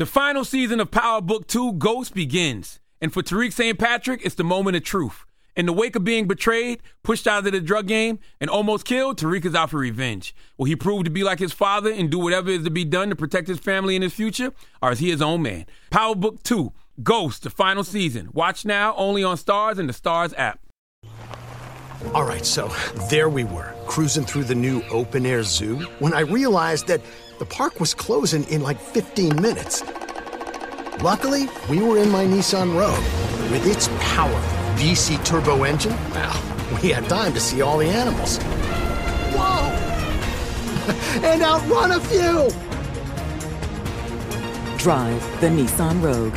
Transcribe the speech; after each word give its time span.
The 0.00 0.06
final 0.06 0.46
season 0.46 0.80
of 0.80 0.90
Power 0.90 1.20
Book 1.20 1.46
2 1.46 1.74
Ghost 1.74 2.14
begins. 2.14 2.80
And 3.02 3.12
for 3.12 3.22
Tariq 3.22 3.52
St. 3.52 3.78
Patrick, 3.78 4.22
it's 4.24 4.34
the 4.34 4.42
moment 4.42 4.78
of 4.78 4.82
truth. 4.82 5.26
In 5.54 5.66
the 5.66 5.74
wake 5.74 5.94
of 5.94 6.04
being 6.04 6.26
betrayed, 6.26 6.80
pushed 7.02 7.26
out 7.26 7.44
of 7.44 7.52
the 7.52 7.60
drug 7.60 7.86
game, 7.86 8.18
and 8.40 8.48
almost 8.48 8.86
killed, 8.86 9.18
Tariq 9.18 9.44
is 9.44 9.54
out 9.54 9.68
for 9.68 9.76
revenge. 9.76 10.34
Will 10.56 10.64
he 10.64 10.74
prove 10.74 11.04
to 11.04 11.10
be 11.10 11.22
like 11.22 11.38
his 11.38 11.52
father 11.52 11.92
and 11.92 12.10
do 12.10 12.18
whatever 12.18 12.48
is 12.48 12.64
to 12.64 12.70
be 12.70 12.82
done 12.82 13.10
to 13.10 13.14
protect 13.14 13.46
his 13.46 13.58
family 13.58 13.94
and 13.94 14.02
his 14.02 14.14
future? 14.14 14.54
Or 14.80 14.90
is 14.92 15.00
he 15.00 15.10
his 15.10 15.20
own 15.20 15.42
man? 15.42 15.66
Power 15.90 16.14
Book 16.14 16.42
2 16.44 16.72
Ghost, 17.02 17.42
the 17.42 17.50
final 17.50 17.84
season. 17.84 18.30
Watch 18.32 18.64
now 18.64 18.94
only 18.96 19.22
on 19.22 19.36
Starz 19.36 19.78
and 19.78 19.86
the 19.86 19.92
Starz 19.92 20.32
app. 20.38 20.60
All 22.14 22.24
right, 22.24 22.46
so 22.46 22.68
there 23.10 23.28
we 23.28 23.44
were, 23.44 23.74
cruising 23.86 24.24
through 24.24 24.44
the 24.44 24.54
new 24.54 24.82
open 24.90 25.26
air 25.26 25.42
zoo, 25.42 25.80
when 25.98 26.14
I 26.14 26.20
realized 26.20 26.86
that 26.86 27.02
the 27.40 27.46
park 27.46 27.80
was 27.80 27.94
closing 27.94 28.44
in 28.50 28.60
like 28.60 28.78
15 28.78 29.40
minutes. 29.40 29.82
Luckily, 31.02 31.48
we 31.70 31.80
were 31.80 31.96
in 31.96 32.10
my 32.10 32.26
Nissan 32.26 32.78
Rogue. 32.78 33.02
With 33.50 33.66
its 33.66 33.88
powerful 33.98 34.38
VC 34.74 35.24
turbo 35.24 35.64
engine, 35.64 35.96
well, 36.10 36.38
we 36.82 36.90
had 36.90 37.08
time 37.08 37.32
to 37.32 37.40
see 37.40 37.62
all 37.62 37.78
the 37.78 37.86
animals. 37.86 38.36
Whoa! 39.32 39.70
and 41.26 41.40
outrun 41.40 41.92
a 41.92 42.00
few! 42.00 42.50
Drive 44.76 45.40
the 45.40 45.48
Nissan 45.48 46.02
Rogue. 46.02 46.36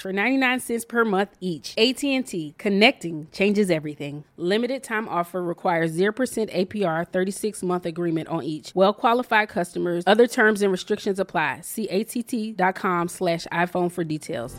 for 0.00 0.12
99 0.12 0.60
cents 0.60 0.84
per 0.84 1.04
month 1.04 1.30
each. 1.40 1.74
AT&T, 1.78 2.54
connecting 2.58 3.28
changes 3.32 3.70
everything. 3.70 4.24
Limited 4.36 4.82
time 4.82 5.08
offer 5.08 5.42
requires 5.42 5.96
0% 5.96 6.12
APR 6.14 7.10
36-month 7.10 7.86
agreement 7.86 8.28
on 8.28 8.42
each. 8.42 8.72
Well-qualified 8.74 9.48
customers. 9.48 10.04
Other 10.06 10.26
terms 10.26 10.62
and 10.62 10.72
restrictions 10.72 11.18
apply. 11.18 11.60
See 11.62 11.88
att.com 11.88 13.08
slash 13.08 13.46
iPhone 13.52 13.90
for 13.90 14.04
details. 14.04 14.54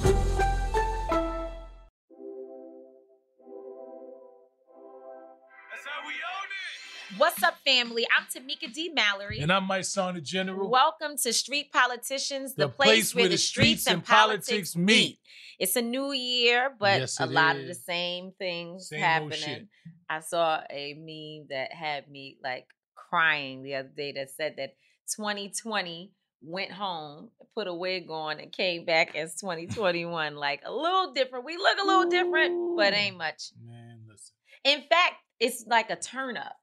What's 7.16 7.42
up, 7.42 7.56
family? 7.64 8.06
I'm 8.16 8.26
Tamika 8.26 8.72
D. 8.72 8.90
Mallory. 8.90 9.40
And 9.40 9.52
I'm 9.52 9.66
Mysonne, 9.66 10.16
the 10.16 10.22
General. 10.22 10.70
Welcome 10.70 11.16
to 11.24 11.32
Street 11.32 11.72
Politicians, 11.72 12.54
the, 12.54 12.66
the 12.66 12.70
place, 12.70 12.90
place, 12.90 13.16
where 13.16 13.30
the 13.30 13.38
streets 13.38 13.88
and 13.88 14.04
politics 14.04 14.76
meet. 14.76 15.18
It's 15.58 15.78
a 15.78 15.82
new 15.82 16.12
year, 16.12 16.76
but 16.78 17.00
yes, 17.00 17.20
a 17.22 17.26
lot 17.26 17.56
is. 17.56 17.62
of 17.62 17.68
the 17.70 17.74
same 17.76 18.34
things 18.38 18.90
same 18.90 19.00
happening. 19.00 19.70
I 20.10 20.20
saw 20.20 20.62
a 20.70 20.94
meme 20.96 21.48
that 21.50 21.72
had 21.72 22.10
me 22.12 22.40
like 22.44 22.68
crying 22.94 23.64
the 23.64 23.76
other 23.76 23.92
day 23.96 24.12
that 24.12 24.32
said 24.32 24.56
that 24.58 24.76
2020 25.16 26.12
went 26.42 26.74
home, 26.74 27.30
put 27.56 27.68
a 27.68 27.74
wig 27.74 28.10
on, 28.10 28.42
and 28.42 28.52
came 28.52 28.84
back 28.84 29.16
as 29.16 29.36
2021. 29.36 30.36
like 30.36 30.62
a 30.66 30.74
little 30.74 31.14
different. 31.14 31.46
We 31.46 31.56
look 31.56 31.78
a 31.82 31.88
little 31.88 32.10
different, 32.10 32.76
but 32.76 32.94
ain't 32.94 33.18
much. 33.18 33.52
Man, 33.66 34.02
listen. 34.10 34.34
In 34.66 34.82
fact, 34.90 35.16
it's 35.40 35.64
like 35.68 35.90
a 35.90 35.96
turn 35.96 36.36
up. 36.36 36.58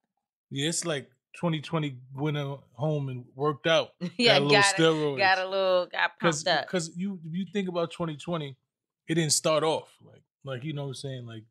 Yeah, 0.54 0.69
it's 0.69 0.84
like 0.84 1.10
2020 1.37 1.97
went 2.15 2.37
home 2.75 3.09
and 3.09 3.25
worked 3.34 3.66
out. 3.66 3.91
yeah, 4.16 4.38
got 4.38 4.41
a 4.41 4.44
little 4.44 4.50
got 4.50 4.65
steroids. 4.65 5.19
Got 5.19 5.38
a 5.38 5.48
little, 5.48 5.87
got 5.87 6.10
pumped 6.20 6.47
up. 6.47 6.66
Because 6.66 6.97
you, 6.97 7.19
you 7.28 7.44
think 7.53 7.69
about 7.69 7.91
2020, 7.91 8.56
it 9.09 9.14
didn't 9.14 9.32
start 9.32 9.64
off 9.64 9.93
like, 10.04 10.22
like 10.44 10.64
you 10.64 10.72
know 10.72 10.82
what 10.82 10.88
I'm 10.88 10.94
saying, 10.94 11.26
like 11.26 11.43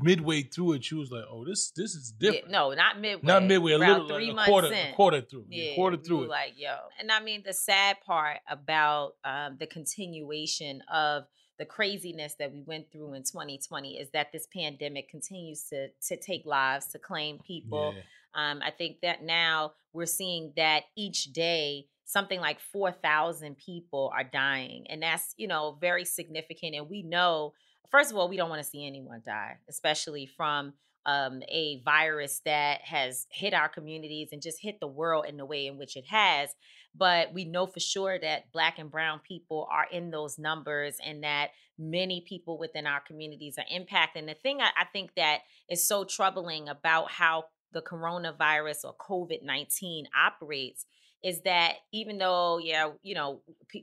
midway 0.00 0.42
through 0.42 0.74
it, 0.74 0.90
you 0.90 0.98
was 0.98 1.10
like, 1.10 1.24
"Oh, 1.30 1.44
this 1.44 1.70
this 1.76 1.94
is 1.94 2.12
different." 2.12 2.46
Yeah, 2.46 2.52
no, 2.52 2.72
not 2.72 3.00
midway. 3.00 3.26
Not 3.26 3.44
midway. 3.44 3.72
A 3.72 3.78
little 3.78 4.08
three 4.08 4.32
like, 4.32 4.36
months 4.36 4.48
a 4.48 4.52
quarter, 4.52 4.66
in. 4.68 4.74
a 4.74 4.92
quarter 4.94 5.20
through. 5.20 5.46
Yeah, 5.48 5.64
yeah 5.64 5.74
quarter 5.74 5.96
through. 5.96 6.28
Like 6.28 6.52
yo, 6.56 6.76
and 6.98 7.10
I 7.10 7.20
mean 7.20 7.42
the 7.44 7.52
sad 7.52 7.96
part 8.06 8.38
about 8.48 9.14
um, 9.24 9.56
the 9.58 9.66
continuation 9.66 10.82
of 10.92 11.24
the 11.58 11.64
craziness 11.64 12.34
that 12.38 12.52
we 12.52 12.62
went 12.62 12.90
through 12.90 13.14
in 13.14 13.22
2020 13.22 13.98
is 13.98 14.10
that 14.10 14.32
this 14.32 14.46
pandemic 14.52 15.08
continues 15.08 15.64
to 15.64 15.88
to 16.08 16.16
take 16.16 16.44
lives, 16.46 16.86
to 16.88 16.98
claim 16.98 17.38
people. 17.46 17.92
Yeah. 17.96 18.02
Um, 18.34 18.60
I 18.62 18.70
think 18.70 18.98
that 19.02 19.22
now 19.22 19.72
we're 19.92 20.06
seeing 20.06 20.52
that 20.56 20.84
each 20.96 21.32
day 21.32 21.86
something 22.04 22.40
like 22.40 22.60
4,000 22.60 23.56
people 23.56 24.12
are 24.14 24.24
dying. 24.24 24.86
And 24.88 25.02
that's, 25.02 25.34
you 25.36 25.48
know, 25.48 25.78
very 25.80 26.04
significant. 26.04 26.74
And 26.74 26.88
we 26.88 27.02
know, 27.02 27.54
first 27.90 28.10
of 28.10 28.16
all, 28.16 28.28
we 28.28 28.36
don't 28.36 28.50
want 28.50 28.62
to 28.62 28.68
see 28.68 28.86
anyone 28.86 29.22
die, 29.24 29.56
especially 29.68 30.26
from 30.26 30.74
um, 31.06 31.42
a 31.48 31.82
virus 31.84 32.40
that 32.44 32.80
has 32.82 33.26
hit 33.30 33.52
our 33.52 33.68
communities 33.68 34.30
and 34.32 34.40
just 34.40 34.60
hit 34.60 34.80
the 34.80 34.86
world 34.86 35.26
in 35.28 35.36
the 35.36 35.44
way 35.44 35.66
in 35.66 35.76
which 35.76 35.96
it 35.96 36.06
has. 36.08 36.54
But 36.94 37.34
we 37.34 37.44
know 37.44 37.66
for 37.66 37.80
sure 37.80 38.18
that 38.18 38.52
Black 38.52 38.78
and 38.78 38.90
Brown 38.90 39.20
people 39.26 39.68
are 39.70 39.86
in 39.90 40.10
those 40.10 40.38
numbers 40.38 40.96
and 41.04 41.24
that 41.24 41.50
many 41.78 42.24
people 42.26 42.56
within 42.58 42.86
our 42.86 43.00
communities 43.00 43.56
are 43.58 43.64
impacted. 43.68 44.20
And 44.20 44.28
the 44.28 44.34
thing 44.34 44.60
I, 44.60 44.70
I 44.78 44.84
think 44.84 45.10
that 45.16 45.40
is 45.68 45.86
so 45.86 46.04
troubling 46.04 46.68
about 46.68 47.10
how 47.10 47.46
the 47.74 47.82
coronavirus 47.82 48.84
or 48.84 48.94
COVID 48.96 49.42
19 49.42 50.06
operates 50.18 50.86
is 51.22 51.40
that 51.42 51.74
even 51.92 52.18
though, 52.18 52.58
yeah, 52.58 52.90
you 53.02 53.14
know, 53.14 53.40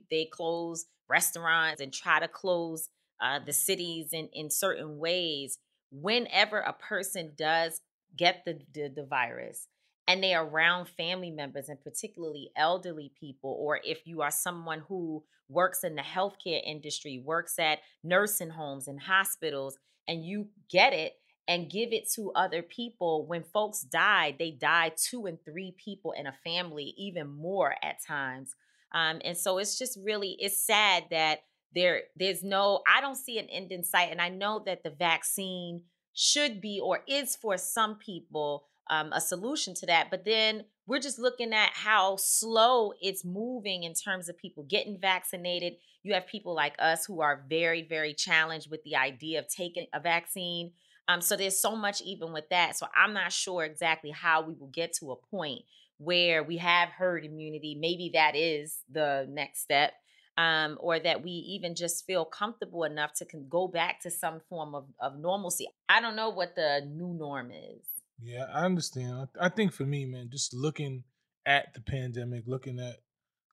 they 0.10 0.26
close 0.26 0.86
restaurants 1.10 1.82
and 1.82 1.92
try 1.92 2.20
to 2.20 2.28
close 2.28 2.90
uh, 3.22 3.40
the 3.46 3.54
cities 3.54 4.10
in, 4.14 4.30
in 4.34 4.50
certain 4.50 4.98
ways, 4.98 5.58
whenever 5.92 6.60
a 6.60 6.74
person 6.74 7.34
does 7.36 7.82
get 8.16 8.44
the, 8.46 8.60
the, 8.74 8.92
the 8.96 9.06
virus, 9.06 9.68
and 10.08 10.24
they 10.24 10.34
are 10.34 10.46
around 10.46 10.88
family 10.88 11.32
members 11.32 11.70
and 11.70 11.82
particularly 11.82 12.52
elderly 12.56 13.12
people, 13.20 13.56
or 13.60 13.80
if 13.84 14.06
you 14.06 14.22
are 14.22 14.32
someone 14.32 14.84
who 14.88 15.24
works 15.50 15.84
in 15.84 15.96
the 15.96 16.02
healthcare 16.02 16.62
industry, 16.66 17.22
works 17.24 17.60
at 17.60 17.80
nursing 18.04 18.50
homes 18.50 18.88
and 18.88 19.00
hospitals, 19.00 19.78
and 20.08 20.26
you 20.26 20.48
get 20.70 20.94
it, 20.94 21.14
and 21.48 21.70
give 21.70 21.92
it 21.92 22.10
to 22.14 22.32
other 22.34 22.62
people. 22.62 23.26
When 23.26 23.44
folks 23.44 23.82
die, 23.82 24.36
they 24.38 24.52
die 24.52 24.94
two 24.96 25.26
and 25.26 25.38
three 25.44 25.76
people 25.84 26.14
in 26.14 26.28
a 26.28 26.36
family, 26.44 26.94
even 26.98 27.28
more 27.28 27.76
at 27.84 28.04
times. 28.06 28.56
Um, 28.94 29.22
and 29.24 29.38
so 29.38 29.58
it's 29.58 29.78
just 29.78 29.98
really 30.04 30.36
it's 30.40 30.58
sad 30.58 31.06
that 31.12 31.44
there 31.74 32.04
there's 32.18 32.44
no 32.44 32.82
I 32.94 33.02
don't 33.02 33.16
see 33.16 33.40
an 33.40 33.48
end 33.50 33.72
in 33.72 33.84
sight. 33.84 34.10
And 34.12 34.22
I 34.22 34.30
know 34.30 34.62
that 34.66 34.84
the 34.84 34.90
vaccine 34.90 35.84
should 36.14 36.62
be 36.62 36.80
or 36.80 37.00
is 37.08 37.36
for 37.36 37.58
some 37.58 37.96
people 37.96 38.66
um, 38.90 39.14
a 39.14 39.22
solution 39.22 39.74
to 39.76 39.86
that. 39.88 40.10
But 40.12 40.26
then 40.26 40.66
we're 40.86 41.00
just 41.00 41.20
looking 41.20 41.54
at 41.54 41.70
how 41.74 42.18
slow 42.18 42.94
it's 43.02 43.24
moving 43.24 43.84
in 43.84 43.94
terms 43.94 44.28
of 44.28 44.38
people 44.38 44.64
getting 44.64 45.00
vaccinated. 45.00 45.74
You 46.04 46.14
have 46.14 46.28
people 46.28 46.54
like 46.54 46.76
us 46.80 47.06
who 47.06 47.22
are 47.22 47.46
very, 47.50 47.84
very 47.88 48.14
challenged 48.14 48.70
with 48.70 48.84
the 48.84 48.98
idea 48.98 49.40
of 49.40 49.48
taking 49.48 49.88
a 49.94 50.00
vaccine. 50.00 50.74
Um, 51.08 51.22
so 51.22 51.36
there's 51.36 51.60
so 51.60 51.76
much 51.76 52.02
even 52.02 52.32
with 52.32 52.50
that. 52.50 52.78
So 52.78 52.88
I'm 52.96 53.14
not 53.14 53.32
sure 53.32 53.64
exactly 53.64 54.12
how 54.12 54.42
we 54.42 54.54
will 54.54 54.72
get 54.72 54.94
to 55.00 55.12
a 55.12 55.16
point 55.16 55.62
where 55.98 56.44
we 56.44 56.58
have 56.58 56.90
herd 56.90 57.26
immunity. 57.26 57.78
Maybe 57.80 58.12
that 58.14 58.36
is 58.36 58.78
the 58.92 59.28
next 59.30 59.62
step. 59.62 59.94
Um, 60.38 60.78
or 60.80 60.98
that 60.98 61.24
we 61.24 61.30
even 61.30 61.76
just 61.76 62.06
feel 62.06 62.24
comfortable 62.24 62.86
enough 62.86 63.14
to 63.16 63.26
go 63.50 63.68
back 63.68 64.02
to 64.04 64.10
some 64.10 64.40
form 64.50 64.74
of, 64.74 64.86
of 65.00 65.20
normalcy. 65.20 65.68
I 65.90 66.00
don't 66.00 66.16
know 66.16 66.30
what 66.30 66.56
the 66.56 66.88
new 66.90 67.14
norm 67.14 67.52
is. 67.52 67.86
Yeah, 68.24 68.46
I 68.52 68.64
understand. 68.64 69.28
I, 69.40 69.46
I 69.46 69.50
think 69.50 69.74
for 69.74 69.84
me, 69.84 70.06
man, 70.06 70.30
just 70.32 70.54
looking 70.54 71.04
at 71.46 71.74
the 71.74 71.82
pandemic, 71.82 72.44
looking 72.48 72.80
at 72.80 73.02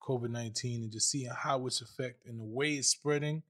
COVID 0.03 0.31
19 0.31 0.83
and 0.83 0.93
just 0.93 1.11
seeing 1.11 1.31
how 1.31 1.67
it's 1.67 1.81
affecting 1.81 2.39
the 2.39 2.45
way 2.45 2.75
it's 2.75 2.89
spreading, 2.89 3.43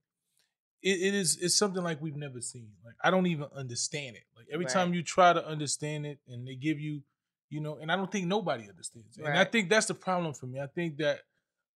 it, 0.81 0.99
it 1.01 1.13
is 1.13 1.37
it's 1.41 1.55
something 1.55 1.83
like 1.83 2.01
we've 2.01 2.15
never 2.15 2.41
seen. 2.41 2.69
Like 2.83 2.95
I 3.03 3.11
don't 3.11 3.27
even 3.27 3.47
understand 3.55 4.15
it. 4.15 4.23
Like 4.35 4.47
every 4.51 4.65
right. 4.65 4.73
time 4.73 4.93
you 4.93 5.03
try 5.03 5.33
to 5.33 5.45
understand 5.45 6.05
it, 6.05 6.19
and 6.27 6.47
they 6.47 6.55
give 6.55 6.79
you, 6.79 7.01
you 7.49 7.61
know, 7.61 7.77
and 7.81 7.91
I 7.91 7.95
don't 7.95 8.11
think 8.11 8.27
nobody 8.27 8.69
understands 8.69 9.17
it. 9.17 9.23
Right. 9.23 9.29
And 9.29 9.39
I 9.39 9.45
think 9.45 9.69
that's 9.69 9.87
the 9.87 9.93
problem 9.93 10.33
for 10.33 10.45
me. 10.45 10.59
I 10.59 10.67
think 10.67 10.97
that 10.97 11.21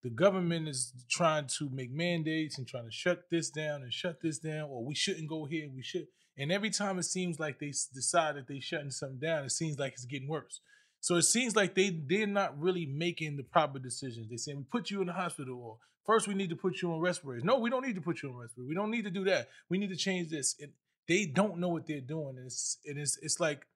the 0.03 0.09
government 0.09 0.67
is 0.67 0.93
trying 1.09 1.47
to 1.57 1.69
make 1.69 1.91
mandates 1.91 2.57
and 2.57 2.67
trying 2.67 2.85
to 2.85 2.91
shut 2.91 3.23
this 3.31 3.49
down 3.49 3.83
and 3.83 3.93
shut 3.93 4.21
this 4.21 4.39
down, 4.39 4.69
or 4.69 4.83
we 4.83 4.95
shouldn't 4.95 5.29
go 5.29 5.45
here. 5.45 5.69
We 5.73 5.81
should. 5.81 6.07
And 6.37 6.51
every 6.51 6.71
time 6.71 6.97
it 6.97 7.03
seems 7.03 7.39
like 7.39 7.59
they 7.59 7.73
decide 7.93 8.35
that 8.35 8.47
they're 8.47 8.59
shutting 8.59 8.91
something 8.91 9.19
down, 9.19 9.45
it 9.45 9.51
seems 9.51 9.77
like 9.77 9.93
it's 9.93 10.05
getting 10.05 10.27
worse. 10.27 10.61
So 11.03 11.17
it 11.17 11.23
seems 11.23 11.53
like 11.53 11.75
they 11.75 11.89
they're 11.89 12.25
not 12.25 12.57
really 12.57 12.85
making 12.85 13.35
the 13.35 13.43
proper 13.43 13.77
decisions. 13.77 14.29
They're 14.29 14.37
saying 14.37 14.59
we 14.59 14.63
put 14.63 14.89
you 14.89 15.01
in 15.01 15.07
the 15.07 15.13
hospital, 15.13 15.59
or 15.61 15.77
first 16.05 16.29
we 16.29 16.33
need 16.33 16.49
to 16.51 16.55
put 16.55 16.81
you 16.81 16.93
on 16.93 17.01
respirators. 17.01 17.43
No, 17.43 17.59
we 17.59 17.69
don't 17.69 17.85
need 17.85 17.95
to 17.95 18.01
put 18.01 18.23
you 18.23 18.29
on 18.29 18.37
respirators. 18.37 18.69
We 18.69 18.73
don't 18.73 18.89
need 18.89 19.03
to 19.03 19.11
do 19.11 19.25
that. 19.25 19.49
We 19.67 19.77
need 19.77 19.89
to 19.89 19.97
change 19.97 20.29
this. 20.29 20.55
And 20.61 20.71
they 21.09 21.25
don't 21.25 21.57
know 21.57 21.67
what 21.67 21.87
they're 21.87 21.99
doing. 21.99 22.37
And 22.37 22.45
it's 22.45 22.77
and 22.85 22.97
it 22.97 23.01
is 23.01 23.19
it's 23.21 23.41
like 23.41 23.67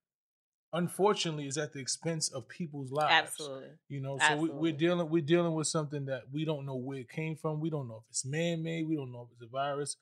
unfortunately 0.72 1.48
it's 1.48 1.58
at 1.58 1.74
the 1.74 1.80
expense 1.80 2.30
of 2.30 2.48
people's 2.48 2.94
lives. 2.94 3.12
Absolutely. 3.12 3.72
You 3.90 4.00
know, 4.00 4.18
so 4.26 4.38
we, 4.38 4.48
we're 4.48 4.72
dealing 4.72 5.10
we're 5.10 5.22
dealing 5.22 5.54
with 5.54 5.68
something 5.68 6.06
that 6.06 6.32
we 6.32 6.46
don't 6.46 6.66
know 6.66 6.78
where 6.78 7.00
it 7.00 7.10
came 7.10 7.36
from. 7.36 7.60
We 7.60 7.70
don't 7.70 7.90
know 7.90 8.04
if 8.06 8.10
it's 8.10 8.24
man 8.24 8.64
made. 8.64 8.88
We 8.88 8.96
don't 8.96 9.12
know 9.12 9.28
if 9.30 9.34
it's 9.34 9.44
a 9.44 9.52
virus. 9.52 9.98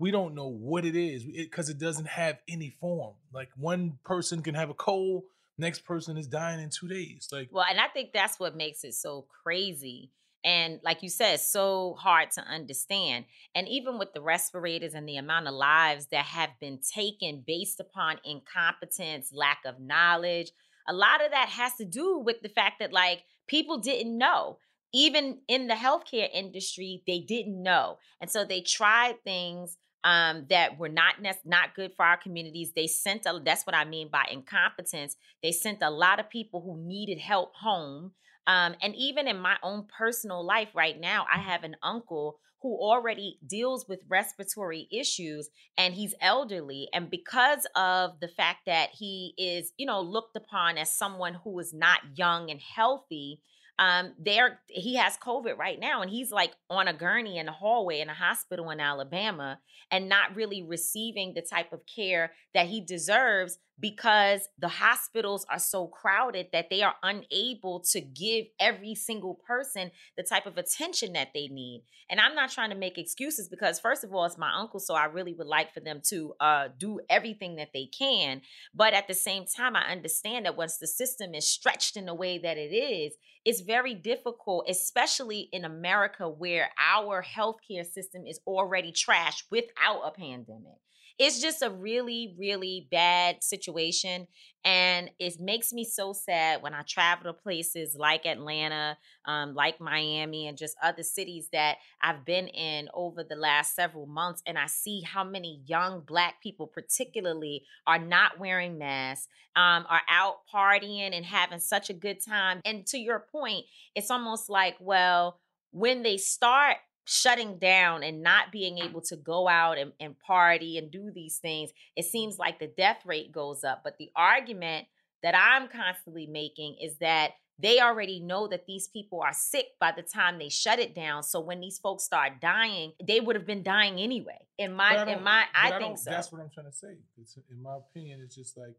We 0.00 0.10
don't 0.10 0.34
know 0.34 0.48
what 0.48 0.84
it 0.84 0.96
is 0.96 1.22
because 1.22 1.68
it, 1.68 1.78
doesn't 1.78 2.08
have 2.08 2.38
any 2.48 2.70
form. 2.80 3.14
Like 3.32 3.50
one 3.56 4.00
person 4.04 4.42
can 4.42 4.56
have 4.56 4.68
a 4.68 4.74
cold, 4.74 5.22
next 5.58 5.80
person 5.80 6.16
is 6.16 6.26
dying 6.26 6.60
in 6.60 6.70
two 6.70 6.88
days. 6.88 7.28
Like 7.32 7.48
Well, 7.50 7.64
and 7.68 7.80
I 7.80 7.88
think 7.88 8.12
that's 8.12 8.38
what 8.38 8.56
makes 8.56 8.84
it 8.84 8.94
so 8.94 9.26
crazy. 9.42 10.10
And 10.44 10.78
like 10.84 11.02
you 11.02 11.08
said, 11.08 11.40
so 11.40 11.96
hard 11.98 12.30
to 12.32 12.42
understand. 12.42 13.24
And 13.54 13.66
even 13.66 13.98
with 13.98 14.12
the 14.12 14.20
respirators 14.20 14.92
and 14.92 15.08
the 15.08 15.16
amount 15.16 15.48
of 15.48 15.54
lives 15.54 16.08
that 16.08 16.26
have 16.26 16.50
been 16.60 16.80
taken 16.94 17.42
based 17.46 17.80
upon 17.80 18.20
incompetence, 18.24 19.32
lack 19.32 19.60
of 19.64 19.80
knowledge, 19.80 20.50
a 20.86 20.92
lot 20.92 21.24
of 21.24 21.30
that 21.30 21.48
has 21.48 21.74
to 21.76 21.86
do 21.86 22.18
with 22.18 22.42
the 22.42 22.50
fact 22.50 22.80
that 22.80 22.92
like 22.92 23.24
people 23.46 23.78
didn't 23.78 24.16
know. 24.16 24.58
Even 24.92 25.38
in 25.48 25.66
the 25.66 25.74
healthcare 25.74 26.28
industry, 26.32 27.02
they 27.06 27.18
didn't 27.18 27.60
know. 27.60 27.98
And 28.20 28.30
so 28.30 28.44
they 28.44 28.60
tried 28.60 29.24
things 29.24 29.76
um, 30.04 30.46
that 30.50 30.78
were 30.78 30.88
not 30.88 31.20
nec- 31.20 31.44
not 31.44 31.74
good 31.74 31.92
for 31.96 32.04
our 32.04 32.18
communities. 32.18 32.72
They 32.76 32.86
sent 32.86 33.26
a, 33.26 33.40
that's 33.44 33.66
what 33.66 33.74
I 33.74 33.84
mean 33.84 34.08
by 34.12 34.26
incompetence. 34.30 35.16
They 35.42 35.50
sent 35.50 35.82
a 35.82 35.90
lot 35.90 36.20
of 36.20 36.30
people 36.30 36.60
who 36.60 36.76
needed 36.86 37.18
help 37.18 37.54
home. 37.56 38.12
Um, 38.46 38.74
and 38.82 38.94
even 38.94 39.26
in 39.26 39.38
my 39.38 39.56
own 39.62 39.86
personal 39.98 40.44
life 40.44 40.68
right 40.74 41.00
now, 41.00 41.24
I 41.34 41.38
have 41.38 41.64
an 41.64 41.76
uncle 41.82 42.38
who 42.60 42.78
already 42.78 43.38
deals 43.46 43.86
with 43.88 44.00
respiratory 44.08 44.88
issues 44.90 45.50
and 45.76 45.92
he's 45.92 46.14
elderly. 46.20 46.88
And 46.94 47.10
because 47.10 47.66
of 47.76 48.12
the 48.20 48.28
fact 48.28 48.60
that 48.66 48.88
he 48.92 49.34
is, 49.36 49.72
you 49.76 49.84
know, 49.86 50.00
looked 50.00 50.34
upon 50.34 50.78
as 50.78 50.90
someone 50.90 51.34
who 51.34 51.58
is 51.58 51.74
not 51.74 52.00
young 52.14 52.50
and 52.50 52.60
healthy, 52.60 53.40
um 53.78 54.12
there 54.18 54.60
he 54.68 54.94
has 54.94 55.16
covid 55.16 55.58
right 55.58 55.80
now 55.80 56.00
and 56.00 56.10
he's 56.10 56.30
like 56.30 56.52
on 56.70 56.86
a 56.86 56.92
gurney 56.92 57.38
in 57.38 57.48
a 57.48 57.52
hallway 57.52 58.00
in 58.00 58.08
a 58.08 58.14
hospital 58.14 58.70
in 58.70 58.78
alabama 58.78 59.58
and 59.90 60.08
not 60.08 60.34
really 60.36 60.62
receiving 60.62 61.34
the 61.34 61.42
type 61.42 61.72
of 61.72 61.80
care 61.86 62.32
that 62.54 62.66
he 62.66 62.80
deserves 62.80 63.58
because 63.78 64.48
the 64.58 64.68
hospitals 64.68 65.44
are 65.50 65.58
so 65.58 65.86
crowded 65.86 66.46
that 66.52 66.70
they 66.70 66.82
are 66.82 66.94
unable 67.02 67.80
to 67.80 68.00
give 68.00 68.46
every 68.60 68.94
single 68.94 69.34
person 69.46 69.90
the 70.16 70.22
type 70.22 70.46
of 70.46 70.58
attention 70.58 71.12
that 71.12 71.28
they 71.34 71.48
need 71.48 71.82
and 72.08 72.20
i'm 72.20 72.34
not 72.34 72.50
trying 72.50 72.70
to 72.70 72.76
make 72.76 72.98
excuses 72.98 73.48
because 73.48 73.80
first 73.80 74.04
of 74.04 74.14
all 74.14 74.24
it's 74.24 74.38
my 74.38 74.52
uncle 74.56 74.78
so 74.78 74.94
i 74.94 75.04
really 75.04 75.34
would 75.34 75.46
like 75.46 75.72
for 75.72 75.80
them 75.80 76.00
to 76.04 76.34
uh, 76.40 76.68
do 76.78 77.00
everything 77.10 77.56
that 77.56 77.70
they 77.72 77.86
can 77.86 78.40
but 78.74 78.94
at 78.94 79.08
the 79.08 79.14
same 79.14 79.44
time 79.44 79.74
i 79.74 79.90
understand 79.90 80.46
that 80.46 80.56
once 80.56 80.76
the 80.78 80.86
system 80.86 81.34
is 81.34 81.46
stretched 81.46 81.96
in 81.96 82.06
the 82.06 82.14
way 82.14 82.38
that 82.38 82.56
it 82.56 82.72
is 82.72 83.14
it's 83.44 83.60
very 83.60 83.94
difficult, 83.94 84.64
especially 84.68 85.50
in 85.52 85.64
America 85.64 86.28
where 86.28 86.70
our 86.78 87.22
healthcare 87.22 87.84
system 87.84 88.26
is 88.26 88.40
already 88.46 88.90
trashed 88.90 89.44
without 89.50 90.00
a 90.02 90.10
pandemic. 90.10 90.80
It's 91.18 91.40
just 91.40 91.62
a 91.62 91.70
really, 91.70 92.34
really 92.38 92.88
bad 92.90 93.42
situation. 93.44 94.26
And 94.64 95.10
it 95.18 95.38
makes 95.38 95.72
me 95.72 95.84
so 95.84 96.12
sad 96.12 96.62
when 96.62 96.74
I 96.74 96.82
travel 96.82 97.32
to 97.32 97.38
places 97.38 97.94
like 97.96 98.26
Atlanta, 98.26 98.96
um, 99.26 99.54
like 99.54 99.80
Miami, 99.80 100.48
and 100.48 100.58
just 100.58 100.76
other 100.82 101.02
cities 101.02 101.48
that 101.52 101.76
I've 102.02 102.24
been 102.24 102.48
in 102.48 102.88
over 102.94 103.22
the 103.22 103.36
last 103.36 103.76
several 103.76 104.06
months. 104.06 104.42
And 104.46 104.58
I 104.58 104.66
see 104.66 105.02
how 105.02 105.22
many 105.22 105.62
young 105.66 106.00
Black 106.00 106.40
people, 106.42 106.66
particularly, 106.66 107.64
are 107.86 107.98
not 107.98 108.40
wearing 108.40 108.78
masks, 108.78 109.28
um, 109.54 109.84
are 109.88 110.02
out 110.10 110.38
partying 110.52 111.14
and 111.14 111.24
having 111.24 111.60
such 111.60 111.90
a 111.90 111.94
good 111.94 112.24
time. 112.24 112.60
And 112.64 112.86
to 112.86 112.98
your 112.98 113.26
point, 113.30 113.66
it's 113.94 114.10
almost 114.10 114.48
like, 114.48 114.76
well, 114.80 115.38
when 115.70 116.02
they 116.02 116.16
start 116.16 116.78
shutting 117.04 117.58
down 117.58 118.02
and 118.02 118.22
not 118.22 118.50
being 118.50 118.78
able 118.78 119.00
to 119.02 119.16
go 119.16 119.48
out 119.48 119.78
and, 119.78 119.92
and 120.00 120.18
party 120.18 120.78
and 120.78 120.90
do 120.90 121.10
these 121.10 121.38
things, 121.38 121.70
it 121.96 122.04
seems 122.04 122.38
like 122.38 122.58
the 122.58 122.66
death 122.66 122.98
rate 123.04 123.32
goes 123.32 123.64
up. 123.64 123.82
But 123.84 123.98
the 123.98 124.10
argument 124.16 124.86
that 125.22 125.34
I'm 125.34 125.68
constantly 125.68 126.26
making 126.26 126.76
is 126.82 126.96
that 126.98 127.32
they 127.58 127.80
already 127.80 128.18
know 128.18 128.48
that 128.48 128.66
these 128.66 128.88
people 128.88 129.20
are 129.20 129.32
sick 129.32 129.66
by 129.80 129.92
the 129.92 130.02
time 130.02 130.38
they 130.38 130.48
shut 130.48 130.78
it 130.78 130.94
down. 130.94 131.22
So 131.22 131.40
when 131.40 131.60
these 131.60 131.78
folks 131.78 132.02
start 132.02 132.40
dying, 132.40 132.92
they 133.02 133.20
would 133.20 133.36
have 133.36 133.46
been 133.46 133.62
dying 133.62 134.00
anyway. 134.00 134.38
In 134.58 134.72
my, 134.72 135.02
in 135.02 135.22
my, 135.22 135.44
but 135.54 135.72
I, 135.72 135.78
think 135.78 135.98
so. 135.98 136.10
That's 136.10 136.32
what 136.32 136.40
I'm 136.40 136.50
trying 136.52 136.66
to 136.66 136.76
say. 136.76 136.96
It's, 137.20 137.36
in 137.50 137.62
my 137.62 137.76
opinion, 137.76 138.20
it's 138.24 138.34
just 138.34 138.56
like 138.56 138.74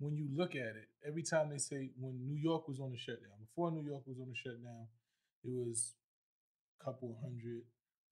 when 0.00 0.16
you 0.16 0.26
look 0.34 0.56
at 0.56 0.76
it, 0.76 0.88
every 1.06 1.22
time 1.22 1.50
they 1.50 1.58
say 1.58 1.90
when 2.00 2.18
New 2.26 2.40
York 2.40 2.66
was 2.66 2.80
on 2.80 2.90
the 2.90 2.96
shutdown, 2.96 3.38
before 3.38 3.70
New 3.70 3.88
York 3.88 4.02
was 4.06 4.18
on 4.18 4.28
the 4.28 4.34
shutdown, 4.34 4.86
it 5.44 5.50
was 5.50 5.94
couple 6.84 7.16
hundred, 7.22 7.62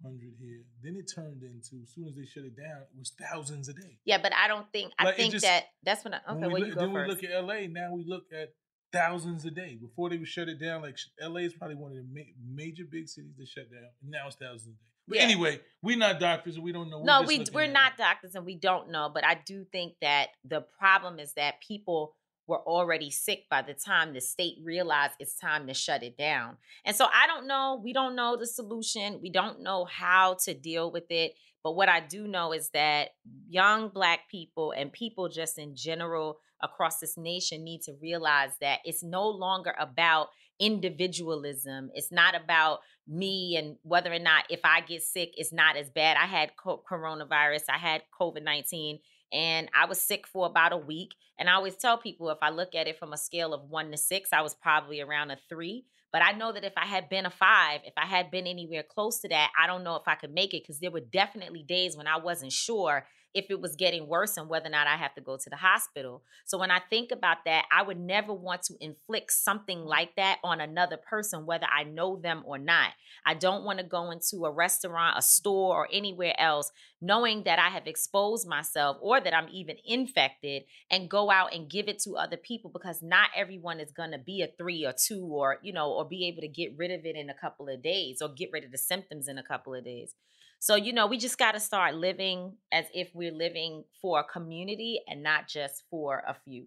hundred 0.03 0.35
here. 0.41 0.62
Then 0.82 0.97
it 0.97 1.11
turned 1.15 1.43
into 1.43 1.82
as 1.82 1.91
soon 1.94 2.06
as 2.09 2.15
they 2.17 2.25
shut 2.26 2.44
it 2.44 2.56
down, 2.56 2.82
it 2.82 2.99
was 2.99 3.12
thousands 3.20 3.69
a 3.69 3.73
day. 3.75 3.99
yeah, 4.05 4.19
but 4.23 4.32
I 4.35 4.49
don't 4.49 4.70
think. 4.73 4.93
I 4.99 5.05
Like, 5.05 5.17
think 5.17 5.32
just- 5.32 5.44
that 5.44 5.65
that's 5.82 6.05
when. 6.05 6.15
I, 6.15 6.20
When 6.32 6.44
okay, 6.44 6.47
we 6.47 6.53
well, 6.53 6.61
look- 6.61 6.69
you 6.69 6.75
go 6.75 6.81
then 6.81 6.93
first. 6.93 7.09
we 7.23 7.29
look 7.29 7.35
at 7.37 7.44
LA. 7.44 7.67
Now 7.69 7.94
we 7.94 8.05
look 8.05 8.25
at 8.32 8.50
thousands 8.93 9.44
a 9.44 9.50
day. 9.50 9.75
Before 9.81 10.09
they 10.11 10.17
would 10.17 10.29
shut 10.29 10.49
it 10.49 10.59
down, 10.61 10.82
like 10.82 10.97
LA 11.20 11.41
is 11.41 11.53
probably 11.55 11.76
one 11.76 11.91
of 11.93 11.97
the 11.99 12.05
ma- 12.11 12.32
major 12.55 12.85
big 12.91 13.09
cities 13.09 13.35
that 13.37 13.49
shut 13.49 13.70
down. 13.70 13.88
Now 14.03 14.26
it's 14.29 14.37
thousands 14.37 14.67
a 14.67 14.71
day. 14.71 14.85
But 15.09 15.17
Yeah. 15.19 15.23
anyway, 15.25 15.61
we're 15.82 15.97
not 15.97 16.21
doctors 16.21 16.56
and 16.56 16.64
we 16.64 16.73
don't 16.73 16.91
know. 16.91 16.99
We're 16.99 17.05
no, 17.05 17.23
we 17.23 17.44
we're 17.53 17.62
at 17.62 17.71
it. 17.71 17.73
not 17.73 17.97
doctors 17.97 18.35
and 18.35 18.44
we 18.44 18.56
don't 18.56 18.91
know, 18.91 19.11
but 19.12 19.25
I 19.25 19.35
do 19.35 19.64
think 19.64 19.94
that 20.00 20.29
the 20.44 20.61
problem 20.61 21.19
is 21.19 21.32
that 21.35 21.61
people 21.67 22.14
were 22.49 22.61
already 22.61 23.11
sick 23.11 23.45
by 23.50 23.62
the 23.62 23.75
time 23.75 24.12
the 24.12 24.21
state 24.21 24.56
realized 24.65 25.12
it's 25.21 25.35
time 25.35 25.67
to 25.69 25.75
shut 25.75 26.03
it 26.03 26.17
down. 26.17 26.56
And 26.85 26.97
so 26.97 27.05
I 27.05 27.27
don't 27.27 27.47
know, 27.47 27.81
we 27.85 27.93
don't 27.93 28.17
know 28.17 28.37
the 28.37 28.47
solution. 28.47 29.21
We 29.23 29.31
don't 29.31 29.62
know 29.62 29.85
how 29.85 30.39
to 30.47 30.55
deal 30.55 30.91
with 30.91 31.11
it, 31.11 31.35
but 31.62 31.77
what 31.77 31.91
I 31.91 32.00
do 32.00 32.27
know 32.27 32.53
is 32.53 32.71
that 32.71 33.11
young 33.49 33.91
black 33.91 34.31
people 34.31 34.73
and 34.73 34.91
people 34.91 35.29
just 35.29 35.59
in 35.59 35.77
general 35.77 36.39
across 36.62 36.99
this 36.99 37.17
nation 37.19 37.62
need 37.62 37.83
to 37.83 37.93
realize 38.00 38.50
that 38.61 38.81
it's 38.85 39.05
no 39.05 39.29
longer 39.29 39.75
about 39.79 40.29
individualism. 40.59 41.91
It's 41.95 42.11
not 42.11 42.35
about 42.35 42.81
me 43.07 43.57
and 43.57 43.76
whether 43.83 44.12
or 44.12 44.19
not 44.19 44.45
if 44.49 44.61
I 44.64 44.81
get 44.81 45.02
sick, 45.02 45.35
it's 45.37 45.52
not 45.52 45.76
as 45.76 45.90
bad. 45.90 46.17
I 46.17 46.26
had 46.26 46.52
coronavirus, 46.57 47.64
I 47.69 47.78
had 47.78 48.02
COVID 48.19 48.43
19, 48.43 48.99
and 49.32 49.68
I 49.75 49.87
was 49.87 50.00
sick 50.00 50.26
for 50.26 50.47
about 50.47 50.73
a 50.73 50.76
week. 50.76 51.14
And 51.38 51.49
I 51.49 51.54
always 51.54 51.76
tell 51.76 51.99
people 51.99 52.30
if 52.30 52.38
I 52.42 52.50
look 52.50 52.75
at 52.75 52.88
it 52.88 52.99
from 52.99 53.12
a 53.12 53.16
scale 53.16 53.54
of 53.54 53.68
one 53.68 53.90
to 53.90 53.97
six, 53.97 54.30
I 54.32 54.42
was 54.42 54.54
probably 54.54 55.00
around 55.00 55.30
a 55.30 55.38
three. 55.49 55.85
But 56.12 56.23
I 56.23 56.32
know 56.32 56.52
that 56.52 56.64
if 56.64 56.73
I 56.76 56.87
had 56.87 57.08
been 57.08 57.26
a 57.26 57.30
five, 57.30 57.80
if 57.85 57.92
I 57.97 58.06
had 58.06 58.30
been 58.30 58.47
anywhere 58.47 58.82
close 58.82 59.20
to 59.20 59.28
that, 59.28 59.50
I 59.62 59.66
don't 59.66 59.85
know 59.85 59.97
if 59.97 60.08
I 60.08 60.14
could 60.14 60.32
make 60.32 60.54
it 60.54 60.62
because 60.62 60.80
there 60.80 60.90
were 60.90 61.00
definitely 61.00 61.62
days 61.62 61.97
when 61.97 62.06
I 62.06 62.16
wasn't 62.16 62.52
sure 62.52 63.06
if 63.38 63.50
it 63.50 63.61
was 63.61 63.76
getting 63.76 64.09
worse 64.09 64.37
and 64.37 64.49
whether 64.49 64.66
or 64.66 64.71
not 64.71 64.87
I 64.87 64.97
have 64.97 65.14
to 65.14 65.21
go 65.21 65.37
to 65.37 65.50
the 65.50 65.57
hospital. 65.57 66.23
So 66.45 66.59
when 66.59 66.71
I 66.71 66.80
think 66.90 67.11
about 67.11 67.38
that, 67.47 67.64
I 67.73 67.83
would 67.83 67.99
never 67.99 68.33
want 68.33 68.62
to 68.64 68.75
inflict 68.80 69.33
something 69.33 69.85
like 69.85 70.16
that 70.16 70.38
on 70.45 70.61
another 70.61 70.97
person, 70.97 71.47
whether 71.47 71.66
I 71.66 71.85
know 71.85 72.16
them 72.16 72.42
or 72.45 72.59
not. 72.59 72.90
I 73.25 73.35
don't 73.35 73.64
want 73.64 73.78
to 73.78 73.85
go 73.85 74.11
into 74.11 74.45
a 74.45 74.50
restaurant, 74.50 75.18
a 75.18 75.23
store, 75.23 75.76
or 75.76 75.88
anywhere 75.92 76.35
else 76.38 76.73
knowing 77.00 77.45
that 77.45 77.59
I 77.59 77.68
have 77.68 77.87
exposed 77.87 78.49
myself 78.49 78.97
or 79.00 79.21
that 79.21 79.35
I'm 79.35 79.49
even 79.52 79.76
infected 79.85 80.64
and 80.90 81.09
go 81.09 81.30
out 81.30 81.54
and 81.54 81.71
give 81.71 81.88
it 81.88 82.00
to 82.00 82.16
other 82.16 82.37
people 82.37 82.71
because 82.71 83.02
not 83.02 83.30
everyone 83.37 83.80
is 83.80 83.92
going 83.92 84.11
to 84.11 84.18
be 84.18 84.42
a 84.42 84.49
three 84.59 84.85
or 84.85 84.92
two 84.92 85.25
or, 85.25 85.59
you 85.62 85.73
know, 85.73 85.92
or 85.92 86.04
be 86.04 86.26
able 86.26 86.40
to 86.40 86.49
get 86.49 86.76
rid 86.76 86.90
of 86.90 87.04
it 87.04 87.16
in 87.16 87.30
a 87.30 87.35
couple 87.35 87.68
of 87.68 87.83
days 87.83 88.21
or 88.21 88.28
get 88.28 88.50
rid 88.52 88.64
of 88.64 88.73
the 88.73 88.78
symptoms 88.78 89.28
in 89.28 89.38
a 89.38 89.42
couple 89.42 89.75
of 89.75 89.85
days. 89.85 90.14
So, 90.61 90.75
you 90.75 90.93
know, 90.93 91.07
we 91.07 91.19
just 91.19 91.38
got 91.38 91.53
to 91.53 91.61
start 91.61 91.95
living 91.95 92.55
as 92.73 92.87
if 92.93 93.11
we're 93.15 93.33
living 93.33 93.85
for 94.03 94.21
a 94.21 94.25
community 94.25 95.00
and 95.07 95.23
not 95.23 95.47
just 95.49 95.85
for 95.91 96.23
a 96.27 96.35
few. 96.35 96.67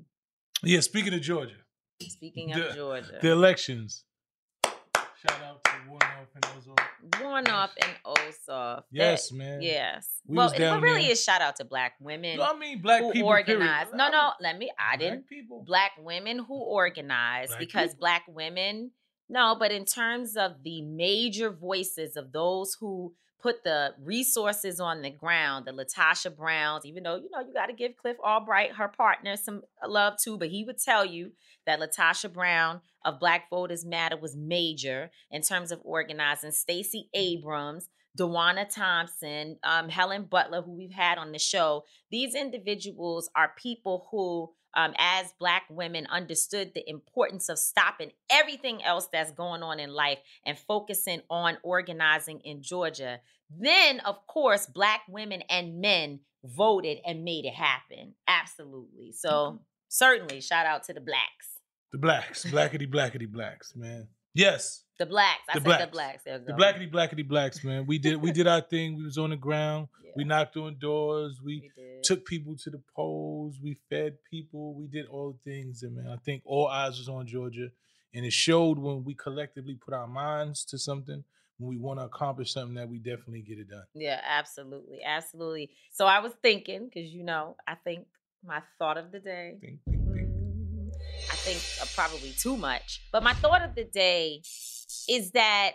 Yeah, 0.64 0.80
speaking 0.80 1.14
of 1.14 1.22
Georgia, 1.22 1.56
Speaking 2.02 2.52
of 2.54 2.64
The- 2.70 2.74
Georgia, 2.76 3.20
the 3.22 3.32
elections. 3.32 4.06
Shout 4.66 5.40
out 5.44 5.64
to 5.66 5.72
Warnock 5.88 6.30
and 6.34 6.44
Ossoff. 6.46 7.22
Warnock 7.22 7.72
and 7.84 7.92
Ossoff. 8.06 8.84
Yes, 8.92 9.30
That- 9.30 9.36
man. 9.36 9.62
Yes. 9.62 10.08
We 10.26 10.36
well, 10.38 10.50
it, 10.52 10.60
really 10.82 11.04
there. 11.04 11.12
is 11.12 11.24
shout 11.24 11.42
out 11.42 11.58
to 11.58 11.66
black 11.66 11.94
women 12.00 12.38
No, 12.38 12.44
I 12.44 12.58
mean 12.58 12.82
black 12.82 13.02
who 13.02 13.12
people. 13.12 13.30
Organized. 13.30 13.92
Period. 13.92 13.98
No, 13.98 14.10
no, 14.10 14.32
let 14.40 14.58
me 14.58 14.72
I 14.80 14.98
didn't. 14.98 15.20
Black 15.20 15.30
people. 15.30 15.64
Black 15.64 15.92
women 16.00 16.40
who 16.40 16.56
organized 16.56 17.54
because 17.60 17.90
people. 17.92 18.00
black 18.00 18.24
women 18.28 18.92
no, 19.30 19.56
but 19.58 19.72
in 19.72 19.86
terms 19.86 20.36
of 20.36 20.64
the 20.64 20.82
major 20.82 21.52
voices 21.52 22.18
of 22.18 22.32
those 22.34 22.76
who 22.80 23.14
put 23.42 23.64
the 23.64 23.94
resources 24.04 24.80
on 24.80 25.02
the 25.02 25.10
ground, 25.10 25.66
the 25.66 25.72
LaTosha 25.72 26.36
Browns, 26.36 26.86
even 26.86 27.04
though, 27.04 27.16
you 27.16 27.30
know, 27.32 27.40
you 27.40 27.54
got 27.54 27.68
to 27.68 27.74
give 27.74 27.98
Cliff 27.98 28.18
Albright, 28.24 28.74
her 28.74 28.88
partner, 28.88 29.36
some 29.36 29.62
love 29.86 30.14
too, 30.22 30.38
but 30.38 30.50
he 30.50 30.64
would 30.64 30.78
tell 30.78 31.06
you 31.06 31.32
that 31.66 31.80
LaTosha 31.80 32.32
Brown 32.32 32.82
of 33.04 33.20
Black 33.20 33.50
Voters 33.50 33.86
Matter 33.86 34.18
was 34.18 34.36
major 34.36 35.12
in 35.32 35.42
terms 35.42 35.72
of 35.72 35.80
organizing. 35.84 36.52
Stacey 36.52 37.10
Abrams, 37.14 37.90
Dewana 38.18 38.68
Thompson, 38.74 39.58
um, 39.64 39.90
Helen 39.90 40.24
Butler, 40.24 40.62
who 40.62 40.72
we've 40.72 40.92
had 40.92 41.18
on 41.18 41.32
the 41.32 41.40
show. 41.40 41.84
These 42.12 42.36
individuals 42.36 43.30
are 43.36 43.54
people 43.58 44.08
who 44.12 44.52
um, 44.76 44.94
as 44.98 45.34
Black 45.40 45.64
women, 45.70 46.08
understood 46.08 46.74
the 46.74 46.90
importance 46.90 47.50
of 47.50 47.60
stopping 47.60 48.12
everything 48.30 48.84
else 48.84 49.08
that's 49.12 49.32
going 49.32 49.64
on 49.64 49.80
in 49.80 49.92
life 49.94 50.20
and 50.46 50.58
focusing 50.58 51.22
on 51.30 51.58
organizing 51.64 52.40
in 52.42 52.62
Georgia. 52.62 53.20
Then, 53.50 54.00
of 54.02 54.26
course, 54.28 54.66
Black 54.66 55.02
women 55.10 55.44
and 55.50 55.82
men 55.82 56.22
voted 56.44 57.00
and 57.06 57.24
made 57.24 57.46
it 57.46 57.54
happen. 57.54 58.16
Absolutely. 58.28 59.12
So, 59.12 59.60
certainly, 59.90 60.42
shout 60.42 60.66
out 60.66 60.84
to 60.86 60.94
the 60.94 61.02
Blacks. 61.02 61.60
The 61.92 61.98
Blacks, 61.98 62.46
blackity, 62.46 62.90
blackity, 62.90 63.30
blacks, 63.30 63.76
man. 63.76 64.08
Yes. 64.34 64.84
The 65.02 65.08
blacks. 65.08 65.42
I 65.50 65.54
The 65.58 65.62
said 65.62 65.66
blacks. 65.66 65.86
the 65.86 65.92
blacks. 65.92 66.24
The 66.24 66.40
go. 66.40 66.54
blackity, 66.54 66.92
blackity, 66.92 67.28
blacks, 67.28 67.64
man. 67.64 67.88
We 67.88 67.98
did 67.98 68.22
we 68.22 68.32
did 68.32 68.46
our 68.46 68.62
thing. 68.62 68.96
We 68.98 69.04
was 69.04 69.18
on 69.18 69.32
the 69.32 69.36
ground. 69.36 69.88
We 70.16 70.26
knocked 70.26 70.58
on 70.58 70.78
doors. 70.78 71.40
We 71.44 71.72
we 71.76 72.00
took 72.04 72.24
people 72.26 72.56
to 72.58 72.70
the 72.70 72.82
polls. 72.96 73.58
We 73.64 73.80
fed 73.90 74.18
people. 74.30 74.76
We 74.76 74.86
did 74.86 75.08
all 75.08 75.32
the 75.32 75.52
things. 75.52 75.82
And 75.82 75.96
man, 75.96 76.08
I 76.08 76.18
think 76.18 76.44
all 76.46 76.68
eyes 76.68 77.00
was 77.00 77.10
on 77.10 77.26
Georgia. 77.26 77.70
And 78.14 78.26
it 78.26 78.34
showed 78.34 78.78
when 78.78 79.04
we 79.04 79.16
collectively 79.16 79.74
put 79.84 79.96
our 79.96 80.06
minds 80.08 80.66
to 80.66 80.78
something, 80.78 81.24
when 81.58 81.70
we 81.70 81.78
want 81.78 82.00
to 82.00 82.06
accomplish 82.06 82.54
something 82.54 82.76
that 82.76 82.88
we 82.90 83.00
definitely 83.00 83.42
get 83.42 83.58
it 83.58 83.70
done. 83.70 83.86
Yeah, 83.96 84.20
absolutely. 84.24 85.00
Absolutely. 85.04 85.72
So 85.92 86.06
I 86.06 86.20
was 86.20 86.34
thinking, 86.44 86.92
because 86.94 87.10
you 87.12 87.24
know, 87.24 87.56
I 87.68 87.74
think 87.74 88.06
my 88.46 88.62
thought 88.78 88.98
of 88.98 89.12
the 89.12 89.20
day. 89.20 89.58
Think, 89.62 89.80
think, 89.86 90.01
I 91.30 91.36
think 91.36 91.60
uh, 91.82 91.86
probably 91.96 92.32
too 92.38 92.58
much. 92.58 93.02
But 93.12 93.24
my 93.24 93.34
thought 93.34 93.62
of 93.62 93.76
the 93.76 93.84
day 93.84 94.42
is 95.10 95.32
that 95.32 95.72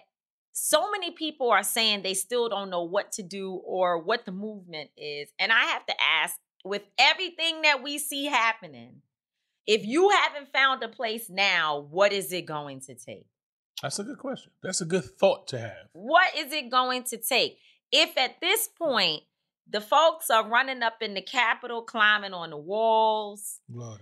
so 0.53 0.91
many 0.91 1.11
people 1.11 1.51
are 1.51 1.63
saying 1.63 2.03
they 2.03 2.15
still 2.15 2.49
don't 2.49 2.71
know 2.71 2.83
what 2.83 3.13
to 3.13 3.23
do 3.23 3.61
or 3.65 3.99
what 3.99 4.25
the 4.25 4.33
movement 4.33 4.91
is. 4.97 5.29
And 5.39 5.53
I 5.53 5.65
have 5.65 5.85
to 5.87 5.95
ask 6.01 6.37
with 6.65 6.83
everything 6.99 7.63
that 7.63 7.83
we 7.83 7.99
see 7.99 8.25
happening, 8.25 9.03
if 9.67 9.85
you 9.85 10.11
haven't 10.11 10.53
found 10.53 10.83
a 10.83 10.89
place 10.89 11.29
now, 11.29 11.87
what 11.91 12.13
is 12.13 12.33
it 12.33 12.47
going 12.47 12.81
to 12.83 12.95
take? 12.95 13.27
That's 13.83 13.99
a 13.99 14.05
good 14.05 14.19
question. 14.19 14.53
That's 14.63 14.81
a 14.81 14.87
good 14.87 15.05
thought 15.05 15.49
to 15.49 15.59
have. 15.59 15.89
What 15.93 16.35
is 16.37 16.53
it 16.53 16.71
going 16.71 17.05
to 17.05 17.19
take? 17.19 17.59
If 17.93 18.17
at 18.17 18.41
this 18.41 18.69
point, 18.79 19.23
the 19.69 19.81
folks 19.81 20.31
are 20.31 20.49
running 20.49 20.83
up 20.83 21.03
in 21.03 21.15
the 21.15 21.21
Capitol, 21.21 21.83
climbing 21.83 22.33
on 22.33 22.51
the 22.51 22.57
walls, 22.57 23.61
Lord 23.69 24.01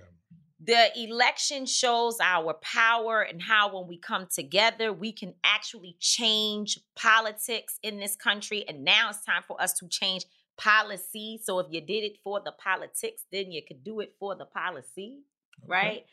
the 0.64 0.90
election 0.96 1.66
shows 1.66 2.18
our 2.20 2.54
power 2.54 3.22
and 3.22 3.42
how 3.42 3.74
when 3.74 3.88
we 3.88 3.98
come 3.98 4.26
together 4.32 4.92
we 4.92 5.12
can 5.12 5.34
actually 5.42 5.96
change 5.98 6.78
politics 6.96 7.78
in 7.82 7.98
this 7.98 8.16
country 8.16 8.64
and 8.68 8.84
now 8.84 9.10
it's 9.10 9.24
time 9.24 9.42
for 9.46 9.60
us 9.60 9.72
to 9.74 9.88
change 9.88 10.24
policy. 10.56 11.40
So 11.42 11.58
if 11.58 11.66
you 11.70 11.80
did 11.80 12.04
it 12.04 12.18
for 12.22 12.40
the 12.40 12.52
politics 12.52 13.22
then 13.32 13.50
you 13.50 13.62
could 13.66 13.84
do 13.84 14.00
it 14.00 14.14
for 14.18 14.34
the 14.34 14.46
policy 14.46 15.20
right? 15.66 16.04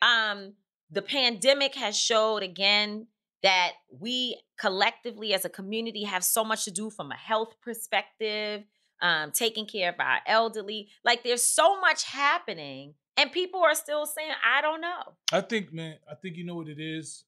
Um 0.00 0.54
the 0.90 1.02
pandemic 1.02 1.74
has 1.76 1.96
showed 1.96 2.42
again 2.42 3.06
that 3.42 3.72
we 3.90 4.38
collectively 4.58 5.34
as 5.34 5.44
a 5.44 5.48
community 5.48 6.04
have 6.04 6.24
so 6.24 6.44
much 6.44 6.64
to 6.64 6.70
do 6.70 6.90
from 6.90 7.10
a 7.10 7.16
health 7.16 7.54
perspective 7.62 8.64
um 9.00 9.30
taking 9.32 9.66
care 9.66 9.90
of 9.90 9.96
our 10.00 10.18
elderly. 10.26 10.88
Like 11.04 11.22
there's 11.22 11.42
so 11.42 11.80
much 11.80 12.04
happening 12.04 12.94
and 13.16 13.30
people 13.32 13.60
are 13.60 13.74
still 13.74 14.06
saying 14.06 14.32
i 14.44 14.60
don't 14.60 14.80
know 14.80 15.02
I 15.32 15.40
think, 15.40 15.72
man, 15.72 15.96
I 16.10 16.14
think 16.14 16.36
you 16.36 16.44
know 16.44 16.56
what 16.56 16.68
it 16.68 16.78
is. 16.78 17.24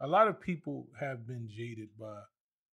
A 0.00 0.08
lot 0.08 0.26
of 0.26 0.40
people 0.40 0.88
have 0.98 1.24
been 1.26 1.48
jaded 1.48 1.90
by 1.98 2.18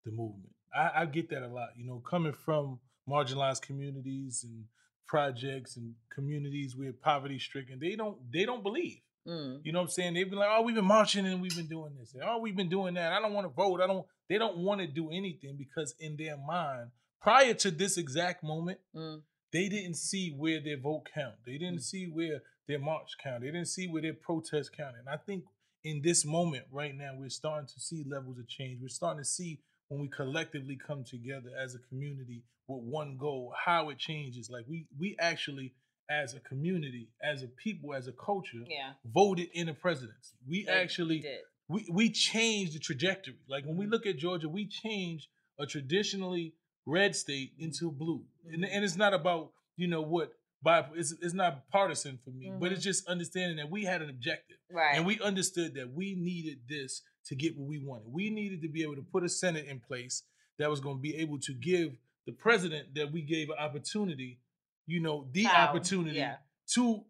the 0.05 0.13
movement. 0.13 0.53
I, 0.73 1.03
I 1.03 1.07
get 1.07 1.31
that 1.31 1.43
a 1.43 1.49
lot. 1.49 1.71
You 1.77 1.85
know, 1.85 1.99
coming 2.09 2.33
from 2.33 2.79
marginalized 3.09 3.63
communities 3.63 4.45
and 4.45 4.67
projects 5.09 5.77
and 5.77 5.95
communities 6.15 6.77
where 6.77 6.93
poverty 6.93 7.39
stricken, 7.41 7.79
they 7.81 7.97
don't 7.97 8.19
they 8.33 8.45
don't 8.45 8.63
believe. 8.63 9.01
Mm, 9.27 9.61
You 9.65 9.73
know 9.73 9.81
what 9.81 9.87
I'm 9.87 9.91
saying? 9.91 10.15
They've 10.15 10.31
been 10.31 10.39
like, 10.39 10.49
oh, 10.53 10.63
we've 10.63 10.77
been 10.77 10.85
marching 10.85 11.27
and 11.27 11.43
we've 11.43 11.57
been 11.57 11.67
doing 11.67 11.93
this. 11.99 12.15
And, 12.15 12.23
oh, 12.25 12.39
we've 12.39 12.57
been 12.57 12.69
doing 12.69 12.95
that. 12.95 13.13
I 13.13 13.21
don't 13.21 13.35
want 13.35 13.47
to 13.47 13.53
vote. 13.53 13.81
I 13.81 13.87
don't. 13.89 14.07
They 14.29 14.39
don't 14.39 14.59
want 14.59 14.81
to 14.81 14.87
do 14.87 15.11
anything 15.11 15.57
because 15.59 15.95
in 15.99 16.17
their 16.17 16.37
mind, 16.37 16.91
prior 17.21 17.55
to 17.55 17.71
this 17.73 17.97
exact 17.99 18.45
moment, 18.45 18.79
mm, 18.95 19.21
they 19.53 19.69
didn't 19.69 19.97
see 19.97 20.35
where 20.37 20.61
their 20.61 20.79
vote 20.79 21.05
count. 21.15 21.35
They 21.47 21.59
didn't 21.59 21.79
mm. 21.79 21.83
see 21.83 22.07
where 22.07 22.43
their 22.67 22.79
march 22.79 23.13
count. 23.23 23.41
They 23.41 23.47
didn't 23.47 23.69
see 23.69 23.89
where 23.89 24.03
their 24.03 24.15
protest 24.15 24.77
counted. 24.77 25.01
And 25.01 25.09
I 25.09 25.17
think 25.17 25.45
in 25.85 26.03
this 26.03 26.25
moment 26.25 26.65
right 26.71 26.95
now, 26.95 27.13
we're 27.17 27.31
starting 27.31 27.67
to 27.67 27.81
see 27.81 28.05
levels 28.09 28.39
of 28.39 28.49
change. 28.49 28.79
We're 28.81 28.89
starting 28.89 29.23
to 29.23 29.29
see 29.29 29.61
when 29.89 30.01
we 30.01 30.09
collectively 30.09 30.79
come 30.87 31.05
together 31.05 31.51
as 31.59 31.75
a 31.75 31.79
community 31.89 32.43
with 32.67 32.83
one 32.83 33.17
goal, 33.19 33.55
how 33.65 33.89
it 33.89 33.99
changes. 33.99 34.51
Like 34.51 34.67
we 34.69 34.87
we 34.99 35.17
actually 35.19 35.75
as 36.11 36.35
a 36.35 36.41
community, 36.41 37.11
as 37.23 37.43
a 37.43 37.49
people, 37.49 37.95
as 37.95 38.09
a 38.09 38.13
culture, 38.13 38.65
yeah 38.69 38.93
voted 39.05 39.49
in 39.55 39.69
a 39.69 39.75
presidency. 39.75 40.37
We 40.47 40.65
they 40.65 40.73
actually 40.73 41.21
did. 41.21 41.41
we 41.69 41.87
we 41.91 42.11
changed 42.11 42.75
the 42.75 42.79
trajectory. 42.79 43.39
Like 43.49 43.65
when 43.65 43.77
we 43.77 43.87
mm. 43.87 43.91
look 43.91 44.07
at 44.07 44.19
Georgia, 44.19 44.49
we 44.49 44.67
changed 44.67 45.29
a 45.59 45.67
traditionally 45.67 46.55
red 46.89 47.15
state 47.15 47.53
into 47.59 47.91
blue, 47.91 48.25
and, 48.53 48.65
Mhm. 48.65 48.69
and 48.73 48.85
it's 48.85 48.97
not 48.97 49.13
about 49.15 49.53
you 49.77 49.87
know 49.87 50.03
what. 50.03 50.33
By, 50.61 50.85
it's, 50.97 51.13
it's 51.23 51.35
not 51.35 51.69
partisan 51.71 52.19
for 52.25 52.31
me, 52.31 52.51
but 52.59 52.71
Mhm. 52.71 52.75
it's 52.75 52.83
just 52.83 53.07
understanding 53.07 53.59
that 53.59 53.71
we 53.71 53.85
had 53.85 54.03
an 54.03 54.11
objective 54.11 54.57
right 54.73 54.97
and 54.97 55.07
we 55.07 55.21
understood 55.21 55.75
that 55.75 55.93
we 55.93 56.17
needed 56.17 56.59
this 56.69 57.03
to 57.27 57.37
get 57.37 57.57
what 57.57 57.69
we 57.69 57.79
wanted. 57.79 58.09
We 58.13 58.29
needed 58.29 58.63
to 58.63 58.69
be 58.69 58.83
able 58.83 58.97
to 58.97 59.03
put 59.03 59.23
a 59.23 59.29
Senate 59.29 59.67
in 59.67 59.79
place 59.79 60.25
that 60.59 60.69
was 60.69 60.81
going 60.81 60.97
to 60.97 61.01
be 61.01 61.15
able 61.15 61.39
to 61.49 61.53
give 61.55 61.97
the 62.27 62.33
president 62.33 62.93
that 62.97 63.13
we 63.13 63.23
gave 63.23 63.51
an 63.51 63.59
opportunity, 63.59 64.41
you 64.89 64.99
know, 64.99 65.29
the 65.31 65.47
opportunity 65.47 66.17
yeah. 66.19 66.39
to 66.75 67.05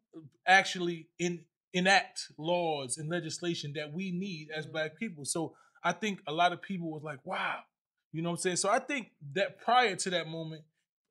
actually 0.46 1.08
in, 1.18 1.46
enact 1.72 2.30
laws 2.36 2.98
and 2.98 3.08
legislation 3.08 3.72
that 3.74 3.90
we 3.94 4.10
need 4.10 4.50
as 4.50 4.66
Mhm. 4.66 4.72
black 4.72 4.96
people. 4.98 5.24
So 5.24 5.56
I 5.82 5.92
think 5.92 6.20
a 6.26 6.32
lot 6.34 6.52
of 6.52 6.60
people 6.60 6.90
was 6.90 7.02
like, 7.02 7.24
wow, 7.24 7.62
you 8.12 8.22
know 8.22 8.30
what 8.30 8.36
I'm 8.36 8.40
saying? 8.40 8.56
So 8.56 8.68
I 8.70 8.78
think 8.78 9.10
that 9.34 9.60
prior 9.60 9.96
to 9.96 10.10
that 10.10 10.28
moment, 10.28 10.62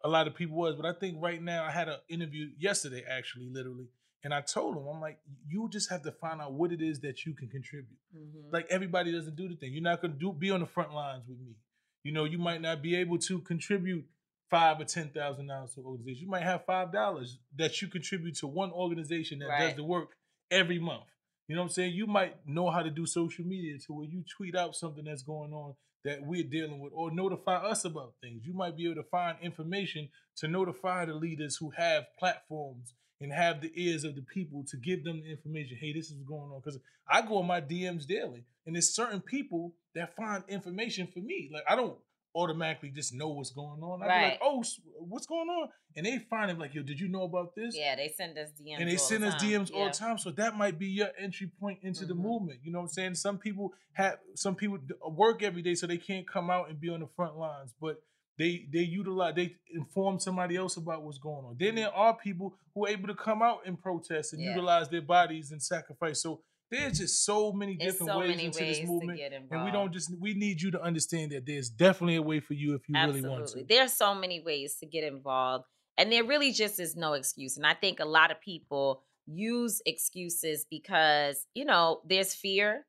a 0.04 0.10
lot 0.10 0.28
of 0.28 0.36
people 0.36 0.56
was, 0.58 0.76
but 0.76 0.86
I 0.86 0.94
think 0.94 1.18
right 1.22 1.42
now 1.42 1.64
I 1.64 1.72
had 1.72 1.88
an 1.90 1.98
interview 2.10 2.48
yesterday, 2.58 3.04
actually, 3.10 3.50
literally, 3.52 3.88
and 4.24 4.34
I 4.34 4.42
told 4.42 4.76
them, 4.76 4.88
I'm 4.88 5.00
like, 5.02 5.20
you 5.48 5.70
just 5.72 5.90
have 5.90 6.04
to 6.04 6.12
find 6.12 6.42
out 6.42 6.54
what 6.54 6.72
it 6.72 6.82
is 6.82 7.00
that 7.02 7.26
you 7.26 7.34
can 7.34 7.50
contribute. 7.50 7.98
Mhm. 8.16 8.52
Like 8.52 8.68
everybody 8.70 9.12
doesn't 9.12 9.36
do 9.36 9.48
the 9.48 9.56
thing. 9.56 9.74
You're 9.74 9.84
not 9.84 10.02
gonna 10.02 10.14
do 10.14 10.34
be 10.34 10.52
on 10.52 10.60
the 10.60 10.66
front 10.66 10.94
lines 10.94 11.28
with 11.28 11.40
me. 11.40 11.56
You 12.04 12.12
know, 12.14 12.26
you 12.26 12.38
might 12.38 12.62
not 12.62 12.82
be 12.82 12.96
able 12.96 13.18
to 13.20 13.40
contribute 13.40 14.06
five 14.50 14.80
or 14.80 14.86
ten 14.86 15.10
thousand 15.10 15.48
dollars 15.48 15.74
to 15.74 15.82
an 15.82 15.86
organization. 15.88 16.24
You 16.24 16.30
might 16.30 16.44
have 16.44 16.66
five 16.66 16.92
dollars 16.92 17.38
that 17.56 17.82
you 17.82 17.88
contribute 17.88 18.36
to 18.38 18.48
one 18.48 18.72
organization 18.72 19.40
that 19.40 19.50
does 19.60 19.76
the 19.76 19.84
work 19.84 20.16
every 20.50 20.80
month. 20.80 21.04
You 21.48 21.56
know 21.56 21.62
what 21.62 21.68
I'm 21.68 21.74
saying? 21.74 21.94
You 21.94 22.08
might 22.08 22.48
know 22.48 22.70
how 22.70 22.82
to 22.82 22.90
do 22.90 23.06
social 23.06 23.46
media 23.46 23.78
to 23.86 23.94
where 23.94 24.06
you 24.06 24.24
tweet 24.36 24.56
out 24.56 24.76
something 24.76 25.06
that's 25.06 25.24
going 25.24 25.54
on 25.54 25.76
that 26.08 26.26
we're 26.26 26.42
dealing 26.42 26.80
with 26.80 26.94
or 26.96 27.12
notify 27.12 27.58
us 27.58 27.84
about 27.84 28.14
things. 28.22 28.46
You 28.46 28.54
might 28.54 28.78
be 28.78 28.86
able 28.86 29.04
to 29.04 29.10
find 29.10 29.38
information 29.42 30.08
to 30.38 30.48
notify 30.48 31.04
the 31.04 31.14
leaders 31.14 31.58
who 31.58 31.70
have 31.72 32.06
platforms 32.18 32.94
and 33.20 33.34
have 33.34 33.60
the 33.60 33.72
ears 33.76 34.06
of 34.06 34.16
the 34.16 34.22
people 34.22 34.64
to 34.70 34.78
give 34.78 35.04
them 35.04 35.22
the 35.22 35.30
information. 35.30 35.78
Hey, 35.78 35.92
this 35.92 36.10
is 36.10 36.24
going 36.24 36.50
on. 36.54 36.62
Because 36.64 36.80
I 37.10 37.22
go 37.24 37.42
in 37.42 37.48
my 37.48 37.60
DMs 37.60 38.08
daily 38.08 38.46
and 38.66 38.74
there's 38.74 38.96
certain 38.96 39.20
people 39.20 39.74
that 39.96 40.16
find 40.16 40.46
information 40.48 41.08
for 41.14 41.20
me. 41.20 41.50
Like 41.54 41.64
I 41.68 41.76
don't 41.76 41.98
automatically 42.42 42.90
just 42.92 43.14
know 43.14 43.30
what's 43.30 43.52
going 43.52 43.82
on. 43.82 44.02
I 44.02 44.06
be 44.06 44.10
Right. 44.10 44.22
like, 44.32 44.40
oh, 44.44 44.64
what's 45.00 45.26
going 45.26 45.50
on? 45.50 45.70
And 45.96 46.06
they 46.06 46.20
find 46.20 46.52
it 46.52 46.60
like, 46.60 46.76
yo, 46.76 46.84
did 46.84 47.00
you 47.00 47.08
know 47.08 47.24
about 47.24 47.56
this? 47.56 47.76
yeah 47.76 47.96
they 47.96 48.10
send 48.16 48.38
us 48.38 48.50
dms 48.62 48.80
and 48.80 48.90
they 48.90 48.98
send 48.98 49.24
the 49.24 49.28
us 49.30 49.36
time. 49.36 49.50
DMs 49.50 49.72
all 49.74 49.86
the 49.86 49.92
time. 49.92 50.18
So 50.18 50.32
that 50.32 50.56
might 50.56 50.78
be 50.78 50.88
your 50.88 51.10
entry 51.18 51.48
point 51.60 51.80
into 51.82 52.06
the 52.06 52.14
Mhm. 52.14 52.20
movement. 52.20 52.60
You 52.64 52.72
know 52.72 52.80
what 52.80 52.84
I'm 52.86 52.90
saying? 52.90 53.16
Some 53.16 53.40
people 53.40 53.74
have 53.94 54.20
some 54.36 54.56
people 54.56 54.78
work 55.10 55.42
every 55.42 55.62
day, 55.64 55.74
so 55.76 55.88
they 55.88 55.98
can't 55.98 56.28
come 56.28 56.50
out 56.50 56.70
and 56.70 56.80
be 56.80 56.90
on 56.90 57.00
the 57.00 57.08
front 57.08 57.38
lines, 57.38 57.74
but 57.82 58.02
they 58.38 58.68
they 58.72 58.82
utilize 59.02 59.34
they 59.36 59.56
inform 59.72 60.20
somebody 60.20 60.56
else 60.56 60.78
about 60.78 61.02
what's 61.04 61.18
going 61.18 61.44
on. 61.46 61.56
Then 61.58 61.74
there 61.76 61.92
are 61.94 62.16
people 62.16 62.56
who 62.76 62.86
are 62.86 62.90
able 62.90 63.08
to 63.08 63.16
come 63.16 63.42
out 63.42 63.66
and 63.66 63.82
protest 63.82 64.34
and 64.34 64.44
Yeah. 64.44 64.50
utilize 64.50 64.90
their 64.90 65.02
bodies 65.02 65.52
and 65.52 65.62
sacrifice. 65.64 66.22
So 66.22 66.44
there's 66.72 67.00
just 67.00 67.26
so 67.26 67.52
many 67.52 67.76
different 67.76 68.12
so 68.12 68.20
ways 68.20 68.30
many 68.30 68.46
into 68.46 68.60
ways 68.60 68.78
this 68.78 68.86
to 68.86 68.92
movement. 68.92 69.22
And 69.52 69.66
we 69.66 69.72
don't 69.72 69.94
just 69.94 70.12
we 70.20 70.34
need 70.34 70.62
you 70.62 70.72
to 70.72 70.82
understand 70.82 71.32
that 71.32 71.46
there's 71.46 71.70
definitely 71.70 72.18
a 72.18 72.22
way 72.22 72.40
for 72.40 72.54
you 72.54 72.76
if 72.76 72.88
you 72.88 72.96
really 72.96 73.22
want 73.22 73.44
Absolutely. 73.44 73.68
to. 73.68 73.76
There's 73.76 73.94
so 73.94 74.14
many 74.14 74.42
ways 74.42 74.76
to 74.80 74.86
get 74.86 75.04
involved. 75.04 75.66
And 75.98 76.12
there 76.12 76.24
really 76.24 76.52
just 76.52 76.80
is 76.80 76.96
no 76.96 77.14
excuse. 77.14 77.58
And 77.58 77.66
I 77.66 77.74
think 77.74 78.00
a 78.00 78.06
lot 78.06 78.32
of 78.32 78.40
people 78.40 79.02
use 79.26 79.82
excuses 79.86 80.66
because, 80.70 81.46
you 81.56 81.66
know, 81.66 82.02
there's 82.08 82.36
fear 82.36 82.86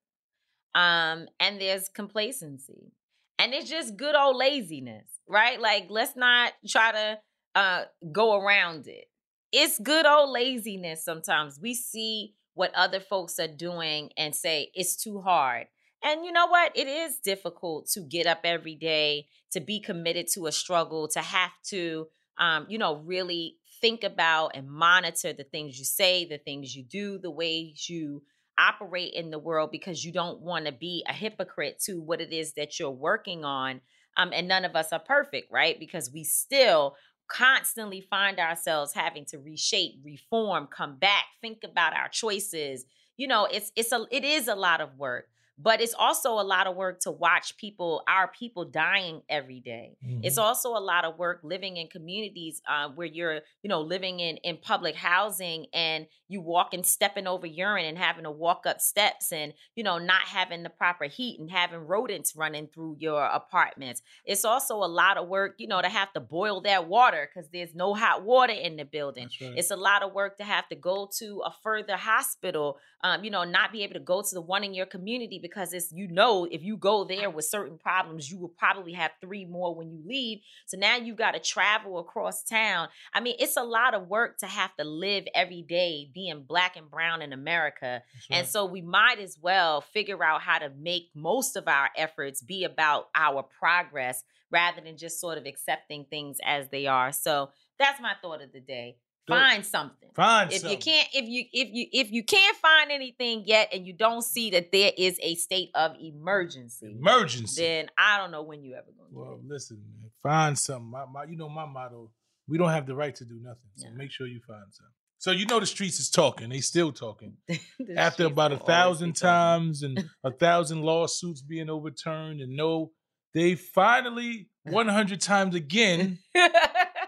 um, 0.75 1.27
and 1.41 1.61
there's 1.61 1.89
complacency. 1.89 2.93
And 3.39 3.55
it's 3.55 3.71
just 3.71 3.97
good 3.97 4.15
old 4.15 4.37
laziness, 4.37 5.09
right? 5.29 5.61
Like, 5.61 5.87
let's 5.89 6.17
not 6.17 6.53
try 6.67 6.93
to 6.93 7.19
uh, 7.55 7.85
go 8.13 8.41
around 8.41 8.89
it. 8.89 9.07
It's 9.53 9.79
good 9.79 10.05
old 10.05 10.31
laziness 10.31 11.05
sometimes. 11.05 11.59
We 11.63 11.75
see 11.75 12.35
what 12.59 12.75
other 12.75 12.99
folks 12.99 13.39
are 13.39 13.47
doing 13.47 14.11
and 14.17 14.35
say 14.35 14.69
it's 14.75 14.97
too 14.97 15.21
hard. 15.21 15.69
And 16.03 16.25
you 16.25 16.33
know 16.33 16.49
what? 16.49 16.77
It 16.77 16.89
is 16.89 17.19
difficult 17.19 17.87
to 17.91 18.01
get 18.01 18.27
up 18.27 18.41
every 18.43 18.75
day, 18.75 19.29
to 19.53 19.61
be 19.61 19.79
committed 19.79 20.27
to 20.35 20.47
a 20.47 20.53
struggle, 20.53 21.07
to 21.09 21.21
have 21.21 21.53
to, 21.69 22.09
um, 22.37 22.67
you 22.69 22.77
know, 22.77 22.97
really 22.97 23.59
think 23.81 24.03
about 24.03 24.57
and 24.57 24.69
monitor 24.69 25.33
the 25.33 25.45
things 25.45 25.79
you 25.79 25.85
say, 25.85 26.25
the 26.25 26.39
things 26.39 26.75
you 26.75 26.83
do, 26.83 27.19
the 27.19 27.31
ways 27.31 27.89
you 27.89 28.23
operate 28.59 29.15
in 29.15 29.31
the 29.31 29.39
world 29.39 29.71
because 29.71 30.05
you 30.05 30.13
don't 30.13 30.41
want 30.41 30.67
to 30.67 30.73
be 30.73 31.05
a 31.09 31.13
hypocrite 31.13 31.81
to 31.85 32.01
what 32.01 32.21
it 32.21 32.33
is 32.33 32.55
that 32.55 32.81
you're 32.81 32.91
working 32.91 33.45
on. 33.45 33.81
Um, 34.17 34.33
and 34.33 34.49
none 34.49 34.65
of 34.65 34.75
us 34.75 34.93
are 34.93 34.99
perfect, 34.99 35.53
right? 35.53 35.79
Because 35.79 36.11
we 36.13 36.25
still 36.25 36.97
constantly 37.29 38.01
find 38.01 38.39
ourselves 38.39 38.93
having 38.95 39.25
to 39.27 39.39
reshape, 39.39 40.01
reform, 40.05 40.67
come 40.67 40.97
back, 40.97 41.25
think 41.41 41.63
about 41.65 41.95
our 41.95 42.09
choices. 42.09 42.85
You 43.17 43.29
know, 43.29 43.47
it's 43.51 43.73
it's 43.77 43.93
a 43.93 44.07
it 44.11 44.25
is 44.25 44.49
a 44.49 44.55
lot 44.55 44.81
of 44.81 44.97
work 44.99 45.29
but 45.59 45.81
it's 45.81 45.95
also 45.95 46.33
a 46.41 46.43
lot 46.43 46.67
of 46.67 46.77
work 46.77 47.01
to 47.01 47.11
watch 47.11 47.57
people 47.57 48.03
our 48.09 48.29
people 48.29 48.65
dying 48.65 49.23
every 49.29 49.61
day. 49.61 49.97
Mm-hmm. 50.05 50.21
it's 50.23 50.39
also 50.39 50.77
a 50.77 50.81
lot 50.81 51.05
of 51.05 51.19
work 51.19 51.41
living 51.43 51.77
in 51.77 51.89
communities 51.89 52.63
uh, 52.69 52.89
where 52.89 53.07
you're 53.07 53.41
you 53.63 53.69
know 53.69 53.81
living 53.81 54.21
in 54.21 54.37
in 54.39 54.57
public 54.57 54.95
housing 54.95 55.67
and 55.73 56.07
you 56.29 56.41
walking 56.41 56.85
stepping 56.85 57.27
over 57.27 57.47
urine 57.47 57.87
and 57.87 57.99
having 57.99 58.25
to 58.25 58.31
walk 58.31 58.65
up 58.67 58.81
steps 58.81 59.33
and 59.33 59.53
you 59.75 59.83
know 59.83 59.99
not 59.99 60.23
having 60.23 60.63
the 60.63 60.71
proper 60.71 61.05
heat 61.05 61.41
and 61.41 61.51
having 61.51 61.81
rodents 61.81 62.37
running 62.37 62.69
through 62.69 62.97
your 62.99 63.25
apartments 63.25 64.03
it's 64.25 64.45
also 64.45 64.77
a 64.77 64.87
lot 64.87 65.17
of 65.17 65.29
work 65.29 65.55
you 65.59 65.67
know 65.67 65.83
to 65.83 65.89
have 65.89 66.13
to 66.13 66.21
boil 66.21 66.61
that 66.61 66.87
water 66.87 67.29
because 67.29 67.49
there's 67.51 67.75
no 67.75 67.95
hot 67.95 68.23
water 68.23 68.53
in 68.53 68.77
the 68.77 68.85
building 68.85 69.29
right. 69.41 69.55
it's 69.57 69.71
a 69.71 69.77
lot 69.77 70.03
of 70.03 70.13
work 70.13 70.37
to 70.37 70.45
have 70.45 70.69
to 70.69 70.77
go 70.77 71.09
to 71.19 71.43
a 71.45 71.53
further 71.63 71.97
hospital 71.97 72.79
um, 73.03 73.25
you 73.25 73.31
know 73.31 73.45
not 73.45 73.73
be 73.73 73.83
able 73.83 73.95
to 73.95 74.01
go 74.01 74.23
to 74.23 74.35
the 74.35 74.41
one 74.41 74.63
in 74.63 74.75
your 74.75 74.87
community 74.87 75.39
because 75.49 75.73
it's 75.73 75.93
you 75.93 76.09
know 76.09 76.47
if 76.51 76.63
you 76.63 76.77
go 76.77 77.05
there 77.05 77.31
with 77.31 77.45
certain 77.45 77.79
problems 77.79 78.31
you 78.31 78.39
will 78.39 78.49
probably 78.49 78.93
have 78.93 79.11
three 79.21 79.45
more 79.45 79.75
when 79.75 79.91
you 79.91 80.01
leave. 80.07 80.41
So 80.67 80.77
now 80.79 80.97
you've 80.97 81.17
got 81.17 81.33
to 81.33 81.41
travel 81.41 81.99
across 81.99 82.43
town. 82.43 82.89
I 83.15 83.21
mean 83.21 83.37
it's 83.39 83.57
a 83.57 83.63
lot 83.63 83.95
of 83.95 84.09
work 84.09 84.39
to 84.39 84.47
have 84.47 84.75
to 84.77 84.85
live 84.85 85.25
every 85.35 85.63
day 85.63 86.11
being 86.13 86.43
black 86.43 86.77
and 86.77 86.91
brown 86.91 87.23
in 87.23 87.33
america. 87.33 88.03
Right. 88.31 88.39
and 88.39 88.47
so 88.47 88.65
we 88.65 88.83
might 88.83 89.19
as 89.19 89.39
well 89.41 89.81
figure 89.81 90.23
out 90.23 90.43
how 90.43 90.59
to 90.59 90.71
make 90.71 91.11
most 91.15 91.57
of 91.57 91.69
our 91.69 91.91
efforts 91.97 92.43
be 92.43 92.65
about 92.65 93.09
our 93.15 93.43
progress 93.43 94.25
rather 94.51 94.81
than 94.81 94.97
just 94.97 95.21
sort 95.21 95.39
of 95.39 95.47
accepting 95.47 96.07
things 96.09 96.39
as 96.45 96.69
they 96.69 96.87
are. 96.87 97.13
So 97.13 97.51
that's 97.79 98.01
my 98.01 98.15
thought 98.23 98.43
of 98.43 98.53
the 98.53 98.61
day 98.61 98.97
find 99.29 99.65
something. 99.67 100.09
Find 100.15 100.51
if 100.51 100.63
something. 100.63 100.71
you 100.79 100.83
can't 100.83 101.09
if 101.15 101.29
you 101.29 101.45
if 101.53 101.69
you 101.73 101.87
if 101.93 102.11
you 102.11 102.25
can't 102.25 102.57
find 102.57 102.91
anything 102.91 103.45
yet 103.47 103.69
and 103.73 103.87
you 103.87 103.93
don't 103.93 104.23
see 104.23 104.51
that 104.51 104.73
there 104.73 104.91
is 104.97 105.19
a 105.23 105.35
state 105.37 105.71
of 105.75 105.93
emergency. 106.01 106.97
Emergency. 106.99 107.63
Then 107.63 107.89
I 107.97 108.19
don't 108.19 108.31
know 108.33 108.43
when 108.43 108.63
you 108.63 108.75
ever 108.75 108.87
gonna 108.97 109.11
Well, 109.13 109.41
listen, 109.47 109.77
man. 110.01 110.11
Find 110.23 110.59
something. 110.59 110.91
My, 110.91 111.05
my 111.07 111.25
you 111.25 111.37
know 111.37 111.49
my 111.49 111.67
motto, 111.67 112.11
we 112.49 112.59
don't 112.59 112.71
have 112.71 112.87
the 112.87 112.95
right 112.97 113.15
to 113.15 113.25
do 113.25 113.39
nothing. 113.41 113.71
So 113.77 113.87
Yeah. 113.89 113.95
make 113.95 114.11
sure 114.11 114.27
you 114.27 114.41
find 114.47 114.65
something. 114.73 114.93
So 115.21 115.31
you 115.33 115.47
know 115.47 115.61
the 115.61 115.67
streets 115.67 115.99
is 116.01 116.11
talking. 116.11 116.49
They 116.49 116.61
still 116.61 116.93
talking. 116.93 117.37
The 117.79 117.97
After 117.97 118.27
about 118.27 118.53
a 118.53 118.57
will 118.57 118.63
always 118.63 118.67
be 118.67 118.73
thousand 118.73 119.17
times 119.17 119.83
and 119.83 120.05
a 120.25 120.31
thousand 120.33 120.83
lawsuits 120.83 121.43
being 121.43 121.71
overturned 121.71 122.41
and 122.41 122.57
no, 122.57 122.91
they 123.35 123.55
finally 123.55 124.49
100 124.65 125.21
times 125.21 125.55
again 125.55 126.19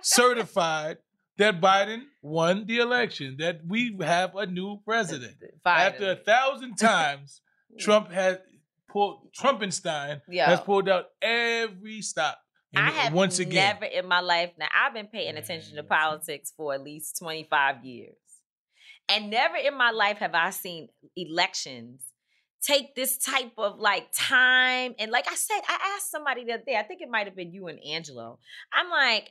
certified 0.02 0.98
that 1.40 1.60
Biden 1.60 2.02
won 2.22 2.66
the 2.66 2.78
election, 2.78 3.36
that 3.38 3.60
we 3.66 3.96
have 4.02 4.36
a 4.36 4.46
new 4.46 4.78
president. 4.84 5.36
After 5.64 6.12
a 6.12 6.16
thousand 6.16 6.76
times, 6.78 7.40
Trump 7.78 8.12
has 8.12 8.38
pulled 8.88 9.32
Trumpenstein 9.38 10.20
Yeah. 10.28 10.50
has 10.50 10.60
pulled 10.60 10.88
out 10.88 11.06
every 11.22 12.02
stop. 12.02 12.38
And 12.74 12.86
I 12.86 12.90
have 12.90 13.12
once 13.12 13.38
again, 13.40 13.74
never 13.74 13.86
in 13.86 14.06
my 14.06 14.20
life 14.20 14.50
now 14.58 14.68
I've 14.72 14.94
been 14.94 15.08
paying 15.08 15.36
attention 15.36 15.76
to 15.76 15.82
politics 15.82 16.52
for 16.56 16.72
at 16.74 16.82
least 16.82 17.18
25 17.18 17.84
years. 17.84 18.14
And 19.08 19.30
never 19.30 19.56
in 19.56 19.76
my 19.76 19.90
life 19.90 20.18
have 20.18 20.34
I 20.34 20.50
seen 20.50 20.88
elections 21.16 22.02
take 22.62 22.94
this 22.94 23.16
type 23.16 23.52
of 23.58 23.78
like 23.78 24.08
time. 24.14 24.94
And 24.98 25.10
like 25.10 25.26
I 25.30 25.34
said, 25.34 25.60
I 25.68 25.94
asked 25.96 26.10
somebody 26.10 26.44
the 26.44 26.52
other 26.54 26.62
day, 26.66 26.76
I 26.76 26.82
think 26.82 27.00
it 27.00 27.08
might 27.10 27.26
have 27.26 27.34
been 27.34 27.52
you 27.52 27.66
and 27.68 27.80
Angelo. 27.84 28.38
I'm 28.72 28.90
like, 28.90 29.30